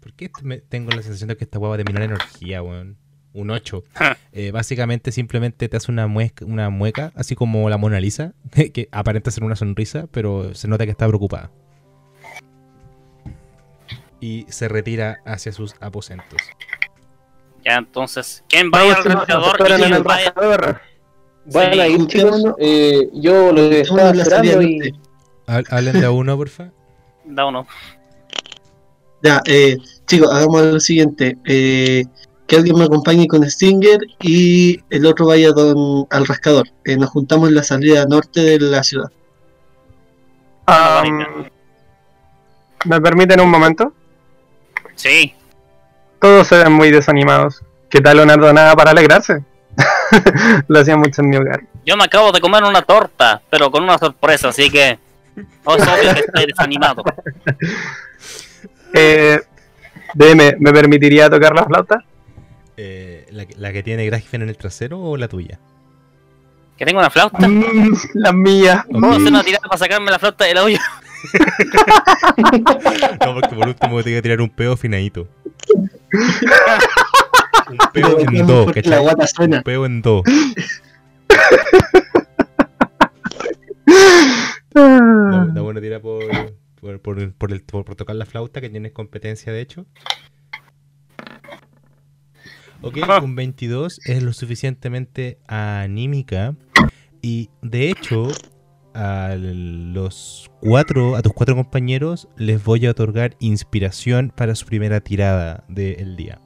¿Por 0.00 0.12
qué 0.14 0.30
me- 0.42 0.58
tengo 0.60 0.90
la 0.92 1.02
sensación 1.02 1.28
de 1.28 1.36
que 1.36 1.44
esta 1.44 1.58
hueá 1.58 1.70
va 1.70 1.74
a 1.74 1.78
terminar 1.78 2.02
en 2.04 2.10
energía, 2.12 2.62
weón? 2.62 2.96
Un 3.32 3.50
8. 3.50 3.84
Ja. 3.94 4.16
Eh, 4.32 4.50
básicamente 4.50 5.12
simplemente 5.12 5.68
te 5.68 5.76
hace 5.76 5.92
una 5.92 6.06
mueca, 6.08 6.44
una 6.44 6.68
mueca, 6.70 7.12
así 7.14 7.34
como 7.36 7.68
la 7.70 7.76
Mona 7.76 8.00
Lisa, 8.00 8.32
que, 8.52 8.88
aparenta 8.90 9.30
ser 9.30 9.44
una 9.44 9.56
sonrisa, 9.56 10.06
pero 10.10 10.54
se 10.54 10.66
nota 10.68 10.84
que 10.84 10.90
está 10.90 11.06
preocupada. 11.06 11.50
Y 14.20 14.44
se 14.48 14.68
retira 14.68 15.20
hacia 15.24 15.52
sus 15.52 15.74
aposentos. 15.80 16.40
Ya, 17.64 17.76
entonces, 17.76 18.44
¿quién 18.48 18.70
va 18.74 18.80
a 18.80 18.82
al 18.82 19.04
rastreador 19.04 19.56
quién 19.58 19.82
el 19.94 20.06
va 20.06 20.14
a 20.16 20.20
ir- 20.22 20.24
rastreador. 20.34 20.80
Van 21.46 21.68
a 21.80 21.86
Sí, 21.86 21.92
ir, 21.92 22.06
chicos. 22.06 22.44
Eh, 22.58 23.08
yo 23.14 23.52
lo 23.52 23.62
estaba 23.70 24.10
esperando 24.10 24.62
y. 24.62 24.94
Hablen 25.46 26.00
de 26.00 26.06
a 26.06 26.10
uno, 26.10 26.36
porfa. 26.36 26.70
Da 27.24 27.46
uno. 27.46 27.66
Ya, 29.22 29.40
eh, 29.46 29.76
chicos, 30.06 30.28
hagamos 30.32 30.62
lo 30.64 30.80
siguiente. 30.80 31.36
Eh, 31.46 32.04
que 32.50 32.56
alguien 32.56 32.76
me 32.76 32.84
acompañe 32.84 33.28
con 33.28 33.48
Stinger 33.48 34.00
y 34.18 34.82
el 34.90 35.06
otro 35.06 35.26
vaya 35.26 35.52
don, 35.52 36.08
al 36.10 36.26
rascador. 36.26 36.66
Eh, 36.84 36.96
nos 36.96 37.08
juntamos 37.10 37.48
en 37.48 37.54
la 37.54 37.62
salida 37.62 38.04
norte 38.06 38.40
de 38.40 38.58
la 38.58 38.82
ciudad. 38.82 39.08
Ah, 40.66 41.00
Venga. 41.04 41.28
¿Me 42.86 43.00
permiten 43.00 43.40
un 43.40 43.50
momento? 43.50 43.94
Sí. 44.96 45.32
Todos 46.20 46.48
se 46.48 46.58
ven 46.58 46.72
muy 46.72 46.90
desanimados. 46.90 47.62
¿Qué 47.88 48.00
tal 48.00 48.16
Leonardo 48.16 48.52
nada 48.52 48.74
para 48.74 48.90
alegrarse? 48.90 49.44
Lo 50.66 50.80
hacía 50.80 50.96
mucho 50.96 51.22
en 51.22 51.28
mi 51.28 51.36
hogar. 51.36 51.60
Yo 51.86 51.96
me 51.96 52.02
acabo 52.02 52.32
de 52.32 52.40
comer 52.40 52.64
una 52.64 52.82
torta, 52.82 53.40
pero 53.48 53.70
con 53.70 53.84
una 53.84 53.96
sorpresa, 53.96 54.48
así 54.48 54.68
que. 54.70 54.98
oh, 55.62 55.76
es 55.76 55.86
obvio 55.86 56.14
que 56.14 56.20
estoy 56.20 56.46
desanimado. 56.46 57.04
Eh, 58.92 59.40
DM, 60.14 60.56
¿me 60.58 60.72
permitiría 60.72 61.30
tocar 61.30 61.54
la 61.54 61.64
flauta? 61.64 62.04
Eh, 62.76 63.26
la, 63.30 63.46
que- 63.46 63.54
¿La 63.56 63.72
que 63.72 63.82
tiene 63.82 64.06
Grafen 64.06 64.42
en 64.42 64.48
el 64.48 64.56
trasero 64.56 65.00
o 65.00 65.16
la 65.16 65.28
tuya? 65.28 65.58
¿Que 66.78 66.84
tengo 66.86 66.98
una 67.00 67.10
flauta? 67.10 67.46
Mm, 67.46 67.94
la 68.14 68.32
mía. 68.32 68.84
Ok. 68.88 69.00
¿Puedo 69.00 69.12
hacer 69.12 69.28
una 69.28 69.42
tirada 69.44 69.62
para 69.68 69.78
sacarme 69.78 70.10
la 70.10 70.18
flauta 70.18 70.44
del 70.46 70.58
hoyo? 70.58 70.78
No, 73.26 73.34
porque 73.34 73.54
por 73.54 73.68
último 73.68 74.02
te 74.02 74.08
iba 74.10 74.18
a 74.20 74.22
tirar 74.22 74.40
un 74.40 74.48
peo 74.48 74.74
finadito. 74.74 75.28
un 75.70 75.90
peo 77.92 78.18
en 78.20 78.24
Porque 78.24 78.42
do, 78.42 78.66
la 78.66 78.72
¿cachai? 78.72 79.00
guata 79.02 79.26
suena. 79.26 79.56
Un 79.58 79.62
peo 79.62 79.84
en 79.84 80.00
do. 80.00 80.22
Da, 84.72 85.46
da 85.52 85.60
buena 85.60 85.80
tira 85.80 86.00
por, 86.00 86.22
por, 86.80 87.00
por, 87.00 87.32
por 87.34 87.52
el- 87.52 87.62
por- 87.62 87.84
por 87.84 87.94
tocar 87.96 88.16
la 88.16 88.26
flauta, 88.26 88.60
que 88.60 88.70
tienes 88.70 88.92
competencia 88.92 89.52
de 89.52 89.60
hecho. 89.60 89.86
Ok, 92.82 92.96
un 93.22 93.34
22 93.36 94.00
es 94.06 94.22
lo 94.22 94.32
suficientemente 94.32 95.38
anímica. 95.46 96.54
Y 97.22 97.50
de 97.60 97.90
hecho, 97.90 98.28
a 98.94 99.34
los 99.38 100.50
cuatro, 100.60 101.14
a 101.16 101.22
tus 101.22 101.32
cuatro 101.34 101.54
compañeros 101.56 102.28
les 102.36 102.62
voy 102.64 102.86
a 102.86 102.90
otorgar 102.92 103.36
inspiración 103.38 104.32
para 104.34 104.54
su 104.54 104.64
primera 104.66 105.00
tirada 105.00 105.64
del 105.68 106.16
día. 106.16 106.40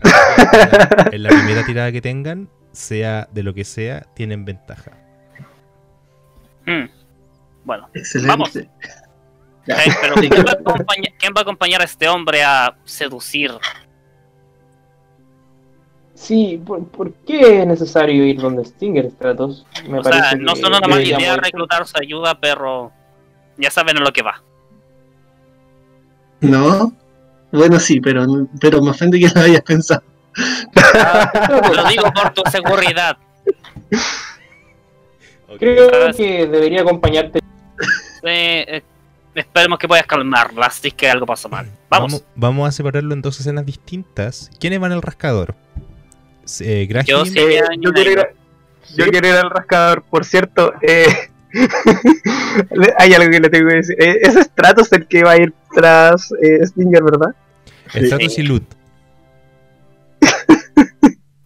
Así 0.00 0.46
que 0.50 0.58
en 0.58 0.70
la- 0.72 1.08
en 1.12 1.22
la 1.24 1.28
primera 1.30 1.66
tirada 1.66 1.90
que 1.90 2.00
tengan, 2.00 2.48
sea 2.70 3.28
de 3.32 3.42
lo 3.42 3.52
que 3.54 3.64
sea, 3.64 4.02
tienen 4.14 4.44
ventaja. 4.44 4.92
Hmm. 6.66 6.84
Bueno, 7.64 7.88
Excelente. 7.94 8.30
Vamos. 8.30 8.52
Pero 9.66 10.14
¿quién 10.20 10.44
va, 10.46 10.50
a 10.50 10.54
acompañar, 10.54 11.12
quién 11.18 11.32
va 11.34 11.40
a 11.40 11.42
acompañar 11.42 11.80
a 11.80 11.84
este 11.84 12.08
hombre 12.08 12.42
a 12.42 12.76
seducir? 12.84 13.52
Sí, 16.14 16.60
¿por, 16.64 16.86
por 16.88 17.12
qué 17.26 17.60
es 17.60 17.66
necesario 17.66 18.24
ir 18.24 18.40
donde 18.40 18.64
Stinger, 18.64 19.10
Stratos? 19.10 19.66
Me 19.88 19.98
O 19.98 20.04
sea, 20.04 20.32
no 20.38 20.54
que 20.54 20.60
son 20.60 20.70
una 20.70 20.80
mala 20.80 21.02
idea 21.02 21.34
ir. 21.34 21.40
reclutar 21.40 21.86
su 21.86 21.94
ayuda, 22.00 22.38
pero 22.40 22.90
ya 23.58 23.70
saben 23.70 23.98
a 23.98 24.00
lo 24.00 24.12
que 24.12 24.22
va. 24.22 24.42
No. 26.40 26.92
Bueno, 27.52 27.78
sí, 27.78 28.00
pero, 28.00 28.24
pero 28.60 28.80
me 28.80 28.90
ofende 28.90 29.18
que 29.18 29.28
lo 29.34 29.40
hayas 29.42 29.62
pensado. 29.62 30.02
Lo 31.74 31.84
digo 31.88 32.12
por 32.12 32.32
tu 32.32 32.42
seguridad. 32.50 33.16
Creo 35.58 35.90
¿Sabes? 35.90 36.16
que 36.16 36.46
debería 36.46 36.82
acompañarte. 36.82 37.38
Eh, 38.22 38.64
eh, 38.68 38.82
esperemos 39.40 39.78
que 39.78 39.86
puedas 39.88 40.06
calmarla, 40.06 40.70
si 40.70 40.88
es 40.88 40.94
que 40.94 41.08
algo 41.08 41.26
pasa 41.26 41.48
mal. 41.48 41.66
Vamos. 41.88 42.12
Vamos, 42.12 42.24
vamos 42.34 42.68
a 42.68 42.72
separarlo 42.72 43.12
en 43.14 43.22
dos 43.22 43.38
escenas 43.40 43.64
distintas. 43.66 44.50
¿Quiénes 44.58 44.80
van 44.80 44.92
al 44.92 45.02
rascador? 45.02 45.54
Eh, 46.60 46.88
Yo 47.06 47.24
sí. 47.26 47.34
Eh, 47.38 47.54
ya, 47.60 47.66
yo, 47.80 47.92
quiero 47.92 48.10
ir 48.10 48.16
ya. 48.18 48.22
a- 48.22 48.94
yo 48.96 49.06
quiero 49.10 49.28
ir 49.28 49.34
al 49.34 49.50
rascador, 49.50 50.02
por 50.04 50.24
cierto. 50.24 50.72
eh, 50.82 51.06
hay 52.98 53.14
algo 53.14 53.30
que 53.30 53.40
le 53.40 53.48
tengo 53.50 53.68
que 53.68 53.74
decir. 53.76 53.96
Eh, 54.00 54.18
ese 54.22 54.40
es 54.40 54.46
Stratos 54.46 54.92
el 54.92 55.06
que 55.06 55.22
va 55.24 55.32
a 55.32 55.36
ir 55.38 55.52
tras 55.74 56.30
eh, 56.42 56.64
Stinger, 56.66 57.02
¿verdad? 57.02 57.34
Stratos 57.88 58.38
y 58.38 58.42
Lut. 58.42 58.64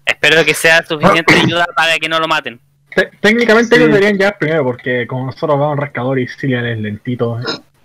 Espero 0.07 0.45
que 0.45 0.55
sea 0.55 0.83
suficiente 0.85 1.35
ayuda 1.35 1.67
para 1.75 1.97
que 1.99 2.09
no 2.09 2.19
lo 2.19 2.29
maten. 2.29 2.61
Te- 2.95 3.11
técnicamente 3.21 3.77
Sí. 3.77 3.83
ellos 3.83 3.89
deberían 3.95 4.15
llegar 4.19 4.37
primero 4.39 4.65
porque 4.65 5.07
como 5.07 5.27
nosotros 5.27 5.59
vamos 5.59 5.79
a 5.79 5.81
rascador 5.81 6.19
y 6.19 6.27
Cillian 6.29 6.67
es 6.67 6.79
lentito, 6.79 7.39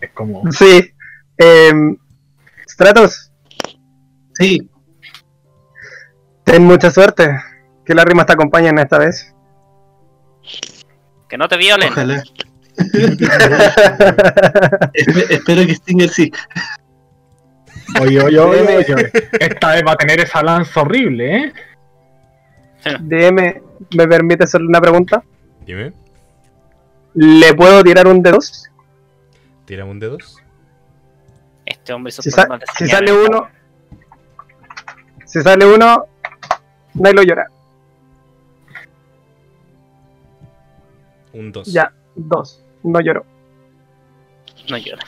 es 0.06 0.12
como... 0.14 0.44
Sí. 0.52 0.92
Eh, 1.38 1.74
Stratos, 2.68 3.32
Sí, 4.34 4.70
ten 6.44 6.64
mucha 6.66 6.92
suerte. 6.92 7.40
Que 7.86 7.94
las 7.94 8.04
rimas 8.06 8.26
te 8.26 8.34
acompañen 8.34 8.78
esta 8.80 8.98
vez. 8.98 9.34
Que 11.30 11.38
no 11.38 11.48
te 11.48 11.56
violen. 11.58 11.90
ojalá. 11.90 12.24
Espe- 14.94 15.28
espero 15.30 15.66
que 15.66 15.76
Stinger 15.76 16.10
sí. 16.10 16.32
Oye, 18.02 18.20
oye, 18.22 18.40
oye, 18.40 18.78
oye, 18.78 19.12
esta 19.40 19.72
vez 19.76 19.84
va 19.88 19.94
a 19.94 19.96
tener 19.98 20.20
esa 20.20 20.44
lanza 20.44 20.82
horrible, 20.82 21.36
¿eh? 21.38 21.54
DM, 23.00 23.62
¿me 23.96 24.08
permite 24.08 24.44
hacerle 24.44 24.68
una 24.68 24.82
pregunta? 24.82 25.24
Dime. 25.66 25.94
¿Le 27.14 27.54
puedo 27.54 27.82
tirar 27.84 28.08
un 28.08 28.22
de 28.22 28.32
dos? 28.32 28.65
Tira 29.66 29.86
un 29.86 30.00
de 30.00 30.08
dos. 30.10 30.38
Este 31.66 31.94
hombre 31.94 32.10
hizo 32.10 32.22
Si, 32.22 32.30
sa- 32.32 32.46
de 32.46 32.60
si 32.78 32.88
sale 32.88 33.12
uno, 33.12 33.48
si 35.26 35.42
sale 35.42 35.66
uno, 35.66 36.06
nadie 36.94 37.14
lo 37.16 37.24
llora. 37.24 37.48
Un 41.34 41.52
dos. 41.52 41.72
Ya, 41.72 41.92
dos, 42.16 42.64
no 42.84 43.02
lloro. 43.02 43.26
No 44.70 44.78
llora. 44.78 45.04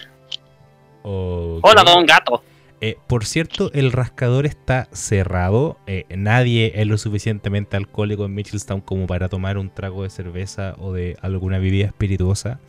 Hola, 1.03 1.83
don 1.85 2.05
gato. 2.05 2.43
Eh, 2.81 2.97
por 3.07 3.25
cierto, 3.25 3.71
el 3.73 3.91
rascador 3.91 4.45
está 4.45 4.87
cerrado. 4.91 5.77
Eh, 5.87 6.05
nadie 6.15 6.73
es 6.75 6.85
lo 6.85 6.97
suficientemente 6.97 7.77
alcohólico 7.77 8.25
en 8.25 8.35
Mitchellstown 8.35 8.81
como 8.81 9.07
para 9.07 9.29
tomar 9.29 9.57
un 9.57 9.69
trago 9.69 10.03
de 10.03 10.09
cerveza 10.09 10.75
o 10.79 10.91
de 10.93 11.17
alguna 11.21 11.57
bebida 11.59 11.85
espirituosa 11.87 12.59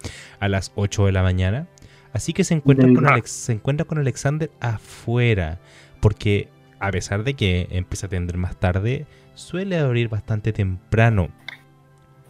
a 0.40 0.48
las 0.48 0.72
8 0.76 1.06
de 1.06 1.12
la 1.12 1.22
mañana. 1.22 1.66
Así 2.12 2.32
que 2.32 2.44
se 2.44 2.54
encuentra, 2.54 2.86
con 2.86 2.94
Venga. 2.96 3.10
Alex- 3.14 3.30
se 3.30 3.52
encuentra 3.52 3.86
con 3.86 3.98
Alexander 3.98 4.50
afuera. 4.60 5.58
Porque 6.00 6.48
a 6.80 6.90
pesar 6.90 7.24
de 7.24 7.34
que 7.34 7.68
empieza 7.70 8.06
a 8.06 8.08
atender 8.08 8.36
más 8.36 8.56
tarde, 8.58 9.06
suele 9.34 9.78
abrir 9.78 10.08
bastante 10.08 10.52
temprano. 10.52 11.28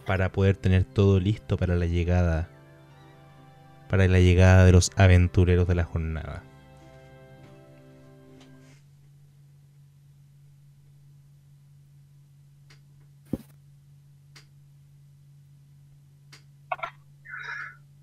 para 0.05 0.31
poder 0.31 0.57
tener 0.57 0.85
todo 0.85 1.19
listo 1.19 1.55
para 1.55 1.75
la 1.75 1.85
llegada 1.85 2.49
para 3.89 4.07
la 4.07 4.19
llegada 4.19 4.65
de 4.65 4.71
los 4.71 4.91
aventureros 4.97 5.67
de 5.67 5.75
la 5.75 5.83
jornada. 5.83 6.43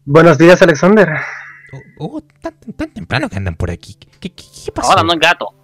Buenos 0.04 0.38
días, 0.38 0.62
Alexander. 0.62 1.08
Oh, 1.98 2.20
tan, 2.40 2.54
tan 2.76 2.90
temprano 2.90 3.28
que 3.28 3.36
andan 3.36 3.54
por 3.56 3.70
aquí. 3.70 3.94
¿Qué, 3.94 4.08
qué, 4.30 4.44
qué 4.66 4.72
pasó? 4.72 4.90
Ahora 4.90 5.02
no 5.02 5.12
es 5.14 5.18
gato. 5.20 5.54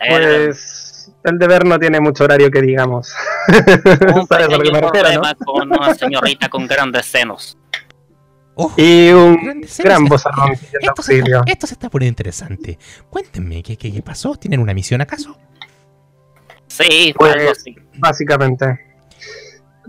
Eh, 0.00 0.06
Pues 0.08 1.12
el 1.24 1.38
deber 1.38 1.64
no 1.64 1.78
tiene 1.78 2.00
mucho 2.00 2.24
horario 2.24 2.50
que 2.50 2.60
digamos. 2.62 3.12
un 4.14 4.26
¿Sabes 4.26 4.48
lo 4.48 4.58
que 4.60 4.70
me 4.72 4.80
refiero, 4.80 4.90
problema 4.90 5.34
con 5.34 5.68
una 5.72 5.94
señorita 5.94 6.48
con 6.48 6.66
grandes 6.66 7.06
senos. 7.06 7.56
Oh, 8.54 8.70
Y 8.76 9.10
un 9.10 9.64
gran 9.78 10.04
bozarrón 10.04 10.52
Esto 10.52 11.02
se, 11.02 11.14
auxilio. 11.14 11.38
está, 11.40 11.52
esto 11.52 11.66
se 11.66 11.74
está 11.74 11.88
poniendo 11.88 12.10
interesante. 12.12 12.78
Cuéntenme, 13.08 13.62
¿qué, 13.62 13.76
qué, 13.78 13.90
qué 13.92 14.02
pasó? 14.02 14.34
¿Tienen 14.36 14.60
una 14.60 14.74
misión 14.74 15.00
acaso? 15.00 15.36
Sí, 16.68 17.14
Pues- 17.16 17.34
algo 17.34 17.50
así. 17.50 17.74
Básicamente. 17.98 18.78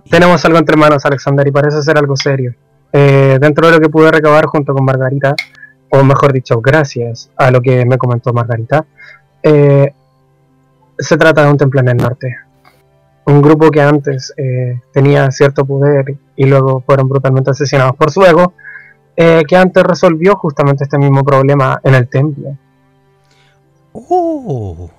Tenemos 0.09 0.43
algo 0.45 0.57
entre 0.57 0.75
manos, 0.77 1.03
Alexander, 1.05 1.47
y 1.47 1.51
parece 1.51 1.81
ser 1.81 1.97
algo 1.97 2.15
serio. 2.15 2.55
Eh, 2.93 3.37
dentro 3.41 3.67
de 3.67 3.73
lo 3.73 3.79
que 3.79 3.89
pude 3.89 4.11
recabar 4.11 4.45
junto 4.45 4.73
con 4.73 4.85
Margarita, 4.85 5.35
o 5.89 6.03
mejor 6.03 6.31
dicho, 6.31 6.61
gracias 6.61 7.31
a 7.35 7.51
lo 7.51 7.59
que 7.61 7.85
me 7.85 7.97
comentó 7.97 8.31
Margarita, 8.33 8.85
eh, 9.41 9.93
se 10.97 11.17
trata 11.17 11.43
de 11.43 11.51
un 11.51 11.57
templo 11.57 11.79
en 11.81 11.89
el 11.89 11.97
norte. 11.97 12.37
Un 13.25 13.41
grupo 13.41 13.71
que 13.71 13.81
antes 13.81 14.33
eh, 14.37 14.79
tenía 14.91 15.31
cierto 15.31 15.65
poder 15.65 16.17
y 16.35 16.45
luego 16.45 16.81
fueron 16.81 17.09
brutalmente 17.09 17.51
asesinados 17.51 17.95
por 17.95 18.11
su 18.11 18.23
ego, 18.23 18.53
eh, 19.15 19.43
que 19.47 19.55
antes 19.55 19.83
resolvió 19.83 20.35
justamente 20.35 20.83
este 20.83 20.97
mismo 20.97 21.23
problema 21.23 21.79
en 21.83 21.95
el 21.95 22.07
templo. 22.07 22.57
Oh, 23.93 24.89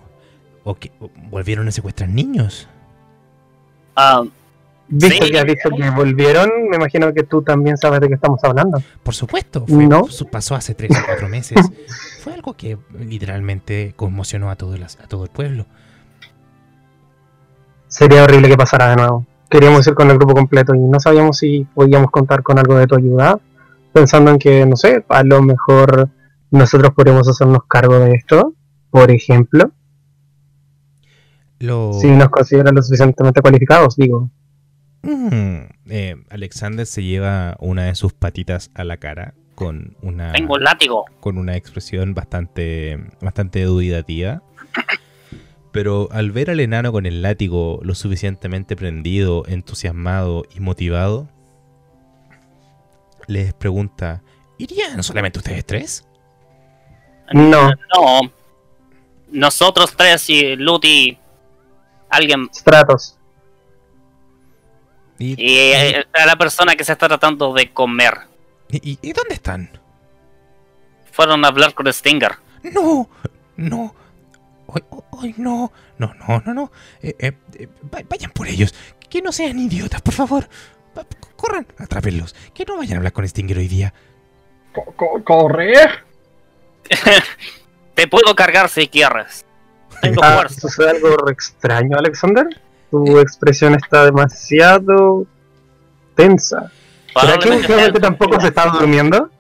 ok, 0.63 0.87
¿volvieron 1.31 1.69
a 1.69 1.73
secuestrar 1.73 2.09
niños? 2.09 2.69
Ah, 3.97 4.23
Visto 4.89 5.25
Sí. 5.25 5.31
que 5.33 5.39
has 5.39 5.47
dicho 5.47 5.71
que 5.77 5.91
volvieron, 5.91 6.51
me 6.69 6.77
imagino 6.77 7.13
que 7.15 7.23
tú 7.23 7.43
también 7.43 7.77
sabes 7.79 8.01
de 8.01 8.09
qué 8.09 8.15
estamos 8.15 8.39
hablando. 8.45 8.83
Por 9.03 9.15
supuesto, 9.15 9.65
fue- 9.67 9.87
No. 9.87 10.07
pasó 10.31 10.55
hace 10.55 10.75
tres 10.75 10.91
o 10.91 11.07
cuatro 11.07 11.29
meses. 11.29 11.57
Fue 12.23 12.33
algo 12.35 12.55
que 12.55 12.79
literalmente 12.99 13.93
conmocionó 13.97 14.51
a 14.51 14.57
todo, 14.57 14.75
el, 14.75 14.83
a 14.85 14.89
todo 15.09 15.25
el 15.25 15.31
pueblo. 15.31 15.67
Sería 17.89 18.25
horrible 18.25 18.49
que 18.49 18.57
pasara 18.57 18.89
de 18.91 18.97
nuevo. 18.97 19.27
Queríamos 19.49 19.87
ir 19.87 19.95
con 19.95 20.11
el 20.11 20.17
grupo 20.19 20.35
completo 20.35 20.75
y 20.75 20.79
no 20.79 20.99
sabíamos 21.01 21.39
si 21.39 21.65
podíamos 21.75 22.11
contar 22.11 22.43
con 22.43 22.59
algo 22.59 22.77
de 22.77 22.87
tu 22.87 22.97
ayuda, 22.97 23.39
pensando 23.93 24.31
en 24.31 24.39
que, 24.39 24.67
no 24.67 24.77
sé, 24.77 25.05
a 25.09 25.23
lo 25.23 25.43
mejor 25.43 26.09
nosotros 26.51 26.93
podríamos 26.95 27.29
hacernos 27.29 27.61
cargo 27.69 27.99
de 28.01 28.13
esto, 28.15 28.53
por 28.91 29.11
ejemplo, 29.11 29.71
Lo... 31.61 31.93
si 31.95 32.11
nos 32.11 32.29
consideran 32.31 32.75
lo 32.75 32.83
suficientemente 32.83 33.41
cualificados, 33.41 33.97
digo. 33.97 34.29
Mm, 35.05 35.67
Eh, 35.91 36.17
Alexander 36.31 36.87
se 36.87 37.03
lleva 37.03 37.57
una 37.61 37.85
de 37.85 37.95
sus 37.95 38.13
patitas 38.15 38.71
a 38.75 38.85
la 38.85 38.97
cara 38.97 39.35
con 39.55 39.97
una, 40.03 40.33
tengo 40.33 40.55
un 40.55 40.65
látigo. 40.65 41.05
con 41.21 41.39
una 41.39 41.57
expresión 41.57 42.15
bastante, 42.15 42.99
bastante 43.21 43.63
dubitativa. 43.65 44.43
Pero 45.73 46.09
al 46.13 46.31
ver 46.31 46.51
al 46.51 46.61
enano 46.61 46.91
con 46.93 47.05
el 47.05 47.21
látigo 47.23 47.81
lo 47.83 47.95
suficientemente 47.95 48.77
prendido, 48.77 49.45
entusiasmado 49.47 50.45
y 50.55 50.61
motivado, 50.61 51.29
les 53.27 53.53
pregunta, 53.55 54.23
¿Irían 54.59 55.03
solamente 55.03 55.39
ustedes 55.41 55.65
tres? 55.65 56.07
No, 57.33 57.71
No. 57.71 58.21
Nosotros 59.33 59.95
tres 59.97 60.31
y 60.31 60.55
Luti. 60.55 61.19
Alguien. 62.09 62.49
Stratos. 62.55 63.14
¿Y, 65.19 65.35
Y 65.39 65.59
eh, 65.73 66.07
a 66.13 66.27
la 66.27 66.37
persona 66.37 66.75
que 66.77 66.85
se 66.85 66.93
está 66.93 67.09
tratando 67.09 67.53
de 67.55 67.73
comer. 67.73 68.15
y- 68.69 68.91
y- 68.93 68.99
y 69.03 69.13
dónde 69.13 69.35
están? 69.35 69.71
Fueron 71.13 71.45
a 71.45 71.49
hablar 71.49 71.75
con 71.75 71.93
Stinger. 71.93 72.33
No, 72.65 73.09
no. 73.57 73.95
Ay, 74.75 74.83
ay, 75.23 75.35
no. 75.37 75.71
No, 75.99 76.13
no, 76.15 76.43
no, 76.47 76.55
no. 76.55 76.73
Eh, 77.03 77.15
eh, 77.19 77.33
eh, 77.59 77.69
va- 77.95 78.03
vayan 78.09 78.31
por 78.33 78.49
ellos. 78.49 78.75
Que 79.09 79.23
no 79.23 79.31
sean 79.31 79.59
idiotas, 79.59 80.03
por 80.03 80.15
favor. 80.15 80.49
Corran, 81.37 81.67
atrápenlos. 81.79 82.35
Que 82.55 82.65
no 82.65 82.77
vayan 82.79 82.95
a 82.95 82.97
hablar 82.99 83.13
con 83.13 83.29
Stinger 83.29 83.59
hoy 83.59 83.69
día. 83.69 83.93
Co- 84.73 84.93
co- 84.97 85.23
¡Corre! 85.23 85.75
Te 87.95 88.09
puedo 88.09 88.35
cargar 88.35 88.69
si 88.69 88.89
quieres. 88.89 89.45
Tengo 90.01 90.23
Ah, 90.25 90.35
fuerza. 90.37 90.61
¿Sucede 90.61 90.91
algo 90.91 91.29
extraño, 91.31 91.97
Alexander? 91.97 92.47
Tu 93.05 93.19
expresión 93.19 93.75
está 93.75 94.05
demasiado 94.05 95.27
tensa. 96.15 96.71
¿Será 97.21 97.39
que 97.39 97.49
últimamente 97.51 97.99
tampoco 97.99 98.41
se 98.41 98.49
está 98.49 98.67
durmiendo? 98.79 99.31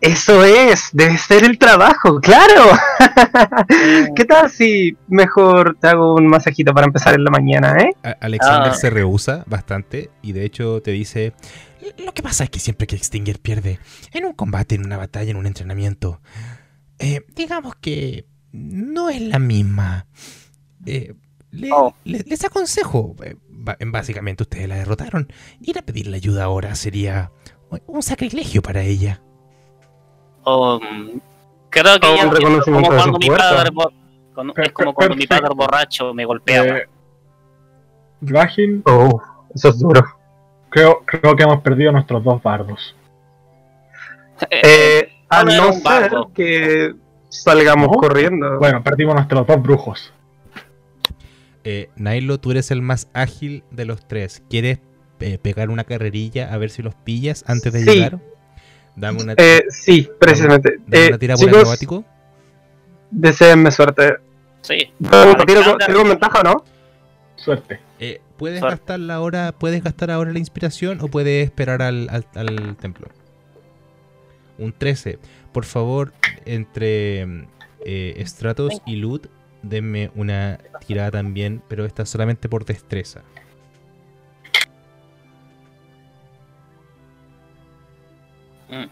Eso 0.00 0.44
es, 0.44 0.90
debe 0.92 1.16
ser 1.18 1.44
el 1.44 1.58
trabajo, 1.58 2.20
claro. 2.20 2.62
¿Qué 4.14 4.24
tal 4.24 4.50
si 4.50 4.96
mejor 5.08 5.76
te 5.80 5.88
hago 5.88 6.14
un 6.14 6.26
masajito 6.26 6.72
para 6.74 6.86
empezar 6.86 7.14
en 7.14 7.24
la 7.24 7.30
mañana, 7.30 7.76
eh? 7.78 7.90
A- 8.02 8.16
Alexander 8.20 8.72
Ah. 8.72 8.74
se 8.74 8.90
rehúsa 8.90 9.42
bastante 9.46 10.10
y 10.22 10.32
de 10.32 10.44
hecho 10.44 10.80
te 10.82 10.90
dice, 10.92 11.32
Lo 12.04 12.12
que 12.12 12.22
pasa 12.22 12.44
es 12.44 12.50
que 12.50 12.60
siempre 12.60 12.86
que 12.86 12.98
Stinger 12.98 13.38
pierde, 13.40 13.78
en 14.12 14.24
un 14.26 14.32
combate, 14.32 14.74
en 14.74 14.84
una 14.84 14.96
batalla, 14.96 15.30
en 15.30 15.36
un 15.36 15.46
entrenamiento, 15.46 16.20
eh, 16.98 17.22
digamos 17.34 17.74
que 17.76 18.26
no 18.52 19.08
es 19.10 19.20
la 19.22 19.38
misma. 19.38 20.06
Eh, 20.84 21.14
le- 21.56 21.72
Oh. 21.72 21.94
le- 22.04 22.24
les 22.26 22.44
aconsejo, 22.44 23.14
eh, 23.22 23.36
básicamente 23.86 24.42
ustedes 24.44 24.68
la 24.68 24.76
derrotaron, 24.76 25.32
ir 25.60 25.78
a 25.78 25.82
pedirle 25.82 26.16
ayuda 26.16 26.44
ahora 26.44 26.74
sería 26.74 27.30
un 27.86 28.02
sacrilegio 28.02 28.62
para 28.62 28.82
ella. 28.82 29.20
Um, 30.44 31.20
creo 31.70 31.98
que 31.98 32.06
O 32.06 32.14
ya 32.16 32.22
es 32.22 32.64
como 32.64 32.86
cuando 32.86 33.18
mi 33.18 33.28
padre 33.28 33.70
cuando- 34.34 34.54
es 34.56 34.72
como 34.72 34.94
cuando 34.94 35.16
mi 35.16 35.26
padre 35.26 35.48
borracho 35.54 36.14
me 36.14 36.24
golpeaba. 36.24 36.78
Eh, 36.78 36.86
Oh, 38.84 39.20
eso 39.54 39.68
es 39.70 39.78
duro. 39.78 40.04
creo, 40.70 41.02
creo 41.04 41.34
que 41.36 41.42
hemos 41.42 41.60
perdido 41.62 41.90
nuestros 41.92 42.22
dos 42.22 42.42
bardos. 42.42 42.94
Eh, 44.50 45.08
a 45.28 45.42
no 45.44 45.72
ser 45.72 46.12
que 46.34 46.94
salgamos 47.28 47.88
¿No? 47.88 47.94
corriendo. 47.94 48.58
Bueno, 48.58 48.82
perdimos 48.82 49.14
nuestros 49.14 49.46
dos 49.46 49.62
brujos. 49.62 50.12
Eh, 51.68 51.90
Nailo, 51.96 52.38
tú 52.38 52.52
eres 52.52 52.70
el 52.70 52.80
más 52.80 53.08
ágil 53.12 53.64
de 53.72 53.84
los 53.86 54.06
tres. 54.06 54.42
¿Quieres 54.48 54.78
eh, 55.18 55.38
pegar 55.38 55.70
una 55.70 55.82
carrerilla 55.84 56.52
a 56.52 56.58
ver 56.58 56.70
si 56.70 56.82
los 56.82 56.94
pillas 56.94 57.42
antes 57.48 57.72
de 57.72 57.80
Sí. 57.80 57.90
llegar? 57.90 58.20
Dame 58.94 59.22
una, 59.22 59.34
Eh, 59.36 59.64
sí, 59.68 60.08
precisamente. 60.20 60.78
dame 60.86 61.04
Eh, 61.04 61.08
una 61.08 61.18
tira 61.18 61.36
por 61.36 61.48
acrobático. 61.48 62.04
deseenme 63.10 63.70
suerte. 63.70 64.14
Sí. 64.62 64.92
¿Tiro, 64.98 65.76
con- 65.94 66.08
ventaja 66.08 66.40
o 66.40 66.42
no? 66.44 66.64
Suerte. 67.36 67.80
Eh, 67.98 68.20
¿Puedes 68.36 68.60
Suerte. 68.60 68.76
gastar 68.78 69.00
la 69.00 69.20
hora, 69.20 69.52
puedes 69.52 69.82
gastar 69.82 70.10
ahora 70.10 70.32
la 70.32 70.38
inspiración 70.38 71.00
o 71.00 71.08
puedes 71.08 71.44
esperar 71.44 71.82
al, 71.82 72.08
al- 72.10 72.26
al 72.34 72.76
templo? 72.76 73.08
Un 74.58 74.72
13. 74.72 75.18
Por 75.52 75.64
favor, 75.64 76.12
entre 76.44 77.46
eh, 77.84 78.22
Stratos 78.26 78.82
y 78.86 78.96
Loot, 78.96 79.28
denme 79.68 80.10
una 80.14 80.58
tirada 80.86 81.10
también, 81.10 81.62
pero 81.68 81.84
esta 81.84 82.06
solamente 82.06 82.48
por 82.48 82.64
destreza. 82.64 83.22
Mm. 88.68 88.86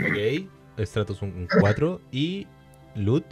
Ok. 0.00 0.86
Stratos 0.86 1.20
un 1.22 1.46
4 1.60 2.00
y 2.10 2.46
Loot. 2.94 3.24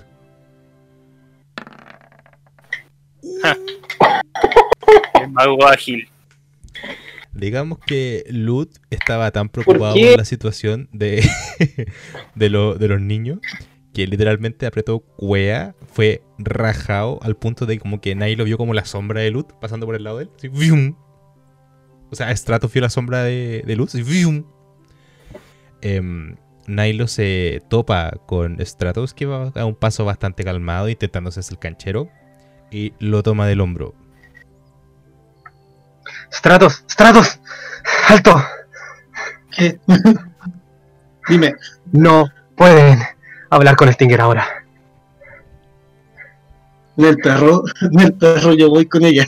El 5.14 5.31
mago 5.31 5.66
ágil. 5.66 6.09
Digamos 7.39 7.78
que 7.78 8.24
Lut 8.30 8.70
estaba 8.91 9.30
tan 9.30 9.49
preocupado 9.49 9.95
por 9.95 10.16
la 10.18 10.24
situación 10.24 10.89
de, 10.93 11.24
de, 12.34 12.49
lo- 12.51 12.74
de 12.74 12.89
los 12.89 13.01
niños 13.01 13.39
que 13.95 14.07
literalmente 14.07 14.66
apretó 14.66 15.01
cuea, 15.01 15.74
fue 15.93 16.22
rajado 16.39 17.18
al 17.22 17.36
punto 17.36 17.64
de 17.66 17.78
como 17.78 18.01
que 18.01 18.14
nadie 18.14 18.36
lo 18.36 18.45
vio 18.45 18.57
como 18.59 18.74
la 18.74 18.84
sombra 18.84 19.20
de 19.22 19.30
Lut 19.30 19.53
pasando 19.61 19.86
por 19.86 19.95
el 19.97 20.05
lado 20.05 20.18
de 20.18 20.24
él. 20.24 20.30
así, 20.36 20.49
¡vium! 20.49 20.95
O 22.11 22.14
sea, 22.14 22.34
Stratos 22.36 22.72
vio 22.72 22.82
la 22.82 22.91
sombra 22.91 23.22
de, 23.24 23.62
de 23.66 23.76
Lut. 23.76 23.89
así, 23.89 24.03
¡vium! 24.03 24.45
Em, 25.80 26.36
Nilo 26.66 27.07
se 27.07 27.62
topa 27.70 28.12
con 28.26 28.59
Stratos, 28.64 29.14
que 29.14 29.26
va 29.26 29.53
a 29.55 29.64
un 29.64 29.74
paso 29.74 30.05
bastante 30.05 30.45
calmado, 30.45 30.89
intentándose 30.89 31.41
hacer 31.41 31.55
el 31.55 31.59
canchero, 31.59 32.09
y 32.70 32.93
lo 32.99 33.22
toma 33.22 33.47
del 33.47 33.61
hombro. 33.61 33.95
Stratos, 36.31 36.85
Stratos, 36.89 37.41
alto. 38.09 38.43
¿Qué? 39.51 39.79
Dime, 41.29 41.55
No 41.93 42.29
pueden 42.57 43.01
hablar 43.51 43.76
con 43.76 43.93
Stinger 43.93 44.20
ahora. 44.20 44.47
en 46.97 47.05
el 47.05 47.16
perro, 47.18 47.62
en 47.81 48.01
el 48.01 48.14
perro 48.14 48.55
yo 48.55 48.70
voy 48.70 48.87
con 48.87 49.05
ella. 49.05 49.26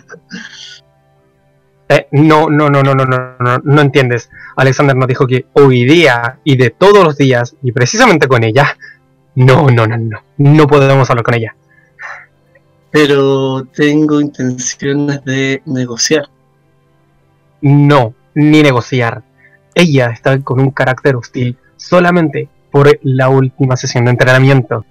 Eh, 1.88 2.06
no, 2.12 2.48
no, 2.48 2.70
no, 2.70 2.82
no, 2.82 2.94
no, 2.94 3.04
no, 3.04 3.36
no, 3.38 3.58
no 3.64 3.80
entiendes. 3.80 4.30
Alexander 4.56 4.96
nos 4.96 5.08
dijo 5.08 5.26
que 5.26 5.46
hoy 5.54 5.84
día 5.84 6.38
y 6.44 6.56
de 6.56 6.70
todos 6.70 7.02
los 7.02 7.16
días, 7.16 7.56
y 7.62 7.72
precisamente 7.72 8.28
con 8.28 8.44
ella, 8.44 8.76
no, 9.34 9.68
no, 9.70 9.86
no, 9.86 9.96
no, 9.96 10.22
no 10.38 10.66
podemos 10.66 11.10
hablar 11.10 11.24
con 11.24 11.34
ella. 11.34 11.56
Pero 12.92 13.64
tengo 13.74 14.20
intenciones 14.20 15.24
de 15.24 15.62
negociar. 15.66 16.28
No, 17.62 18.14
ni 18.34 18.62
negociar. 18.62 19.22
Ella 19.74 20.10
está 20.10 20.38
con 20.40 20.60
un 20.60 20.70
carácter 20.70 21.16
hostil 21.16 21.56
solamente 21.76 22.48
por 22.70 22.98
la 23.02 23.28
última 23.28 23.76
sesión 23.76 24.04
de 24.04 24.12
entrenamiento. 24.12 24.84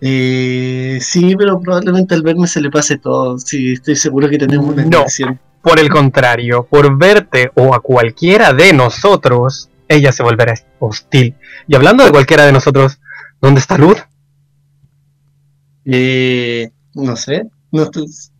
Eh, 0.00 0.98
sí, 1.00 1.34
pero 1.36 1.60
probablemente 1.60 2.14
al 2.14 2.22
verme 2.22 2.46
se 2.46 2.60
le 2.60 2.70
pase 2.70 2.98
todo. 2.98 3.38
Sí, 3.38 3.72
estoy 3.72 3.96
seguro 3.96 4.28
que 4.28 4.38
tenemos 4.38 4.66
una 4.66 4.82
No. 4.82 4.98
intención. 4.98 5.40
Por 5.62 5.78
el 5.80 5.88
contrario, 5.90 6.66
por 6.70 6.96
verte 6.96 7.50
o 7.56 7.74
a 7.74 7.80
cualquiera 7.80 8.52
de 8.52 8.72
nosotros, 8.72 9.68
ella 9.88 10.12
se 10.12 10.22
volverá 10.22 10.54
hostil. 10.78 11.34
Y 11.66 11.74
hablando 11.74 12.04
de 12.04 12.12
cualquiera 12.12 12.46
de 12.46 12.52
nosotros, 12.52 13.00
¿dónde 13.40 13.60
está 13.60 13.76
Luz? 13.76 13.98
Eh, 15.84 16.70
no 16.94 17.16
sé, 17.16 17.46
¿no, 17.72 17.90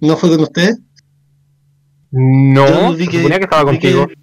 ¿no 0.00 0.16
fue 0.16 0.30
con 0.30 0.40
usted? 0.40 0.76
No, 2.10 2.66
Yo 2.92 2.96
vi 2.96 3.06
que- 3.08 3.18
suponía 3.18 3.38
que 3.38 3.44
estaba 3.44 3.70
vi 3.70 3.78
que- 3.78 3.92
contigo. 3.94 4.20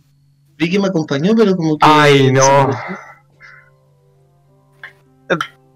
Vi 0.57 0.69
que 0.69 0.79
me 0.79 0.87
acompañó, 0.87 1.35
pero 1.35 1.55
como 1.55 1.77
que. 1.77 1.85
Ay, 1.87 2.31
no. 2.31 2.69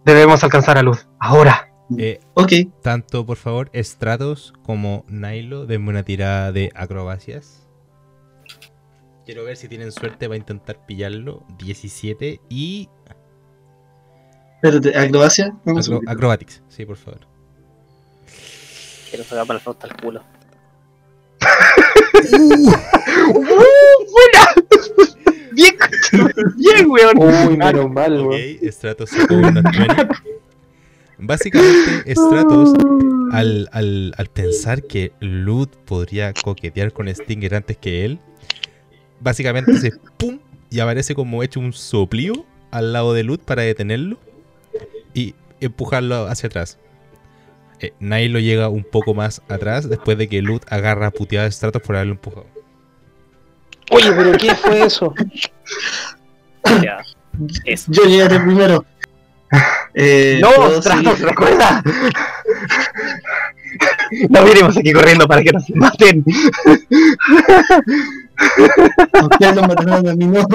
Debemos 0.05 0.43
alcanzar 0.43 0.77
a 0.77 0.81
Luz. 0.83 1.07
Ahora. 1.19 1.65
Eh, 1.97 2.19
Ok, 2.35 2.51
tanto, 2.83 3.25
por 3.25 3.37
favor, 3.37 3.71
Stratos 3.73 4.53
como 4.63 5.05
Nilo, 5.07 5.65
denme 5.65 5.89
una 5.89 6.03
tirada 6.03 6.51
de 6.51 6.71
acrobacias. 6.75 7.67
Quiero 9.25 9.43
ver 9.43 9.57
si 9.57 9.67
tienen 9.67 9.91
suerte, 9.91 10.27
va 10.27 10.35
a 10.35 10.37
intentar 10.37 10.85
pillarlo. 10.85 11.43
17 11.57 12.41
y 12.47 12.89
espérate, 14.61 14.95
acrobacia. 14.97 15.55
Acro- 15.65 16.01
acrobatics. 16.07 16.61
Sí, 16.69 16.85
por 16.85 16.97
favor. 16.97 17.21
Quiero 19.09 19.23
sacarme 19.25 19.55
la 19.55 19.59
flauta 19.59 19.87
al 19.87 19.97
culo. 19.99 20.21
Bien, 25.53 25.75
bien, 26.55 26.89
weón. 26.89 27.17
Uy, 27.17 27.57
menos 27.57 27.91
mal, 27.91 28.19
Ok, 28.19 28.29
weón. 28.29 28.71
Stratos 28.71 29.09
sacó 29.09 29.35
una 29.35 29.61
20. 29.61 30.07
Básicamente, 31.17 32.15
Stratos, 32.15 32.73
al, 33.33 33.67
al, 33.73 34.13
al 34.17 34.27
pensar 34.27 34.83
que 34.83 35.11
Lud 35.19 35.67
podría 35.85 36.33
coquetear 36.33 36.93
con 36.93 37.13
Stinger 37.13 37.55
antes 37.55 37.77
que 37.77 38.05
él, 38.05 38.19
básicamente 39.19 39.77
se 39.77 39.91
pum 40.17 40.39
y 40.69 40.79
aparece 40.79 41.15
como 41.15 41.43
hecho 41.43 41.59
un 41.59 41.73
soplío 41.73 42.45
al 42.71 42.93
lado 42.93 43.13
de 43.13 43.23
Lud 43.23 43.39
para 43.39 43.63
detenerlo 43.63 44.17
y 45.13 45.35
empujarlo 45.59 46.27
hacia 46.27 46.47
atrás. 46.47 46.77
Eh, 47.81 47.93
Nilo 47.99 48.39
llega 48.39 48.67
un 48.69 48.83
poco 48.83 49.13
más 49.13 49.41
atrás 49.47 49.87
después 49.89 50.17
de 50.17 50.27
que 50.27 50.41
Lud 50.41 50.61
agarra 50.69 51.07
a 51.07 51.11
puteada 51.11 51.47
a 51.47 51.51
Stratos 51.51 51.81
por 51.81 51.95
haberlo 51.95 52.13
empujado. 52.13 52.45
Oye, 53.91 54.11
pero 54.11 54.31
¿qué 54.33 54.53
fue 54.55 54.83
eso? 54.85 55.13
Ya. 56.83 56.97
Eso. 57.65 57.91
Yo 57.91 58.03
llegaré 58.03 58.39
primero. 58.39 58.85
Eh, 59.93 60.39
No, 60.41 60.51
¿puedo 60.51 60.81
Stratos, 60.81 61.19
recuerda. 61.21 61.81
No 64.29 64.43
vinimos 64.43 64.75
aquí 64.75 64.91
corriendo 64.91 65.25
para 65.27 65.41
que 65.43 65.51
nos 65.51 65.69
maten. 65.69 66.25
Ustedes 69.23 69.55
lo 69.55 69.61
mataron 69.61 70.07
a 70.09 70.15
mí, 70.15 70.25
no. 70.25 70.45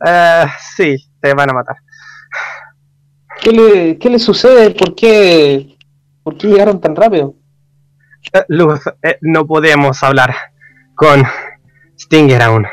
Ah, 0.00 0.52
sí, 0.76 0.96
te 1.20 1.34
van 1.34 1.50
a 1.50 1.52
matar. 1.52 1.76
¿Qué 3.42 3.50
le, 3.50 3.98
qué 3.98 4.08
le 4.08 4.20
sucede? 4.20 4.70
¿Por 4.70 4.94
qué, 4.94 5.76
¿Por 6.22 6.38
qué 6.38 6.46
llegaron 6.46 6.80
tan 6.80 6.94
rápido? 6.94 7.34
Eh, 8.32 8.44
Luz, 8.46 8.80
eh, 9.02 9.18
no 9.20 9.44
podemos 9.48 10.00
hablar 10.04 10.32
con 10.94 11.24
Stinger 11.98 12.40
aún. 12.40 12.66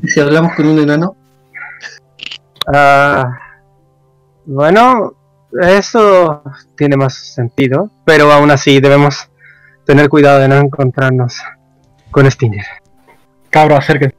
¿Y 0.00 0.06
si 0.06 0.20
hablamos 0.20 0.54
con 0.54 0.66
un 0.66 0.78
enano? 0.78 1.16
Ah, 2.72 3.36
bueno, 4.44 5.14
eso 5.60 6.44
tiene 6.76 6.96
más 6.96 7.14
sentido, 7.14 7.90
pero 8.04 8.30
aún 8.30 8.52
así 8.52 8.78
debemos 8.78 9.28
tener 9.84 10.08
cuidado 10.08 10.38
de 10.38 10.46
no 10.46 10.54
encontrarnos 10.54 11.42
con 12.12 12.30
Stinger. 12.30 12.64
Cabro, 13.50 13.74
acérquense. 13.74 14.16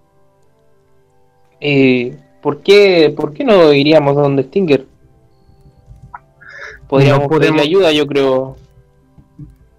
Eh, 1.61 2.17
¿por, 2.41 2.61
qué, 2.61 3.13
¿Por 3.15 3.33
qué 3.33 3.45
no 3.45 3.71
iríamos 3.71 4.15
donde 4.17 4.43
Stinger? 4.43 4.92
Podríamos 6.93 7.23
No 7.23 7.29
podemos- 7.29 7.57
pedirle 7.61 7.61
ayuda, 7.77 7.91
yo 7.91 8.07
creo. 8.07 8.55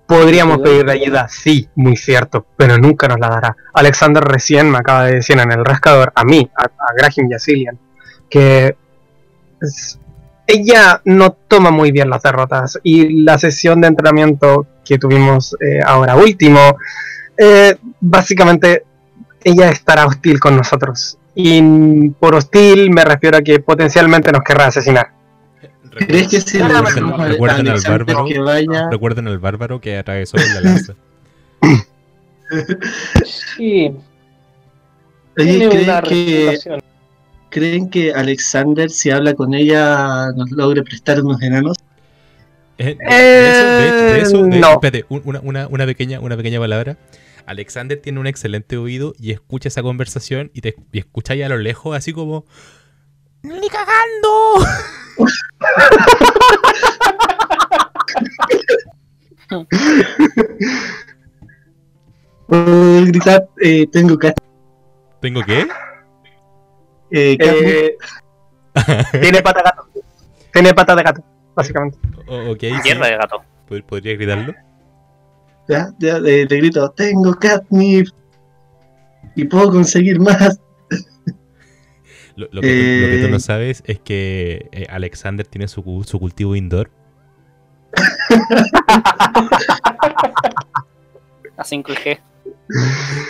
Podríamos 0.06 0.58
pedirle 0.58 0.92
ayuda, 0.92 1.28
sí, 1.28 1.66
muy 1.76 1.96
cierto, 1.96 2.44
pero 2.56 2.76
nunca 2.76 3.08
nos 3.08 3.18
la 3.18 3.28
dará. 3.28 3.56
Alexander 3.72 4.22
recién 4.22 4.70
me 4.70 4.76
acaba 4.78 5.04
de 5.06 5.14
decir 5.16 5.38
en 5.38 5.50
el 5.50 5.64
rascador, 5.64 6.12
a 6.14 6.24
mí, 6.24 6.46
a, 6.56 6.64
a 6.64 6.92
Graham 6.96 7.30
y 7.30 7.34
a 7.34 7.38
Cillian, 7.38 7.78
que 8.28 8.76
es- 9.62 9.98
ella 10.46 11.00
no 11.06 11.32
toma 11.32 11.70
muy 11.70 11.90
bien 11.90 12.10
las 12.10 12.22
derrotas 12.22 12.78
y 12.82 13.22
la 13.22 13.38
sesión 13.38 13.80
de 13.80 13.88
entrenamiento 13.88 14.66
que 14.84 14.98
tuvimos 14.98 15.56
eh, 15.58 15.80
ahora 15.84 16.16
último, 16.16 16.76
eh, 17.38 17.76
básicamente 18.00 18.84
ella 19.42 19.70
estará 19.70 20.04
hostil 20.06 20.38
con 20.38 20.54
nosotros. 20.54 21.16
Y 21.34 22.10
por 22.10 22.34
hostil 22.34 22.90
me 22.90 23.04
refiero 23.06 23.38
a 23.38 23.42
que 23.42 23.58
potencialmente 23.60 24.30
nos 24.32 24.42
querrá 24.42 24.66
asesinar. 24.66 25.08
¿Crees 25.98 26.28
que 26.28 26.40
si 26.40 26.58
le 26.58 26.64
Recuerden, 26.68 27.18
recuerden 27.28 27.68
al 27.68 27.80
bárbaro. 27.80 28.24
que 28.26 28.38
vaya, 28.38 28.88
Recuerden 28.90 29.28
al 29.28 29.38
bárbaro 29.38 29.80
que 29.80 29.96
atravesó 29.98 30.36
la 30.36 30.60
lanza. 30.60 30.94
Sí, 33.24 33.90
Oye, 35.38 35.68
¿creen 35.68 35.70
que, 35.70 35.96
reputación. 36.46 36.80
¿creen 37.50 37.90
que 37.90 38.12
Alexander, 38.12 38.90
si 38.90 39.10
habla 39.10 39.34
con 39.34 39.54
ella, 39.54 40.30
nos 40.36 40.50
logre 40.52 40.82
prestar 40.82 41.20
unos 41.22 41.42
enanos? 41.42 41.76
Eh, 42.78 42.96
de, 42.98 43.04
de 43.04 43.50
eso, 43.50 43.64
de, 43.64 44.12
de 44.14 44.20
eso, 44.20 44.42
de- 44.44 44.58
no. 44.60 44.72
espérate, 44.74 45.04
un- 45.08 45.22
una, 45.24 45.40
una, 45.40 45.66
una 45.68 45.86
pequeña, 45.86 46.20
una 46.20 46.36
pequeña 46.36 46.60
palabra. 46.60 46.96
Alexander 47.46 47.98
tiene 48.00 48.20
un 48.20 48.26
excelente 48.26 48.76
oído 48.76 49.14
y 49.18 49.32
escucha 49.32 49.68
esa 49.68 49.82
conversación 49.82 50.50
y, 50.54 50.60
te, 50.60 50.76
y 50.92 50.98
escucha 50.98 51.32
ahí 51.34 51.42
a 51.42 51.48
lo 51.48 51.58
lejos 51.58 51.96
así 51.96 52.12
como... 52.12 52.44
¡Ni 53.44 53.68
cagando! 53.68 54.64
Puedo 62.46 63.04
gritar, 63.06 63.48
eh, 63.60 63.86
tengo 63.90 64.18
cat, 64.18 64.36
¿Tengo 65.20 65.42
qué? 65.42 65.60
eh. 67.10 67.36
Eh, 67.40 67.96
tiene 69.20 69.40
pata 69.42 69.60
de 69.60 69.64
gato. 69.64 69.88
Tiene 70.52 70.74
pata 70.74 70.94
de 70.96 71.02
gato, 71.02 71.24
básicamente. 71.54 71.98
O- 72.28 72.50
ok, 72.52 72.60
sí. 72.60 72.72
Mierda 72.84 73.06
de 73.06 73.16
gato. 73.16 73.42
¿Pod- 73.68 73.84
¿Podría 73.84 74.14
gritarlo? 74.16 74.52
ya, 75.68 75.90
ya, 75.98 76.16
eh, 76.18 76.46
le 76.48 76.56
grito, 76.58 76.90
tengo 76.90 77.32
catnip. 77.34 78.08
Y 79.36 79.44
puedo 79.44 79.70
conseguir 79.70 80.20
más. 80.20 80.60
Lo, 82.36 82.48
lo 82.50 82.60
que, 82.62 82.68
tú- 82.68 83.00
lo 83.06 83.10
que 83.12 83.18
tú 83.20 83.26
Eh. 83.26 83.30
no 83.30 83.38
sabes 83.38 83.82
es 83.86 83.98
que 84.00 84.68
eh, 84.72 84.86
Alexander 84.90 85.46
tiene 85.46 85.68
su, 85.68 86.04
su 86.06 86.18
cultivo 86.18 86.56
indoor. 86.56 86.90
A 91.56 91.62
5G. 91.64 92.18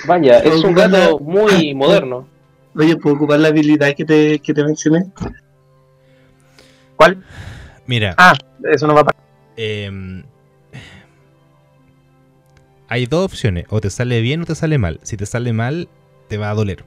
Vaya, 0.06 0.38
es 0.38 0.64
un 0.64 0.74
la- 0.74 0.88
gato 0.88 1.18
muy 1.18 1.74
moderno. 1.74 2.26
Oye, 2.76 2.96
¿puedo 2.96 3.16
ocupar 3.16 3.38
la 3.40 3.48
habilidad 3.48 3.94
que 3.94 4.04
te, 4.04 4.38
que 4.40 4.54
te 4.54 4.64
mencioné? 4.64 5.04
¿Cuál? 6.96 7.22
Mira, 7.86 8.14
Ah, 8.16 8.32
eso 8.72 8.86
no 8.86 8.94
va 8.94 9.02
a 9.02 9.04
pasar. 9.04 9.22
em, 9.56 10.24
hay 12.88 13.06
dos 13.06 13.26
opciones. 13.26 13.66
O 13.68 13.80
te 13.80 13.90
sale 13.90 14.20
bien 14.22 14.40
o 14.42 14.44
te 14.46 14.54
sale 14.54 14.78
mal. 14.78 14.98
Si 15.02 15.16
te 15.16 15.26
sale 15.26 15.52
mal, 15.52 15.88
te 16.28 16.36
va 16.38 16.50
a 16.50 16.54
doler. 16.54 16.84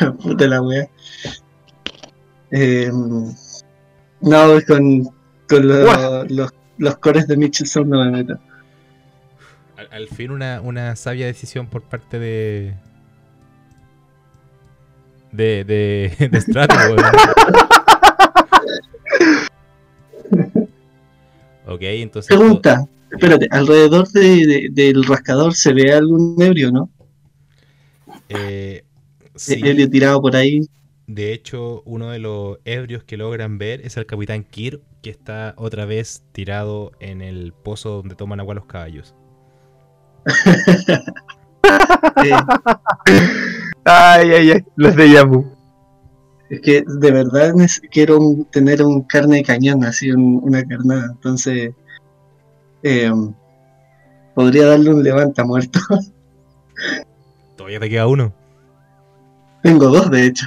Puta 0.22 0.46
la 0.46 0.62
wea. 0.62 0.88
Eh, 2.50 2.90
no, 2.92 4.60
con, 4.66 5.04
con 5.48 5.68
lo- 5.68 5.84
Guau. 5.84 6.26
los, 6.28 6.50
los 6.78 6.96
cores 6.98 7.26
de 7.26 7.36
Mitchelson 7.36 7.88
no 7.88 8.04
me 8.04 8.10
meto. 8.10 8.38
Al, 9.76 9.88
al 9.90 10.08
fin 10.08 10.30
una, 10.30 10.60
una 10.60 10.94
sabia 10.96 11.26
decisión 11.26 11.66
por 11.66 11.82
parte 11.82 12.18
de... 12.18 12.74
De, 15.32 15.64
de, 15.64 16.28
de 16.30 16.40
Strato, 16.40 16.74
weón. 16.76 16.98
Ok, 21.66 21.80
entonces... 21.82 22.36
Pregunta, 22.36 22.84
espérate, 23.10 23.48
alrededor 23.50 24.08
de, 24.08 24.46
de- 24.46 24.68
del 24.70 25.04
rascador 25.04 25.54
se 25.54 25.72
ve 25.72 25.92
algún 25.92 26.36
ebrio, 26.40 26.70
¿no? 26.70 26.90
eh, 28.28 28.84
sí, 29.44 29.60
Ebrio 29.62 29.88
tirado 29.90 30.20
por 30.20 30.36
ahí. 30.36 30.60
de 31.06 31.32
hecho, 31.32 31.82
uno 31.84 32.10
de 32.10 32.18
los 32.18 32.58
ebrios 32.64 33.04
que 33.04 33.16
logran 33.16 33.58
ver 33.58 33.80
es 33.84 33.96
el 33.96 34.06
capitán 34.06 34.44
Kir, 34.44 34.82
que 35.02 35.10
está 35.10 35.54
otra 35.56 35.84
vez 35.84 36.22
tirado 36.32 36.92
en 37.00 37.20
el 37.22 37.52
pozo 37.52 37.90
donde 37.90 38.14
toman 38.14 38.40
agua 38.40 38.54
los 38.54 38.66
caballos. 38.66 39.14
Eh, 42.24 42.30
Ay, 43.84 44.30
ay, 44.32 44.50
ay. 44.52 44.64
Los 44.76 44.94
de 44.96 45.10
Yabu. 45.10 45.46
es 46.50 46.60
que 46.60 46.84
de 46.86 47.10
verdad 47.10 47.52
quiero 47.90 48.18
un- 48.18 48.44
tener 48.46 48.82
un 48.82 49.02
carne 49.02 49.36
de 49.36 49.42
cañón, 49.42 49.84
así 49.84 50.10
un- 50.10 50.40
una 50.42 50.62
carnada. 50.64 51.06
Entonces, 51.12 51.72
eh, 52.82 53.10
podría 54.34 54.66
darle 54.66 54.90
un 54.90 55.02
levanta 55.02 55.44
muerto. 55.44 55.78
Todavía 57.56 57.80
te 57.80 57.88
queda 57.90 58.06
uno. 58.06 58.32
Tengo 59.62 59.88
dos, 59.88 60.10
de 60.10 60.26
hecho. 60.26 60.46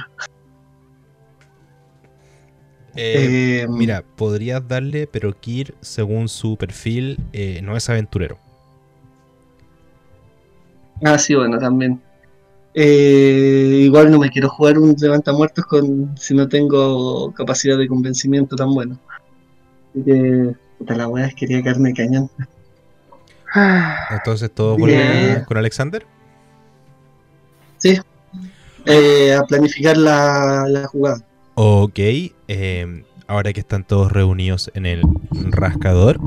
Eh, 2.94 3.62
Eh, 3.62 3.66
Mira, 3.68 4.04
podrías 4.16 4.66
darle, 4.66 5.06
pero 5.06 5.38
Kir, 5.38 5.76
según 5.80 6.28
su 6.28 6.56
perfil, 6.56 7.18
eh, 7.32 7.60
no 7.62 7.76
es 7.76 7.88
aventurero. 7.90 8.38
Ah, 11.04 11.18
sí, 11.18 11.34
bueno, 11.34 11.58
también. 11.58 12.02
Igual 12.74 14.10
no 14.10 14.18
me 14.18 14.30
quiero 14.30 14.50
jugar 14.50 14.78
un 14.78 14.94
levanta 14.98 15.32
muertos 15.32 15.64
con 15.66 16.16
si 16.18 16.34
no 16.34 16.48
tengo 16.48 17.32
capacidad 17.32 17.78
de 17.78 17.88
convencimiento 17.88 18.54
tan 18.56 18.74
bueno. 18.74 18.98
Así 19.90 20.04
que, 20.04 20.54
puta 20.78 20.94
la 20.96 21.08
wea, 21.08 21.30
quería 21.30 21.62
carne 21.62 21.94
cañón. 21.94 22.30
Entonces, 24.10 24.52
¿todo 24.52 24.78
con, 24.78 24.90
Bien. 24.90 25.44
con 25.44 25.56
Alexander? 25.56 26.06
Eh, 28.86 29.34
a 29.34 29.44
planificar 29.44 29.96
la, 29.96 30.86
jugada. 30.90 31.24
Ok, 31.54 31.98
eh, 31.98 33.04
ahora 33.26 33.52
que 33.52 33.60
están 33.60 33.84
todos 33.84 34.12
reunidos 34.12 34.70
en 34.74 34.86
el 34.86 35.02
rascador, 35.50 36.20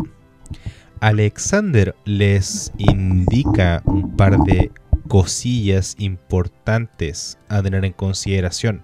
Alexander 0.99 1.95
les 2.05 2.73
indica 2.77 3.81
un 3.85 4.15
par 4.17 4.37
de 4.39 4.71
cosillas 5.07 5.95
importantes 5.97 7.37
a 7.47 7.61
tener 7.61 7.85
en 7.85 7.93
consideración. 7.93 8.83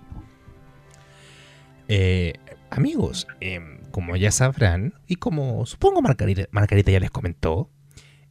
Eh, 1.88 2.34
amigos, 2.72 3.28
em, 3.42 3.80
como 3.92 4.16
ya 4.16 4.32
sabrán, 4.32 4.94
y 5.08 5.16
como 5.16 5.66
supongo 5.66 6.02
Margarita, 6.02 6.48
Margarita 6.52 6.92
ya 6.92 7.00
les 7.00 7.12
comentó, 7.12 7.70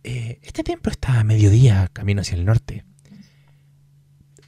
eh, 0.03 0.39
este 0.43 0.63
templo 0.63 0.91
está 0.91 1.21
a 1.21 1.25
mediodía 1.25 1.89
camino 1.93 2.21
hacia 2.21 2.37
el 2.37 2.45
norte. 2.45 2.85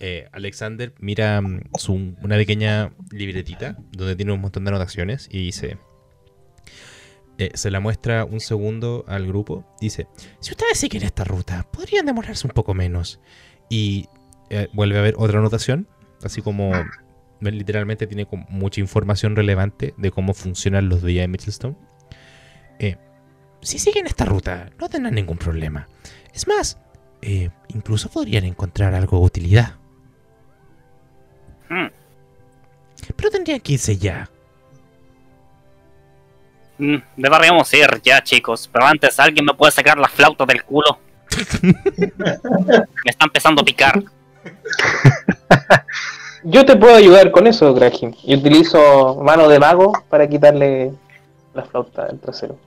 Eh, 0.01 0.29
Alexander 0.33 0.93
mira 0.99 1.41
mm, 1.41 1.61
su- 1.79 2.15
una 2.23 2.37
pequeña 2.37 2.93
libretita 3.11 3.79
donde 3.93 4.15
tiene 4.17 4.33
un 4.33 4.41
montón 4.41 4.65
de 4.65 4.71
anotaciones 4.71 5.29
y 5.31 5.45
dice... 5.47 5.79
eh, 7.39 7.51
se 7.55 7.71
la 7.71 7.81
muestra 7.81 8.25
un 8.25 8.41
segundo 8.41 9.05
al 9.09 9.27
grupo. 9.27 9.65
Dice, 9.81 10.07
si 10.41 10.53
ustedes 10.53 10.79
siguen 10.79 11.03
esta 11.03 11.25
ruta, 11.25 11.67
podrían 11.71 12.07
demorarse 12.07 12.47
un 12.47 12.53
poco 12.53 12.75
menos. 12.75 13.21
Y 13.69 14.07
eh, 14.51 14.69
vuelve 14.73 14.99
a 14.99 15.03
ver 15.03 15.15
otra 15.19 15.39
anotación, 15.39 15.89
así 16.23 16.41
como 16.43 16.73
literalmente 17.41 18.07
tiene 18.07 18.27
mucha 18.49 18.81
información 18.81 19.37
relevante 19.37 19.93
de 19.99 20.11
cómo 20.11 20.33
funcionan 20.35 20.89
los 20.89 21.03
días 21.03 21.25
de 21.25 21.29
Mitchellstone. 21.29 21.77
Eh, 22.79 22.97
si 23.61 23.79
siguen 23.79 24.07
esta 24.07 24.25
ruta, 24.25 24.71
no 24.79 24.89
tendrán 24.89 25.15
ningún 25.15 25.37
problema. 25.39 25.89
Es 26.33 26.47
más, 26.47 26.79
incluso 27.69 28.09
podrían 28.11 28.45
encontrar 28.45 28.95
algo 28.95 29.19
de 29.19 29.25
utilidad. 29.27 29.77
Hmm. 31.69 31.89
Pero 33.17 33.45
que 33.45 33.73
irse 33.73 33.97
ya. 33.97 34.29
Mm, 36.79 36.97
deberíamos 37.17 37.73
ir 37.75 38.01
ya, 38.03 38.23
chicos. 38.23 38.69
Pero 38.73 38.87
antes, 38.87 39.19
¿alguien 39.19 39.45
me 39.45 39.55
puede 39.55 39.73
sacar 39.73 39.99
la 39.99 40.09
flauta 40.09 40.45
del 40.45 40.63
culo? 40.65 40.99
me 41.63 41.75
está 43.05 43.25
empezando 43.25 43.63
a 43.63 43.65
picar. 43.65 44.03
Yo 46.45 46.65
te 46.65 46.77
puedo 46.77 46.95
ayudar 46.95 47.31
con 47.33 47.47
eso, 47.47 47.75
Graham. 47.75 48.15
Yo 48.25 48.39
utilizo 48.39 49.21
mano 49.23 49.49
de 49.49 49.59
mago 49.59 49.93
para 50.09 50.29
quitarle 50.29 50.93
la 51.55 51.65
flauta 51.65 52.07
del 52.07 52.21
trasero. 52.21 52.59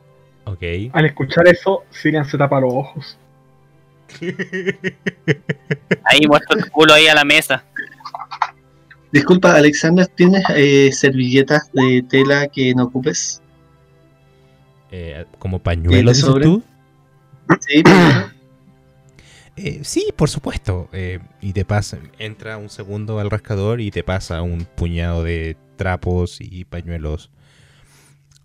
Ok. 0.45 0.63
Al 0.91 1.05
escuchar 1.05 1.47
eso, 1.47 1.83
Sirian 1.89 2.25
se 2.25 2.37
tapa 2.37 2.59
los 2.59 2.73
ojos. 2.73 3.17
Ahí 6.03 6.27
muestro 6.27 6.57
el 6.57 6.69
culo 6.71 6.93
ahí 6.93 7.07
a 7.07 7.15
la 7.15 7.23
mesa. 7.23 7.63
Disculpa, 9.11 9.55
Alexander, 9.55 10.05
¿tienes 10.07 10.43
eh, 10.55 10.91
servilletas 10.91 11.71
de 11.73 12.03
tela 12.07 12.47
que 12.47 12.73
no 12.75 12.85
ocupes? 12.85 13.41
Eh, 14.91 15.25
como 15.39 15.59
pañuelo, 15.59 16.11
dices 16.11 16.25
sobre? 16.25 16.43
tú. 16.45 16.63
Sí. 17.61 17.83
Eh, 19.61 19.81
sí, 19.83 20.13
por 20.15 20.29
supuesto. 20.29 20.87
Eh, 20.93 21.19
y 21.41 21.51
te 21.51 21.65
pasa, 21.65 21.97
entra 22.17 22.57
un 22.57 22.69
segundo 22.69 23.19
al 23.19 23.29
rascador 23.29 23.81
y 23.81 23.91
te 23.91 24.05
pasa 24.05 24.41
un 24.41 24.63
puñado 24.63 25.21
de 25.25 25.57
trapos 25.75 26.37
y 26.39 26.63
pañuelos 26.63 27.29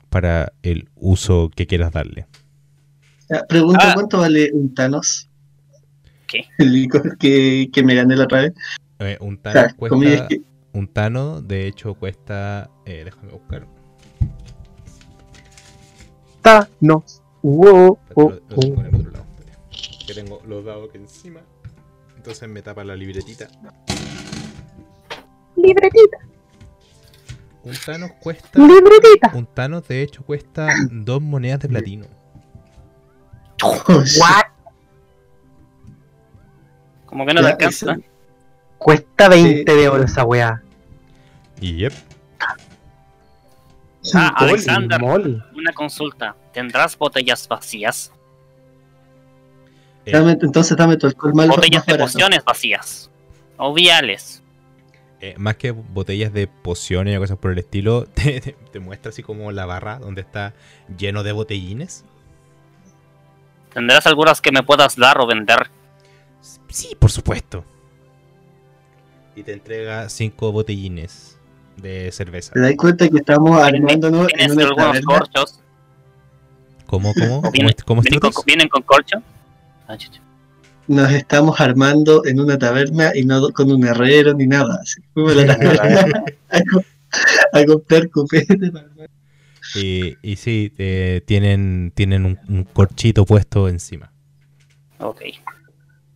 para 0.08 0.52
el 0.64 0.88
uso 0.96 1.50
que 1.54 1.68
quieras 1.68 1.92
darle. 1.92 2.26
Ya, 3.30 3.44
Pregunta, 3.48 3.90
Ah. 3.92 3.94
¿cuánto 3.94 4.18
vale 4.18 4.50
un 4.54 4.74
Thanos? 4.74 5.28
¿Qué? 6.26 6.46
El 6.58 6.72
licor 6.72 7.16
que, 7.16 7.68
que 7.72 7.84
me 7.84 7.94
gané 7.94 8.16
la 8.16 8.24
otra 8.24 8.40
vez. 8.42 8.52
Eh, 8.98 9.16
un 9.20 9.34
O 9.34 9.38
tano 9.38 9.52
sea, 9.60 9.72
cuesta. 9.74 9.94
comillas 9.94 10.22
que- 10.28 10.42
Un 10.74 10.88
tano, 10.88 11.40
de 11.40 11.66
hecho, 11.66 11.94
cuesta. 11.94 12.70
eh, 12.84 13.02
déjame 13.04 13.32
buscar. 13.32 13.66
Thanos. 16.42 17.22
Wow, 17.42 17.98
oh, 18.14 18.22
lo- 18.22 18.30
lo 18.30 18.40
tengo 18.40 18.76
oh. 18.76 18.80
en 18.80 18.86
el 18.86 18.94
otro 18.96 19.10
lado. 19.12 19.24
Que 20.06 20.14
tengo 20.14 20.40
los 20.46 20.64
dados 20.64 20.88
aquí 20.88 20.98
encima. 20.98 21.40
Entonces 22.16 22.48
me 22.48 22.62
tapa 22.62 22.84
la 22.84 22.96
libretita. 22.96 23.48
Libretita, 25.56 26.18
Un 27.62 27.74
Thanos 27.86 28.10
cuesta. 28.20 28.58
libretita. 28.58 29.30
Un 29.34 29.46
Thanos, 29.46 29.86
de 29.88 30.02
hecho, 30.02 30.22
cuesta 30.24 30.68
dos 30.90 31.22
monedas 31.22 31.60
de 31.60 31.68
platino. 31.68 32.06
What? 33.62 34.44
Como 37.06 37.24
que 37.24 37.34
no 37.34 37.40
te 37.40 37.46
alcanza. 37.46 37.96
Cuesta 38.78 39.28
20 39.28 39.72
Sí. 39.72 39.78
de 39.78 39.88
oro 39.88 40.02
esa 40.04 40.24
weá. 40.24 40.62
Y 41.64 41.76
yep. 41.76 41.92
Ah, 44.14 44.34
Alexander, 44.36 45.02
una 45.02 45.72
consulta. 45.74 46.36
¿Tendrás 46.52 46.98
botellas 46.98 47.48
vacías? 47.48 48.12
Eh, 50.04 50.12
Dame- 50.12 50.36
entonces 50.42 50.76
dame 50.76 50.98
tu 50.98 51.06
alcohol 51.06 51.32
malo 51.34 51.54
Botellas 51.54 51.86
de 51.86 51.92
barato. 51.94 52.12
pociones 52.12 52.44
vacías. 52.44 53.10
O 53.56 53.72
viales. 53.72 54.42
eh, 55.20 55.34
más 55.38 55.56
que 55.56 55.70
botellas 55.70 56.34
de 56.34 56.48
pociones 56.48 57.16
o 57.16 57.20
cosas 57.20 57.38
por 57.38 57.50
el 57.52 57.58
estilo, 57.58 58.04
te, 58.14 58.42
te- 58.42 58.52
te 58.52 58.78
muestra 58.78 59.08
así 59.08 59.22
como 59.22 59.50
la 59.52 59.64
barra 59.64 59.98
donde 59.98 60.20
está 60.20 60.52
lleno 60.98 61.22
de 61.22 61.32
botellines. 61.32 62.04
¿Tendrás 63.72 64.06
algunas 64.06 64.42
que 64.42 64.52
me 64.52 64.62
puedas 64.62 64.96
dar 64.96 65.18
o 65.18 65.26
vender? 65.26 65.70
Sí, 66.68 66.94
por 66.98 67.10
supuesto. 67.10 67.64
Y 69.34 69.42
te 69.44 69.54
entrega 69.54 70.10
cinco 70.10 70.52
botellines 70.52 71.38
de 71.76 72.10
cerveza. 72.12 72.52
¿Te 72.52 72.60
das 72.60 72.74
cuenta 72.76 73.08
que 73.08 73.18
estamos 73.18 73.60
armándonos 73.62 74.28
en 74.32 74.36
¿Tienes 74.38 74.56
una 74.56 74.64
algunos 74.90 75.00
corchos? 75.04 75.60
¿Cómo, 76.86 77.12
cómo? 77.14 77.40
¿Cómo, 77.40 77.50
¿Vienen, 77.50 77.74
cómo 77.84 78.02
vienen 78.02 78.20
con, 78.20 78.32
vienen 78.46 78.68
con 78.68 78.82
corcho? 78.82 79.22
Ah. 79.88 79.96
Nos 80.86 81.12
estamos 81.12 81.60
armando 81.60 82.24
en 82.26 82.40
una 82.40 82.58
taberna 82.58 83.12
y 83.14 83.24
no 83.24 83.48
con 83.50 83.72
un 83.72 83.84
herrero 83.86 84.34
ni 84.34 84.46
nada. 84.46 84.78
Así. 84.82 85.00
Fuimos 85.14 85.32
a 85.32 85.46
la 85.46 85.46
taberna 85.58 86.24
a, 86.50 86.60
co- 86.70 86.84
a 87.52 87.64
comprar 87.64 88.08
copete. 88.10 88.70
Y, 89.74 90.16
y 90.22 90.36
sí, 90.36 90.72
eh, 90.78 91.22
tienen, 91.26 91.90
tienen 91.94 92.26
un, 92.26 92.38
un 92.48 92.64
corchito 92.64 93.24
puesto 93.24 93.68
encima. 93.68 94.12
Ok. 94.98 95.22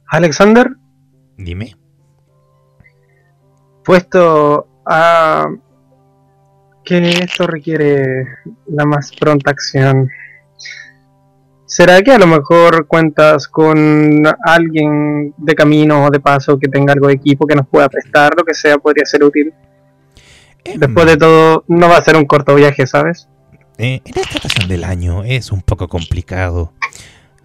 Alexander, 0.06 0.68
Dime. 1.36 1.76
puesto 3.84 4.68
a 4.88 5.46
que 6.84 7.10
esto 7.10 7.46
requiere 7.46 8.24
la 8.66 8.86
más 8.86 9.12
pronta 9.14 9.50
acción. 9.50 10.08
¿Será 11.66 12.00
que 12.02 12.12
a 12.12 12.18
lo 12.18 12.26
mejor 12.26 12.86
cuentas 12.86 13.46
con 13.46 14.24
alguien 14.42 15.34
de 15.36 15.54
camino 15.54 16.06
o 16.06 16.10
de 16.10 16.18
paso 16.18 16.58
que 16.58 16.66
tenga 16.66 16.94
algo 16.94 17.08
de 17.08 17.14
equipo 17.14 17.46
que 17.46 17.54
nos 17.54 17.68
pueda 17.68 17.90
prestar, 17.90 18.32
lo 18.34 18.42
que 18.42 18.54
sea, 18.54 18.78
podría 18.78 19.04
ser 19.04 19.22
útil? 19.22 19.52
Em, 20.64 20.80
Después 20.80 21.04
de 21.06 21.18
todo, 21.18 21.64
no 21.68 21.88
va 21.90 21.98
a 21.98 22.02
ser 22.02 22.16
un 22.16 22.24
corto 22.24 22.54
viaje, 22.54 22.86
¿sabes? 22.86 23.28
eh, 23.76 24.00
en 24.04 24.18
esta 24.18 24.36
estación 24.38 24.68
del 24.68 24.82
año 24.84 25.24
es 25.24 25.52
un 25.52 25.62
poco 25.62 25.88
complicado. 25.88 26.72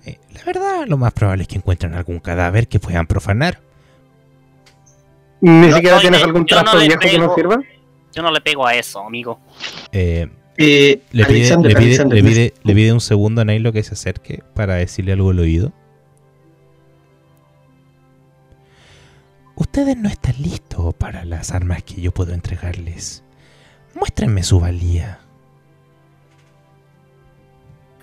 Eh, 0.06 0.20
la 0.34 0.44
verdad, 0.46 0.86
lo 0.88 0.98
más 0.98 1.14
probable 1.14 1.44
es 1.44 1.48
que 1.50 1.58
encuentren 1.58 1.94
algún 1.94 2.20
cadáver 2.20 2.68
que 2.68 2.80
puedan 2.80 3.06
profanar. 3.08 3.60
¿Ni 5.46 5.68
Yo 5.70 5.76
siquiera 5.76 5.96
no 5.98 6.02
tienes 6.02 6.20
le- 6.22 6.26
algún 6.26 6.42
no 6.42 6.46
trasto 6.48 6.78
viejo 6.78 7.00
que 7.00 7.08
pego. 7.10 7.36
sirva? 7.36 7.58
Yo 8.14 8.22
no 8.24 8.32
le 8.32 8.40
pego 8.40 8.66
a 8.66 8.76
eso, 8.76 9.02
amigo. 9.06 9.40
Eh, 9.92 10.30
Eh, 10.58 11.02
le, 11.12 11.26
pide, 11.26 11.58
le, 11.58 11.76
pide, 11.76 12.06
le, 12.06 12.24
pide, 12.24 12.54
le 12.64 12.74
pide 12.76 12.94
un 12.94 13.02
segundo 13.02 13.42
a 13.42 13.46
Nailo 13.46 13.74
que 13.74 13.82
se 13.84 13.94
acerque 13.96 14.42
para 14.54 14.76
decirle 14.76 15.12
algo 15.14 15.32
al 15.32 15.40
oído. 15.40 15.74
Ustedes 19.56 19.98
no 19.98 20.10
están 20.10 20.36
listos 20.42 20.94
para 20.96 21.26
las 21.26 21.52
armas 21.52 21.84
que 21.84 22.02
yo 22.02 22.12
puedo 22.12 22.34
entregarles. 22.34 23.24
Muéstrenme 23.96 24.44
su 24.44 24.60
valía. 24.60 25.20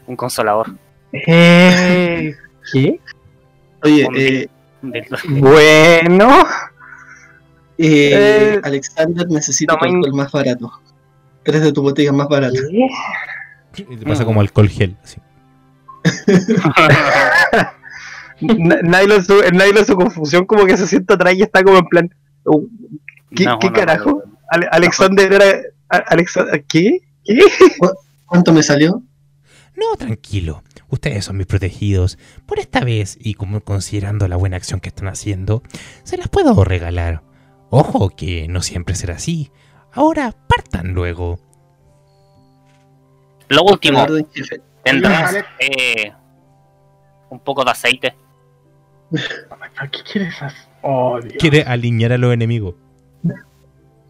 Un 0.06 0.16
consolador. 0.16 0.74
Eh, 1.12 2.34
¿Qué? 2.72 3.00
Oye, 3.82 4.08
eh, 4.16 4.48
Bueno, 5.28 6.44
eh, 7.82 8.54
Eh, 8.54 8.60
Alexander 8.62 9.26
necesita 9.28 9.74
no 9.74 9.80
alcohol 9.82 10.14
más 10.14 10.30
barato. 10.32 10.72
Tres 11.42 11.62
de 11.62 11.72
tu 11.72 11.82
botella 11.82 12.12
más 12.12 12.28
barato. 12.28 12.58
Y 13.76 13.96
te 13.96 14.04
pasa 14.04 14.24
como 14.24 14.40
alcohol 14.40 14.68
gel. 14.68 14.96
así. 15.02 15.20
Nailo 18.40 19.16
en 19.16 19.24
su, 19.24 19.40
en 19.42 19.56
Nailo 19.56 19.80
en 19.80 19.86
su 19.86 19.96
confusión 19.96 20.46
como 20.46 20.64
que 20.64 20.76
se 20.76 20.86
sienta 20.86 21.14
atrás 21.14 21.34
y 21.34 21.42
está 21.42 21.62
como 21.62 21.78
en 21.78 21.84
plan... 21.86 22.14
uh, 22.44 22.66
¿Qué, 23.34 23.44
No, 23.44 23.58
qué 23.58 23.68
no, 23.68 23.72
carajo? 23.74 24.10
no, 24.10 24.16
no. 24.32 24.38
Ale- 24.50 24.68
Alexander 24.70 25.32
era... 25.32 25.46
Alexander, 25.88 26.64
¿Qué? 26.66 27.00
¿Qué? 27.24 27.38
¿Cuánto 28.26 28.52
me 28.52 28.62
salió? 28.62 29.02
No, 29.76 29.96
tranquilo. 29.98 30.62
Ustedes 30.88 31.24
son 31.24 31.36
mis 31.36 31.46
protegidos. 31.46 32.18
Por 32.46 32.58
esta 32.58 32.80
vez, 32.80 33.16
y 33.20 33.34
como 33.34 33.60
considerando 33.60 34.26
la 34.28 34.36
buena 34.36 34.56
acción 34.56 34.80
que 34.80 34.88
están 34.88 35.08
haciendo, 35.08 35.62
se 36.04 36.16
las 36.16 36.28
puedo 36.28 36.64
regalar. 36.64 37.22
Ojo 37.70 38.10
que 38.10 38.48
no 38.48 38.62
siempre 38.62 38.94
será 38.94 39.14
así. 39.14 39.50
Ahora 39.92 40.34
partan 40.48 40.92
luego. 40.92 41.38
Lo 43.48 43.62
último, 43.64 44.06
tendrás 44.84 45.36
eh, 45.58 46.12
un 47.30 47.40
poco 47.40 47.64
de 47.64 47.70
aceite. 47.70 48.14
¿Qué 49.90 49.98
quieres 50.12 50.40
hacer? 50.40 50.68
Oh. 50.82 51.18
Quiere 51.38 51.62
alinear 51.62 52.12
a 52.12 52.18
los 52.18 52.32
enemigos. 52.32 52.74
No, 53.22 53.34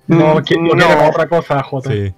Mm, 0.06 0.18
no, 0.18 0.34
no. 0.34 0.42
quiero 0.42 1.08
otra 1.08 1.28
cosa, 1.28 1.62
Jota. 1.62 1.90
Sí. 1.92 2.12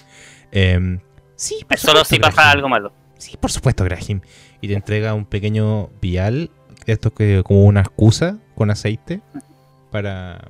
Em, 0.51 0.99
sí, 1.37 1.65
por 1.69 1.79
Solo 1.79 2.05
supuesto, 2.05 2.15
si 2.15 2.21
pasa 2.21 2.51
algo 2.51 2.69
malo. 2.69 2.93
Sí, 3.19 3.37
por 3.37 3.51
supuesto, 3.53 3.85
Graham. 3.85 4.23
Y 4.61 4.69
te 4.69 4.75
entrega 4.75 5.13
un 5.15 5.27
pequeño 5.27 5.91
vial, 6.01 6.51
esto 6.87 7.13
que 7.13 7.43
como 7.45 7.65
una 7.65 7.81
excusa 7.81 8.39
con 8.55 8.71
aceite 8.71 9.21
para 9.91 10.49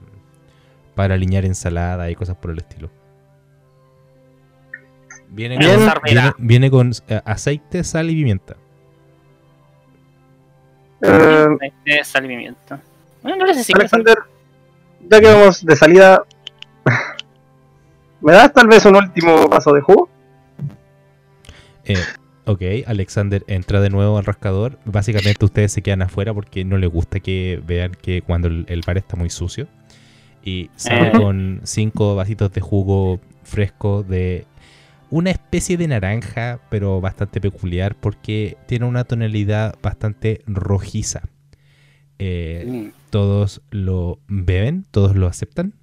para 0.94 1.14
alinear 1.14 1.44
ensalada 1.44 2.10
y 2.10 2.14
cosas 2.14 2.36
por 2.36 2.50
el 2.50 2.58
estilo. 2.58 2.90
Viene 5.28 5.56
con, 5.56 5.86
Sarmera. 5.86 6.02
viene, 6.02 6.34
viene 6.38 6.70
con, 6.70 6.92
eh, 7.08 7.20
aceite, 7.24 7.82
sal 7.84 8.10
y 8.10 8.14
pimienta. 8.14 8.56
Eh, 11.00 11.48
Aceite, 11.54 12.04
sal 12.04 12.24
y 12.26 12.28
pimienta. 12.28 12.80
Bueno, 13.22 13.38
no 13.38 13.46
necesito 13.46 13.78
Alexander, 13.78 14.18
ya 15.08 15.20
que 15.20 15.26
vamos 15.26 15.64
de 15.64 15.76
salida, 15.76 16.24
¿me 18.20 18.32
das 18.32 18.52
tal 18.52 18.68
vez 18.68 18.84
un 18.84 18.96
último 18.96 19.48
vaso 19.48 19.72
de 19.72 19.80
jugo? 19.80 20.10
Eh, 21.84 21.96
ok, 22.44 22.62
Alexander 22.86 23.42
entra 23.46 23.80
de 23.80 23.88
nuevo 23.88 24.18
al 24.18 24.24
rascador. 24.24 24.78
Básicamente 24.84 25.44
ustedes 25.44 25.72
se 25.72 25.82
quedan 25.82 26.02
afuera 26.02 26.34
porque 26.34 26.64
no 26.64 26.76
les 26.76 26.90
gusta 26.90 27.20
que 27.20 27.62
vean 27.64 27.92
que 27.92 28.20
cuando 28.20 28.48
el, 28.48 28.66
el 28.68 28.82
bar 28.86 28.98
está 28.98 29.16
muy 29.16 29.30
sucio. 29.30 29.66
Y 30.44 30.70
sale 30.76 31.08
Eh. 31.08 31.12
con 31.12 31.60
cinco 31.64 32.14
vasitos 32.16 32.52
de 32.52 32.60
jugo 32.60 33.20
fresco 33.44 34.02
de 34.02 34.46
una 35.10 35.30
especie 35.30 35.76
de 35.76 35.88
naranja, 35.88 36.60
pero 36.70 37.00
bastante 37.00 37.40
peculiar 37.40 37.94
porque 37.94 38.56
tiene 38.66 38.86
una 38.86 39.04
tonalidad 39.04 39.74
bastante 39.82 40.42
rojiza. 40.46 41.22
Eh, 42.18 42.64
Mm. 42.66 42.92
todos 43.10 43.60
lo 43.70 44.18
beben, 44.28 44.86
todos 44.90 45.14
lo 45.16 45.26
aceptan. 45.26 45.74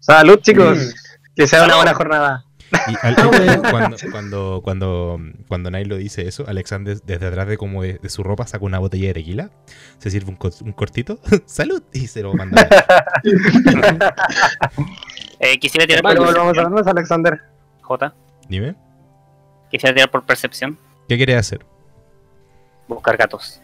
Salud, 0.00 0.38
chicos. 0.40 0.78
Mm. 0.78 1.34
Que 1.36 1.46
sea 1.46 1.64
una 1.64 1.76
buena 1.76 1.94
jornada. 1.94 2.44
Y 2.88 2.96
al- 3.06 3.14
Ah, 3.18 3.60
cuando, 3.70 3.96
cuando, 4.10 4.60
cuando, 4.64 5.18
cuando 5.48 5.70
Nailo 5.70 5.96
dice 5.96 6.26
eso, 6.26 6.44
Alexander 6.48 6.98
desde 7.02 7.26
atrás 7.26 7.46
de 7.48 7.56
como 7.58 7.82
de, 7.82 7.94
de 8.02 8.08
su 8.08 8.22
ropa 8.22 8.46
saca 8.46 8.64
una 8.64 8.78
botella 8.78 9.08
de 9.08 9.14
tequila, 9.14 9.50
se 9.98 10.10
sirve 10.10 10.30
un, 10.30 10.36
co- 10.36 10.50
un 10.64 10.72
cortito, 10.72 11.18
salud, 11.46 11.82
y 11.92 12.06
se 12.06 12.22
lo 12.22 12.32
manda. 12.34 12.66
Eh, 15.38 15.58
quisiera 15.58 15.86
tirar 15.86 16.02
Vale, 16.02 16.16
por 16.20 16.38
a 16.38 16.52
vernos, 16.52 16.86
Alexander. 16.86 17.40
J. 17.82 18.14
Dime, 18.48 18.74
Quisiera 19.70 19.94
tirar 19.94 20.10
por 20.10 20.24
percepción. 20.24 20.78
¿qué 21.08 21.16
quiere 21.16 21.36
hacer? 21.36 21.64
Buscar 22.88 23.16
gatos. 23.16 23.60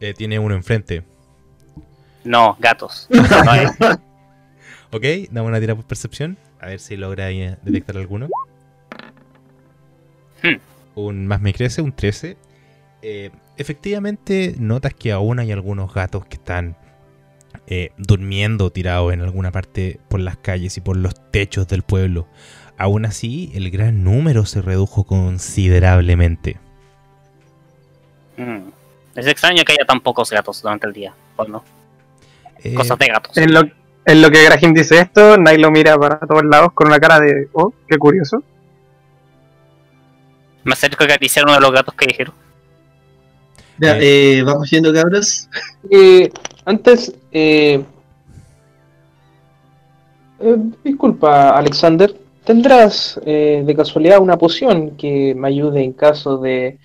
Eh, 0.00 0.14
tiene 0.14 0.38
uno 0.38 0.54
enfrente. 0.54 1.04
No, 2.24 2.56
gatos. 2.58 3.06
No, 3.10 3.54
eh, 3.54 3.68
Ok, 4.90 5.02
dame 5.30 5.48
una 5.48 5.60
tira 5.60 5.74
por 5.74 5.84
percepción, 5.84 6.38
a 6.64 6.68
ver 6.68 6.80
si 6.80 6.96
logra 6.96 7.30
eh, 7.30 7.58
detectar 7.62 7.98
alguno. 7.98 8.28
Hmm. 10.42 10.56
Un 10.94 11.26
más 11.26 11.40
me 11.42 11.52
crece, 11.52 11.82
un 11.82 11.92
13. 11.92 12.38
Eh, 13.02 13.30
efectivamente, 13.58 14.54
notas 14.58 14.94
que 14.94 15.12
aún 15.12 15.38
hay 15.40 15.52
algunos 15.52 15.92
gatos 15.92 16.24
que 16.24 16.36
están 16.36 16.76
eh, 17.66 17.90
durmiendo 17.98 18.70
tirados 18.70 19.12
en 19.12 19.20
alguna 19.20 19.52
parte 19.52 20.00
por 20.08 20.20
las 20.20 20.38
calles 20.38 20.76
y 20.78 20.80
por 20.80 20.96
los 20.96 21.14
techos 21.30 21.68
del 21.68 21.82
pueblo. 21.82 22.26
Aún 22.78 23.04
así, 23.04 23.52
el 23.54 23.70
gran 23.70 24.02
número 24.02 24.46
se 24.46 24.62
redujo 24.62 25.04
considerablemente. 25.04 26.56
mm. 28.38 28.68
Es 29.16 29.26
extraño 29.26 29.62
que 29.64 29.72
haya 29.74 29.84
tan 29.86 30.00
pocos 30.00 30.30
gatos 30.30 30.62
durante 30.62 30.86
el 30.86 30.92
día. 30.94 31.14
¿o 31.36 31.44
no? 31.44 31.62
Eh, 32.62 32.74
Cosas 32.74 32.98
de 32.98 33.06
gatos. 33.06 33.36
En 33.36 33.52
lo, 33.52 33.62
en 34.06 34.22
lo 34.22 34.30
que 34.30 34.44
Graham 34.44 34.74
dice 34.74 35.00
esto, 35.00 35.36
Nailo 35.36 35.70
mira 35.70 35.98
para 35.98 36.18
todos 36.18 36.44
lados 36.44 36.72
con 36.72 36.88
una 36.88 37.00
cara 37.00 37.20
de, 37.20 37.48
oh, 37.52 37.72
qué 37.88 37.96
curioso. 37.96 38.42
Me 40.64 40.72
acerco 40.72 41.04
a 41.04 41.06
acariciar 41.06 41.44
uno 41.44 41.54
de 41.54 41.60
los 41.60 41.72
gatos 41.72 41.94
callejeros. 41.94 42.34
Ya, 43.78 43.98
eh, 43.98 44.42
vamos 44.44 44.70
yendo, 44.70 44.92
cabros. 44.92 45.48
Eh, 45.90 46.30
antes, 46.64 47.14
eh, 47.32 47.82
eh, 50.40 50.56
disculpa, 50.84 51.50
Alexander, 51.50 52.14
¿tendrás 52.44 53.20
eh, 53.26 53.62
de 53.66 53.74
casualidad 53.74 54.20
una 54.20 54.38
poción 54.38 54.96
que 54.96 55.34
me 55.34 55.48
ayude 55.48 55.82
en 55.82 55.92
caso 55.92 56.38
de, 56.38 56.78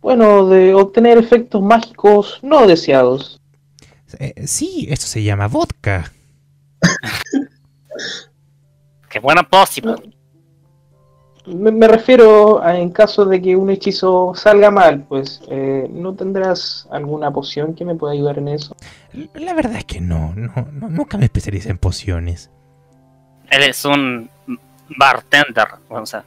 bueno, 0.00 0.48
de 0.48 0.74
obtener 0.74 1.18
efectos 1.18 1.62
mágicos 1.62 2.40
no 2.42 2.66
deseados? 2.66 3.40
eh, 4.18 4.46
sí, 4.46 4.86
esto 4.90 5.06
se 5.06 5.22
llama 5.22 5.46
vodka. 5.48 6.12
Qué 9.08 9.18
buena 9.20 9.42
pócima. 9.42 9.96
Me, 11.46 11.72
me 11.72 11.88
refiero 11.88 12.62
a 12.62 12.78
en 12.78 12.90
caso 12.90 13.24
de 13.24 13.42
que 13.42 13.56
un 13.56 13.68
hechizo 13.68 14.32
salga 14.34 14.70
mal, 14.70 15.04
pues, 15.08 15.42
eh, 15.48 15.88
¿no 15.90 16.14
tendrás 16.14 16.86
alguna 16.90 17.32
poción 17.32 17.74
que 17.74 17.84
me 17.84 17.96
pueda 17.96 18.12
ayudar 18.12 18.38
en 18.38 18.48
eso? 18.48 18.76
La 19.34 19.52
verdad 19.52 19.76
es 19.76 19.84
que 19.84 20.00
no, 20.00 20.32
no, 20.36 20.52
no, 20.72 20.88
nunca 20.88 21.18
me 21.18 21.24
especialicé 21.24 21.70
en 21.70 21.78
pociones. 21.78 22.48
Él 23.50 23.64
es 23.64 23.84
un 23.84 24.30
bartender. 24.96 25.66
O 25.88 26.06
sea, 26.06 26.24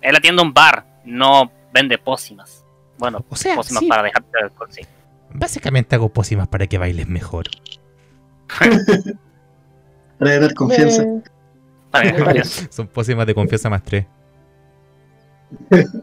él 0.00 0.16
atiende 0.16 0.42
un 0.42 0.54
bar, 0.54 0.84
no 1.04 1.50
vende 1.72 1.98
pócimas. 1.98 2.64
Bueno, 2.98 3.24
O 3.28 3.36
sea, 3.36 3.56
pócimas 3.56 3.80
sí, 3.80 3.88
para 3.88 4.04
dejarte 4.04 4.38
alcohol, 4.42 4.68
sí. 4.70 4.82
básicamente 5.34 5.96
hago 5.96 6.08
pócimas 6.08 6.46
para 6.46 6.66
que 6.68 6.78
bailes 6.78 7.08
mejor. 7.08 7.46
Para 10.22 10.34
ganar 10.36 10.54
confianza. 10.54 11.04
Me- 11.04 11.22
Para 11.90 12.24
parece. 12.24 12.68
Son 12.72 12.86
pócimas 12.86 13.26
de 13.26 13.34
confianza 13.34 13.68
más 13.70 13.82
3. 13.82 14.06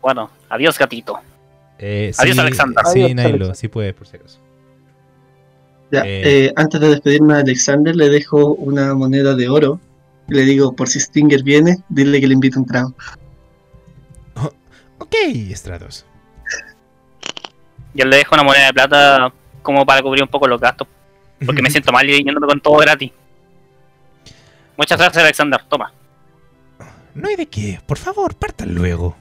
Bueno, 0.00 0.30
adiós, 0.48 0.76
gatito. 0.78 1.18
Eh, 1.78 2.12
Adiós, 2.18 2.34
sí, 2.34 2.40
Alexander. 2.40 2.84
Sí, 2.86 3.02
Adiós, 3.02 3.14
Nailo, 3.14 3.28
Alexander. 3.30 3.56
sí 3.56 3.68
puedes, 3.68 3.94
por 3.94 4.06
si 4.06 4.16
acaso. 4.16 4.38
Ya, 5.92 6.00
Eh. 6.04 6.46
eh, 6.46 6.52
antes 6.56 6.80
de 6.80 6.88
despedirme 6.88 7.34
a 7.34 7.38
Alexander, 7.38 7.94
le 7.94 8.08
dejo 8.08 8.54
una 8.54 8.94
moneda 8.94 9.34
de 9.34 9.48
oro. 9.48 9.78
Y 10.28 10.34
le 10.34 10.42
digo, 10.42 10.74
por 10.74 10.88
si 10.88 10.98
Stinger 11.00 11.42
viene, 11.42 11.78
dile 11.88 12.20
que 12.20 12.26
le 12.26 12.34
invito 12.34 12.58
un 12.58 12.66
trago. 12.66 12.94
Ok, 14.98 15.14
Stratos. 15.54 16.06
Yo 17.94 18.04
le 18.06 18.16
dejo 18.16 18.34
una 18.34 18.42
moneda 18.44 18.66
de 18.66 18.72
plata 18.72 19.32
como 19.62 19.84
para 19.84 20.00
cubrir 20.02 20.22
un 20.22 20.28
poco 20.30 20.46
los 20.48 20.60
gastos. 20.60 20.88
Porque 21.44 21.62
me 21.62 21.70
siento 21.70 21.92
mal 21.92 22.06
yéndome 22.06 22.46
con 22.46 22.60
todo 22.60 22.76
gratis. 22.78 23.12
Muchas 24.76 24.98
gracias, 24.98 25.22
Alexander. 25.22 25.62
Toma. 25.68 25.92
No 27.14 27.28
hay 27.28 27.36
de 27.36 27.46
qué. 27.46 27.80
Por 27.86 27.98
favor, 27.98 28.34
partan 28.34 28.74
luego. 28.74 29.16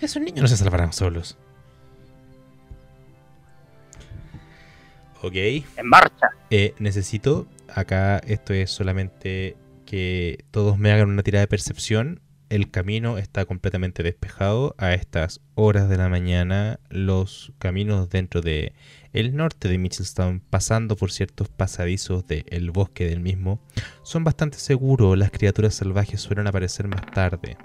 Esos 0.00 0.22
niños 0.22 0.42
no 0.42 0.48
se 0.48 0.56
salvarán 0.56 0.92
solos. 0.92 1.36
Ok. 5.22 5.34
En 5.34 5.86
marcha. 5.86 6.30
Eh, 6.50 6.74
necesito, 6.78 7.46
acá 7.68 8.18
esto 8.26 8.54
es 8.54 8.70
solamente 8.70 9.56
que 9.84 10.44
todos 10.50 10.78
me 10.78 10.92
hagan 10.92 11.10
una 11.10 11.22
tirada 11.22 11.42
de 11.42 11.48
percepción. 11.48 12.20
El 12.48 12.70
camino 12.70 13.18
está 13.18 13.44
completamente 13.44 14.02
despejado. 14.02 14.74
A 14.78 14.94
estas 14.94 15.40
horas 15.54 15.88
de 15.88 15.96
la 15.96 16.08
mañana, 16.08 16.80
los 16.88 17.52
caminos 17.58 18.08
dentro 18.08 18.40
de 18.40 18.72
el 19.12 19.34
norte 19.34 19.68
de 19.68 19.78
Mitchellstown, 19.78 20.40
pasando 20.50 20.96
por 20.96 21.10
ciertos 21.10 21.48
pasadizos 21.48 22.26
del 22.26 22.70
bosque 22.70 23.06
del 23.08 23.20
mismo, 23.20 23.60
son 24.02 24.24
bastante 24.24 24.58
seguros. 24.58 25.18
Las 25.18 25.30
criaturas 25.30 25.74
salvajes 25.74 26.20
suelen 26.20 26.46
aparecer 26.46 26.86
más 26.88 27.06
tarde. 27.12 27.56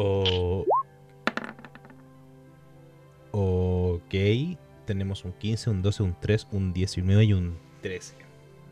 O... 0.00 0.64
Ok, 3.32 4.14
tenemos 4.84 5.24
un 5.24 5.32
15, 5.32 5.70
un 5.70 5.82
12, 5.82 6.02
un 6.04 6.16
3, 6.20 6.46
un 6.52 6.72
19 6.72 7.24
y 7.24 7.32
un 7.32 7.58
13. 7.82 8.14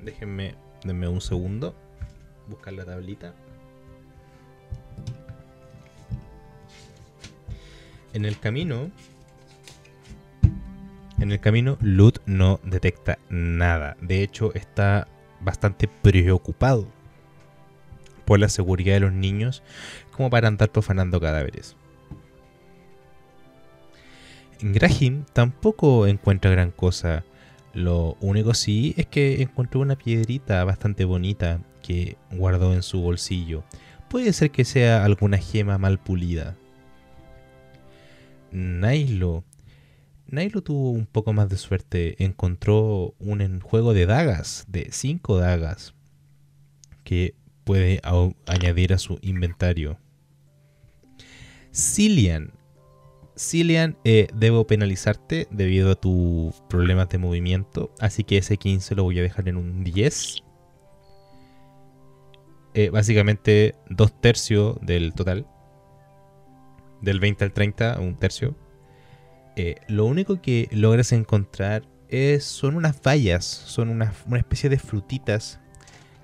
Déjenme, 0.04 0.54
denme 0.84 1.08
un 1.08 1.20
segundo. 1.20 1.74
Buscar 2.48 2.74
la 2.74 2.84
tablita. 2.84 3.34
En 8.12 8.24
el 8.24 8.38
camino... 8.38 8.92
En 11.18 11.32
el 11.32 11.40
camino, 11.40 11.76
Lut 11.80 12.20
no 12.26 12.60
detecta 12.62 13.18
nada. 13.30 13.96
De 14.00 14.22
hecho, 14.22 14.54
está 14.54 15.08
bastante 15.40 15.88
preocupado 15.88 16.86
por 18.26 18.40
la 18.40 18.48
seguridad 18.48 18.94
de 18.94 19.00
los 19.00 19.12
niños 19.12 19.62
como 20.16 20.30
para 20.30 20.48
andar 20.48 20.70
profanando 20.70 21.20
cadáveres. 21.20 21.76
Graham 24.60 25.26
tampoco 25.32 26.06
encuentra 26.06 26.50
gran 26.50 26.70
cosa. 26.70 27.24
Lo 27.74 28.16
único 28.20 28.54
sí 28.54 28.94
es 28.96 29.06
que 29.06 29.42
encontró 29.42 29.80
una 29.80 29.96
piedrita 29.96 30.64
bastante 30.64 31.04
bonita 31.04 31.60
que 31.82 32.16
guardó 32.32 32.72
en 32.72 32.82
su 32.82 33.00
bolsillo. 33.02 33.64
Puede 34.08 34.32
ser 34.32 34.50
que 34.50 34.64
sea 34.64 35.04
alguna 35.04 35.36
gema 35.36 35.76
mal 35.76 35.98
pulida. 35.98 36.56
Nailo. 38.50 39.44
Nailo 40.26 40.62
tuvo 40.62 40.90
un 40.90 41.06
poco 41.06 41.34
más 41.34 41.50
de 41.50 41.58
suerte. 41.58 42.24
Encontró 42.24 43.14
un 43.18 43.60
juego 43.60 43.92
de 43.92 44.06
dagas, 44.06 44.64
de 44.68 44.88
5 44.90 45.36
dagas, 45.36 45.94
que 47.04 47.34
puede 47.64 48.00
añadir 48.46 48.94
a 48.94 48.98
su 48.98 49.18
inventario. 49.20 49.98
Cillian. 51.76 52.52
Cillian, 53.36 53.98
eh, 54.04 54.28
debo 54.34 54.66
penalizarte 54.66 55.46
debido 55.50 55.92
a 55.92 55.94
tus 55.94 56.54
problemas 56.70 57.10
de 57.10 57.18
movimiento, 57.18 57.92
así 58.00 58.24
que 58.24 58.38
ese 58.38 58.56
15 58.56 58.94
lo 58.94 59.02
voy 59.02 59.18
a 59.18 59.22
dejar 59.22 59.46
en 59.50 59.58
un 59.58 59.84
10. 59.84 60.42
Eh, 62.72 62.88
básicamente 62.88 63.74
dos 63.90 64.18
tercios 64.22 64.78
del 64.80 65.12
total. 65.12 65.46
Del 67.02 67.20
20 67.20 67.44
al 67.44 67.52
30, 67.52 68.00
un 68.00 68.16
tercio. 68.18 68.56
Eh, 69.54 69.76
lo 69.88 70.06
único 70.06 70.40
que 70.40 70.68
logras 70.72 71.12
encontrar 71.12 71.82
es, 72.08 72.44
son 72.44 72.74
unas 72.74 73.02
bayas, 73.02 73.44
son 73.44 73.90
una, 73.90 74.14
una 74.26 74.38
especie 74.38 74.70
de 74.70 74.78
frutitas 74.78 75.60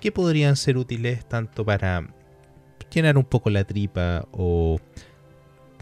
que 0.01 0.13
podrían 0.13 0.57
ser 0.57 0.79
útiles 0.79 1.27
tanto 1.27 1.63
para 1.63 2.09
llenar 2.91 3.19
un 3.19 3.25
poco 3.25 3.51
la 3.51 3.65
tripa 3.65 4.27
o 4.33 4.79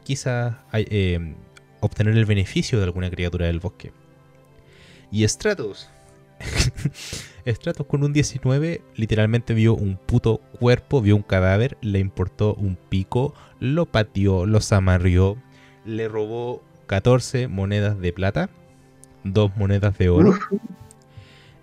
quizás 0.01 0.57
eh, 0.73 1.35
obtener 1.81 2.17
el 2.17 2.27
beneficio 2.27 2.79
de 2.79 2.85
alguna 2.85 3.11
criatura 3.11 3.47
del 3.47 3.61
bosque. 3.61 3.93
Y 5.11 5.27
Stratos. 5.27 5.91
Stratos 7.47 7.87
con 7.87 8.05
un 8.05 8.13
19 8.13 8.83
literalmente 8.97 9.55
vio 9.55 9.75
un 9.75 9.97
puto 9.97 10.39
cuerpo, 10.59 11.01
vio 11.01 11.17
un 11.17 11.23
cadáver, 11.23 11.77
le 11.81 11.99
importó 11.99 12.55
un 12.55 12.77
pico, 12.77 13.35
lo 13.59 13.87
pateó, 13.87 14.47
lo 14.47 14.61
zamarrió, 14.61 15.37
le 15.85 16.09
robó 16.09 16.63
14 16.87 17.49
monedas 17.49 17.99
de 17.99 18.13
plata, 18.13 18.51
dos 19.25 19.57
monedas 19.57 19.97
de 19.99 20.09
oro 20.09 20.35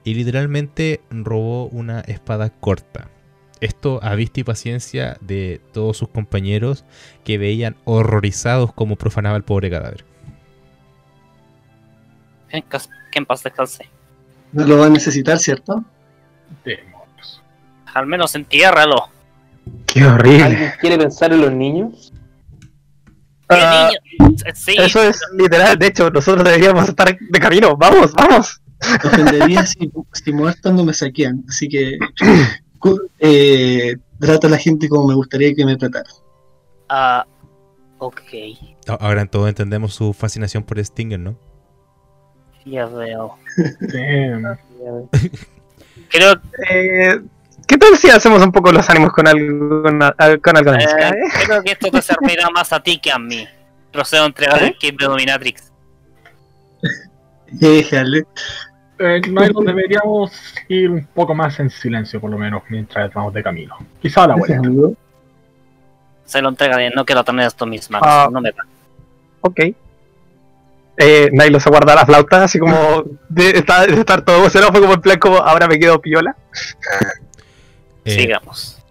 y 0.04 0.14
literalmente 0.14 1.02
robó 1.10 1.68
una 1.68 2.00
espada 2.02 2.50
corta. 2.50 3.10
Esto 3.62 4.00
a 4.04 4.16
vista 4.16 4.40
y 4.40 4.44
paciencia 4.44 5.18
de 5.22 5.62
todos 5.74 5.98
sus 5.98 6.10
compañeros 6.10 6.86
que 7.24 7.38
veían 7.38 7.76
horrorizados 7.86 8.74
cómo 8.74 8.96
profanaba 8.96 9.38
el 9.38 9.44
pobre 9.44 9.70
cadáver. 9.70 10.06
Que 12.50 12.64
en 13.20 13.26
paz 13.26 13.44
descanse. 13.44 13.90
No 14.54 14.66
lo 14.66 14.78
va 14.78 14.86
a 14.86 14.90
necesitar, 14.90 15.40
¿cierto? 15.40 15.84
Demonios. 16.64 17.42
Al 17.94 18.08
menos 18.08 18.36
entiérralo. 18.36 19.10
Qué 19.86 20.06
horrible. 20.06 20.44
¿Alguien 20.44 20.72
quiere 20.80 20.98
pensar 20.98 21.34
en 21.34 21.42
los 21.42 21.52
niños? 21.52 22.14
¡Qué 23.50 23.56
Ah, 23.60 23.90
niño! 24.20 24.38
Sí, 24.54 24.76
Eso 24.78 25.04
es 25.04 25.20
literal, 25.38 25.78
de 25.78 25.88
hecho, 25.88 26.10
nosotros 26.10 26.44
deberíamos 26.44 26.88
estar 26.88 27.18
de 27.18 27.40
camino. 27.40 27.76
Vamos, 27.76 28.14
vamos. 28.14 28.62
Me 29.04 29.10
ofendería 29.10 29.66
si, 29.66 29.92
si 30.14 30.32
muertos 30.32 30.74
no 30.74 30.84
me 30.86 30.94
saquean. 30.94 31.44
Así 31.50 31.68
que 31.68 31.98
eh, 33.20 33.96
trato 34.20 34.48
a 34.48 34.50
la 34.50 34.58
gente 34.58 34.88
como 34.90 35.08
me 35.08 35.16
gustaría 35.16 35.54
que 35.54 35.66
me 35.66 35.76
tratara. 35.78 36.10
Ah, 36.90 37.26
ok, 38.00 38.22
Ahora 39.00 39.26
todos 39.26 39.50
entendemos 39.50 39.94
su 39.94 40.14
fascinación 40.14 40.64
por 40.64 40.84
Stinger, 40.84 41.20
¿no? 41.20 41.38
ya 42.66 42.86
veo. 42.86 43.36
Damn. 43.80 44.58
Creo 46.10 46.34
Eh, 46.70 47.22
¿Qué 47.66 47.78
tal 47.78 47.98
si 47.98 48.10
hacemos 48.10 48.42
un 48.44 48.52
poco 48.52 48.72
los 48.72 48.90
ánimos 48.90 49.12
con 49.12 49.28
algo, 49.28 49.84
con, 49.84 50.02
al- 50.04 50.42
con 50.42 50.58
algo 50.58 50.72
de 50.72 50.78
música, 50.78 51.10
Eh, 51.10 51.12
eh? 51.12 51.30
creo 51.46 51.64
que 51.64 51.72
esto 51.72 51.90
te 51.92 52.02
servirá 52.02 52.50
más 52.50 52.72
a 52.74 52.82
ti 52.82 52.98
que 53.00 53.12
a 53.12 53.20
mí. 53.20 53.46
Procedo 53.92 54.24
a 54.24 54.28
entregar 54.28 54.62
el 54.64 54.78
kit 54.78 55.00
de 55.00 55.06
Dominatrix. 55.06 55.72
Déjale. 57.52 58.26
Eh, 59.00 59.22
Nylon, 59.28 59.66
deberíamos 59.66 60.32
ir 60.68 60.90
un 60.90 61.06
poco 61.06 61.36
más 61.36 61.60
en 61.60 61.70
silencio, 61.70 62.20
por 62.20 62.32
lo 62.32 62.38
menos, 62.38 62.64
mientras 62.70 63.14
vamos 63.14 63.34
de 63.34 63.44
camino. 63.44 63.76
Quizá 64.02 64.24
a 64.24 64.28
la 64.30 64.36
vuelta. 64.36 64.62
Se 66.26 66.42
lo 66.42 66.50
entrega 66.50 66.78
bien, 66.78 66.94
no 66.96 67.06
quiero 67.06 67.24
tener 67.24 67.46
esto 67.48 67.64
en 67.66 67.70
mis 67.72 67.90
manos. 67.90 68.08
Ah. 68.10 68.30
No 68.32 68.42
me 68.42 68.52
da. 68.52 68.66
Ok. 69.42 69.60
Eh, 71.00 71.30
Nilo 71.32 71.60
se 71.60 71.70
guarda 71.70 71.94
la 71.94 72.06
flauta, 72.08 72.44
así 72.46 72.58
como 72.58 73.04
de, 73.30 73.52
está- 73.52 73.86
de 73.86 73.94
estar 74.00 74.24
todo 74.24 74.40
emocionado, 74.40 74.72
fue 74.72 74.82
como 74.82 74.94
en 74.96 75.02
plan 75.02 75.20
como 75.20 75.38
ahora 75.38 75.68
me 75.68 75.78
quedo 75.78 76.02
piola. 76.02 76.36
Eh, 78.04 78.12
Sigamos. 78.22 78.84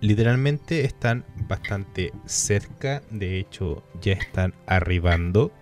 literalmente 0.00 0.84
están 0.84 1.24
bastante 1.46 2.12
cerca, 2.26 3.02
de 3.10 3.38
hecho 3.38 3.84
ya 4.00 4.14
están 4.14 4.54
arribando. 4.66 5.52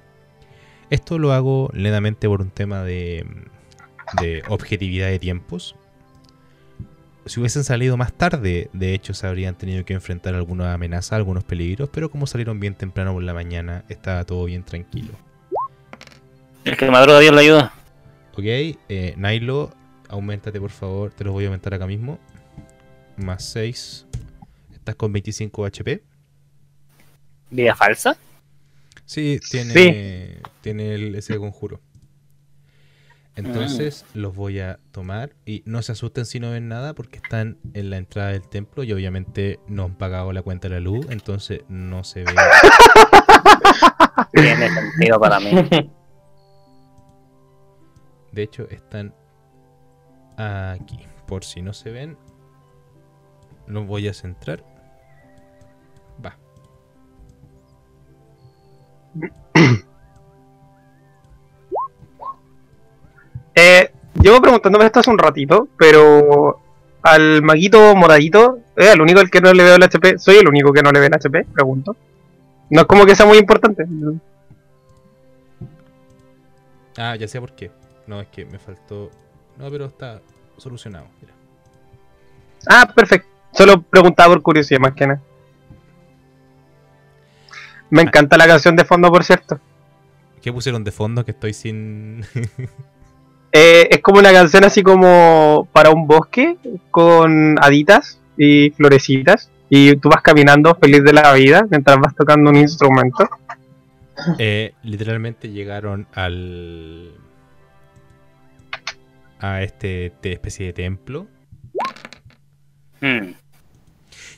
Esto 0.88 1.18
lo 1.18 1.32
hago 1.32 1.68
lentamente 1.74 2.26
por 2.28 2.40
un 2.40 2.50
tema 2.50 2.82
de, 2.82 3.26
de 4.20 4.42
objetividad 4.48 5.08
de 5.08 5.18
tiempos. 5.18 5.74
Si 7.26 7.38
hubiesen 7.38 7.64
salido 7.64 7.96
más 7.96 8.12
tarde, 8.12 8.70
de 8.72 8.94
hecho 8.94 9.12
se 9.14 9.26
habrían 9.26 9.54
tenido 9.56 9.84
que 9.84 9.92
enfrentar 9.92 10.34
alguna 10.34 10.72
amenaza, 10.72 11.16
algunos 11.16 11.44
peligros, 11.44 11.88
pero 11.92 12.10
como 12.10 12.26
salieron 12.26 12.58
bien 12.60 12.74
temprano 12.74 13.12
por 13.12 13.22
la 13.22 13.34
mañana, 13.34 13.84
estaba 13.88 14.24
todo 14.24 14.44
bien 14.46 14.64
tranquilo. 14.64 15.12
El 16.64 16.76
que 16.76 16.90
madruga 16.90 17.20
Dios 17.20 17.34
le 17.34 17.40
ayuda. 17.42 17.72
Ok, 18.32 18.40
eh, 18.44 19.14
Nailo, 19.16 19.72
aumentate 20.08 20.60
por 20.60 20.70
favor, 20.70 21.10
te 21.12 21.24
los 21.24 21.32
voy 21.32 21.44
a 21.44 21.48
aumentar 21.48 21.74
acá 21.74 21.86
mismo. 21.86 22.18
Más 23.16 23.44
6. 23.50 24.06
Estás 24.72 24.94
con 24.94 25.12
25 25.12 25.64
HP. 25.66 26.02
¿Vida 27.50 27.74
falsa? 27.74 28.16
Sí, 29.04 29.40
tiene, 29.50 29.72
Sí. 29.74 30.42
tiene 30.62 30.94
el- 30.94 31.14
ese 31.16 31.36
conjuro. 31.36 31.80
Entonces 33.36 34.04
los 34.12 34.34
voy 34.34 34.60
a 34.60 34.80
tomar 34.90 35.34
y 35.46 35.62
no 35.64 35.82
se 35.82 35.92
asusten 35.92 36.26
si 36.26 36.40
no 36.40 36.50
ven 36.50 36.68
nada 36.68 36.94
porque 36.94 37.18
están 37.18 37.58
en 37.74 37.90
la 37.90 37.96
entrada 37.96 38.30
del 38.30 38.46
templo 38.48 38.82
y 38.82 38.92
obviamente 38.92 39.60
no 39.66 39.84
han 39.84 39.94
pagado 39.94 40.32
la 40.32 40.42
cuenta 40.42 40.68
de 40.68 40.74
la 40.74 40.80
luz, 40.80 41.06
entonces 41.10 41.60
no 41.68 42.04
se 42.04 42.24
ve. 42.24 42.32
Tiene 44.32 44.68
sentido 44.68 45.20
para 45.20 45.40
mí. 45.40 45.50
De 48.32 48.42
hecho, 48.42 48.68
están 48.70 49.14
aquí. 50.36 51.06
Por 51.26 51.44
si 51.44 51.62
no 51.62 51.72
se 51.72 51.90
ven, 51.90 52.16
los 53.66 53.86
voy 53.86 54.08
a 54.08 54.14
centrar. 54.14 54.64
Va. 56.24 56.36
Llevo 64.14 64.40
preguntándome 64.40 64.86
esto 64.86 65.00
hace 65.00 65.10
un 65.10 65.18
ratito, 65.18 65.68
pero 65.76 66.60
al 67.02 67.42
maguito 67.42 67.94
moradito, 67.96 68.58
es 68.76 68.92
el 68.92 69.00
único 69.00 69.20
al 69.20 69.30
que 69.30 69.40
no 69.40 69.52
le 69.52 69.64
veo 69.64 69.76
el 69.76 69.82
HP. 69.82 70.18
¿Soy 70.18 70.36
el 70.36 70.48
único 70.48 70.72
que 70.72 70.82
no 70.82 70.92
le 70.92 71.00
ve 71.00 71.06
el 71.06 71.14
HP? 71.14 71.44
Pregunto. 71.52 71.96
No 72.70 72.82
es 72.82 72.86
como 72.86 73.06
que 73.06 73.16
sea 73.16 73.26
muy 73.26 73.38
importante. 73.38 73.84
Ah, 76.96 77.16
ya 77.16 77.26
sé 77.26 77.40
por 77.40 77.52
qué. 77.52 77.70
No, 78.06 78.20
es 78.20 78.28
que 78.28 78.44
me 78.44 78.58
faltó. 78.58 79.10
No, 79.58 79.70
pero 79.70 79.86
está 79.86 80.20
solucionado. 80.56 81.06
Mira. 81.20 81.34
Ah, 82.68 82.92
perfecto. 82.94 83.28
Solo 83.52 83.82
preguntaba 83.82 84.34
por 84.34 84.42
curiosidad, 84.42 84.80
más 84.80 84.94
que 84.94 85.06
nada. 85.06 85.20
Me 87.88 88.02
encanta 88.02 88.36
la 88.36 88.46
canción 88.46 88.76
de 88.76 88.84
fondo, 88.84 89.10
por 89.10 89.24
cierto. 89.24 89.58
¿Qué 90.40 90.52
pusieron 90.52 90.84
de 90.84 90.92
fondo? 90.92 91.24
Que 91.24 91.32
estoy 91.32 91.52
sin. 91.52 92.24
Eh, 93.52 93.88
es 93.90 94.00
como 94.00 94.18
una 94.20 94.32
canción 94.32 94.64
así 94.64 94.82
como 94.82 95.68
para 95.72 95.90
un 95.90 96.06
bosque 96.06 96.56
con 96.90 97.56
haditas 97.62 98.20
y 98.36 98.70
florecitas. 98.70 99.50
Y 99.68 99.94
tú 99.96 100.08
vas 100.08 100.22
caminando 100.22 100.74
feliz 100.74 101.04
de 101.04 101.12
la 101.12 101.32
vida 101.32 101.64
mientras 101.70 101.98
vas 101.98 102.14
tocando 102.14 102.50
un 102.50 102.56
instrumento. 102.56 103.28
Eh, 104.38 104.74
literalmente 104.82 105.48
llegaron 105.50 106.06
al. 106.14 107.12
a 109.38 109.62
este 109.62 110.12
te- 110.20 110.32
especie 110.32 110.66
de 110.66 110.72
templo. 110.72 111.26
Hmm. 113.00 113.32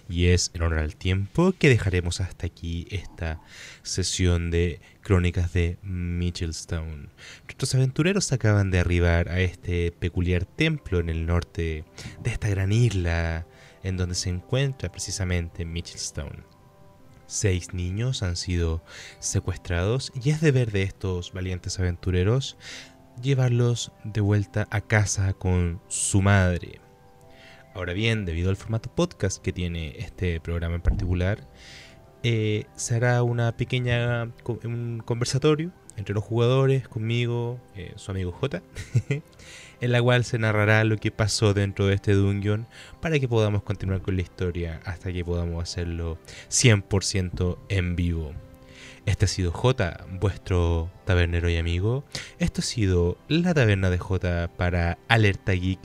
Y 0.08 0.26
es 0.26 0.50
en 0.54 0.62
honor 0.62 0.80
al 0.80 0.94
tiempo 0.96 1.52
que 1.58 1.68
dejaremos 1.68 2.20
hasta 2.20 2.46
aquí 2.46 2.86
esta 2.90 3.40
sesión 3.82 4.50
de 4.50 4.80
crónicas 5.02 5.52
de 5.52 5.78
Mitchellstone. 5.82 7.08
Nuestros 7.44 7.74
aventureros 7.74 8.32
acaban 8.32 8.70
de 8.70 8.78
arribar 8.78 9.28
a 9.28 9.40
este 9.40 9.92
peculiar 9.92 10.44
templo 10.44 11.00
en 11.00 11.08
el 11.08 11.26
norte 11.26 11.84
de 12.22 12.30
esta 12.30 12.48
gran 12.48 12.72
isla 12.72 13.46
en 13.82 13.96
donde 13.96 14.14
se 14.14 14.30
encuentra 14.30 14.90
precisamente 14.90 15.64
Mitchellstone. 15.64 16.44
Seis 17.26 17.72
niños 17.72 18.22
han 18.22 18.36
sido 18.36 18.84
secuestrados 19.18 20.12
y 20.22 20.30
es 20.30 20.40
deber 20.40 20.70
de 20.70 20.82
estos 20.82 21.32
valientes 21.32 21.78
aventureros 21.78 22.56
llevarlos 23.20 23.92
de 24.04 24.20
vuelta 24.20 24.68
a 24.70 24.80
casa 24.80 25.32
con 25.34 25.80
su 25.88 26.22
madre. 26.22 26.80
Ahora 27.74 27.94
bien, 27.94 28.26
debido 28.26 28.50
al 28.50 28.56
formato 28.56 28.94
podcast 28.94 29.42
que 29.42 29.52
tiene 29.52 29.94
este 29.98 30.40
programa 30.40 30.74
en 30.74 30.82
particular, 30.82 31.48
eh, 32.22 32.66
se 32.76 32.96
hará 32.96 33.22
una 33.22 33.56
pequeña 33.56 34.30
conversatorio 35.04 35.72
entre 35.96 36.14
los 36.14 36.24
jugadores, 36.24 36.88
conmigo, 36.88 37.60
eh, 37.76 37.92
su 37.96 38.10
amigo 38.10 38.32
J, 38.32 38.62
en 39.80 39.92
la 39.92 40.00
cual 40.00 40.24
se 40.24 40.38
narrará 40.38 40.84
lo 40.84 40.96
que 40.96 41.10
pasó 41.10 41.54
dentro 41.54 41.86
de 41.86 41.94
este 41.94 42.14
dungeon 42.14 42.66
para 43.00 43.18
que 43.18 43.28
podamos 43.28 43.62
continuar 43.62 44.00
con 44.02 44.16
la 44.16 44.22
historia 44.22 44.80
hasta 44.84 45.12
que 45.12 45.24
podamos 45.24 45.62
hacerlo 45.62 46.18
100% 46.48 47.58
en 47.68 47.96
vivo. 47.96 48.32
Este 49.04 49.24
ha 49.24 49.28
sido 49.28 49.50
J, 49.50 50.06
vuestro 50.20 50.90
tabernero 51.04 51.50
y 51.50 51.56
amigo. 51.56 52.04
Esto 52.38 52.60
ha 52.60 52.64
sido 52.64 53.18
la 53.26 53.52
taberna 53.52 53.90
de 53.90 53.98
J 53.98 54.48
para 54.56 54.98
Alerta 55.08 55.52
Geek 55.52 55.80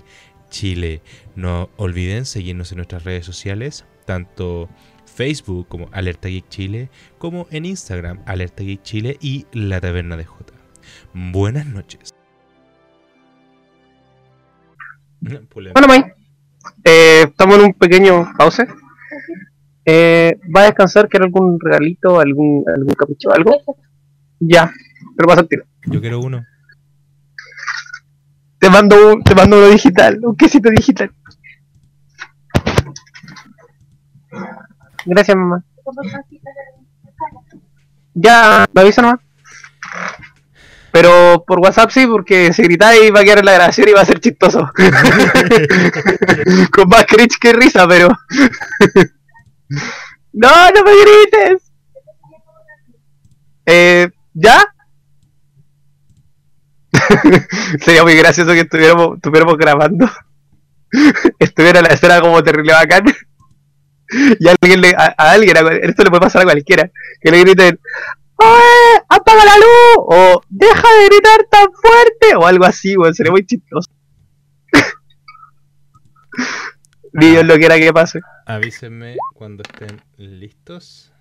Chile. 0.50 1.02
No 1.36 1.70
olviden 1.78 2.26
seguirnos 2.26 2.72
en 2.72 2.78
nuestras 2.78 3.04
redes 3.04 3.26
sociales, 3.26 3.86
tanto 4.06 4.70
Facebook 5.18 5.68
como 5.68 5.90
Alerta 5.94 6.30
Geek 6.30 6.48
Chile, 6.48 6.90
como 7.18 7.48
en 7.50 7.66
Instagram 7.66 8.20
Alerta 8.28 8.64
Geek 8.64 8.84
Chile 8.84 9.18
y 9.20 9.48
La 9.52 9.82
Taberna 9.82 10.16
de 10.16 10.26
J. 10.26 10.54
Buenas 11.14 11.66
noches. 11.66 12.14
Bueno, 15.20 15.88
May, 15.88 16.04
eh, 16.84 17.24
estamos 17.28 17.58
en 17.58 17.66
un 17.66 17.74
pequeño 17.74 18.32
pause. 18.38 18.68
Eh, 19.84 20.38
¿Va 20.56 20.62
a 20.62 20.66
descansar? 20.66 21.10
¿Quiere 21.10 21.26
algún 21.26 21.60
regalito? 21.60 22.20
¿Algún, 22.20 22.64
algún 22.68 22.94
capricho? 22.94 23.34
¿Algo? 23.34 23.60
Ya, 24.40 24.72
pero 25.16 25.28
pasa 25.28 25.42
el 25.42 25.48
tiro. 25.48 25.66
Yo 25.88 26.00
quiero 26.00 26.20
uno. 26.20 26.46
Te 28.60 28.70
mando, 28.70 29.14
un, 29.14 29.24
te 29.24 29.34
mando 29.34 29.58
uno 29.58 29.70
digital, 29.70 30.20
un 30.24 30.36
quesito 30.36 30.70
digital. 30.70 31.12
Gracias, 35.08 35.38
mamá. 35.38 35.64
Ya, 38.14 38.66
me 38.74 38.82
avisa 38.82 39.02
nomás. 39.02 39.20
Pero 40.92 41.44
por 41.46 41.60
WhatsApp 41.60 41.92
sí, 41.92 42.08
porque 42.08 42.52
si 42.54 42.64
gritáis 42.64 43.14
va 43.14 43.20
a 43.20 43.24
quedar 43.24 43.40
en 43.40 43.46
la 43.46 43.54
grabación 43.54 43.88
y 43.90 43.94
va 43.94 44.02
a 44.02 44.06
ser 44.06 44.20
chistoso. 44.20 44.72
Con 46.72 46.90
más 46.90 47.06
cringe 47.06 47.38
que 47.40 47.54
risa, 47.54 47.88
pero. 47.88 48.10
¡No, 50.34 50.50
no 50.72 50.84
me 50.84 50.92
grites! 50.92 51.72
Eh, 53.66 54.10
¿ya? 54.34 54.64
Sería 57.82 58.04
muy 58.04 58.16
gracioso 58.16 58.52
que 58.54 58.62
estuviéramos, 58.62 59.16
estuviéramos 59.18 59.58
grabando. 59.58 60.10
Estuviera 61.40 61.82
la 61.82 61.90
escena 61.90 62.22
como 62.22 62.44
terrible 62.44 62.74
bacán. 62.74 63.06
Y 64.40 64.48
a 64.48 64.56
alguien, 64.62 64.82
le, 64.82 64.90
a, 64.98 65.14
a 65.18 65.32
alguien, 65.32 65.58
a- 65.58 65.72
esto 65.84 66.04
le 66.04 66.10
puede 66.10 66.22
pasar 66.22 66.42
a 66.42 66.46
cualquiera, 66.46 66.90
que 67.22 67.32
le 67.32 67.40
griten, 67.42 67.80
¡Oye! 68.40 69.04
¡Apaga 69.10 69.44
la 69.46 69.56
luz! 69.58 69.98
O 69.98 70.42
¡Deja 70.50 70.88
de 71.00 71.06
gritar 71.08 71.44
tan 71.50 71.68
fuerte! 71.74 72.36
O 72.38 72.46
algo 72.46 72.66
así, 72.66 72.96
weón, 72.96 73.14
sería 73.16 73.32
muy 73.32 73.46
chistoso. 73.46 73.90
Ni 77.14 77.26
Dios 77.32 77.46
lo 77.46 77.56
quiera 77.56 77.78
que 77.78 77.92
pase. 77.94 78.20
Avísenme 78.46 79.16
cuando 79.34 79.64
estén 79.64 80.02
listos. 80.18 81.12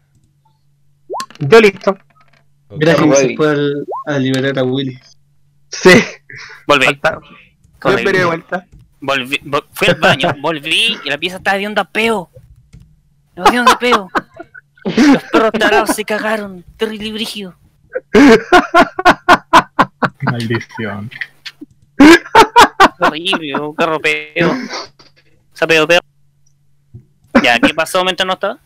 Yo 1.38 1.60
listo. 1.60 1.96
Ok. 2.68 2.80
Graham 2.80 3.14
se 3.14 3.36
fue 3.36 3.50
al- 3.50 3.86
a 4.06 4.18
liberar 4.18 4.58
a 4.58 4.62
Willy. 4.64 4.98
Sí, 5.70 5.90
Volví. 6.66 6.86
Yo 7.82 7.90
esperé 7.90 8.18
de 8.20 8.24
vuelta. 8.24 8.66
Volví, 9.00 9.38
vol- 9.44 9.66
fui 9.72 9.88
al 9.88 9.94
baño, 9.96 10.34
volví 10.40 10.98
y 11.04 11.08
la 11.10 11.18
pieza 11.18 11.36
estaba 11.36 11.58
de 11.58 11.66
onda 11.66 11.84
peo. 11.84 12.30
No 13.36 13.44
de 13.44 13.60
onda 13.60 13.78
peo. 13.78 14.10
Los 14.84 15.22
perros 15.24 15.52
tarados 15.52 15.90
se 15.90 16.04
cagaron. 16.04 16.64
Terrible 16.76 17.08
y 17.08 17.12
brígido. 17.12 17.54
Maldición. 20.22 21.10
Horrible, 22.98 23.60
un 23.60 23.74
carro 23.74 24.00
peo. 24.00 24.54
Se 25.52 25.64
ha 25.64 25.68
peo 25.68 25.86
peo. 25.86 26.00
Ya, 27.42 27.58
¿qué 27.58 27.74
pasó 27.74 28.02
mientras 28.04 28.26
no 28.26 28.32
estaba? 28.32 28.58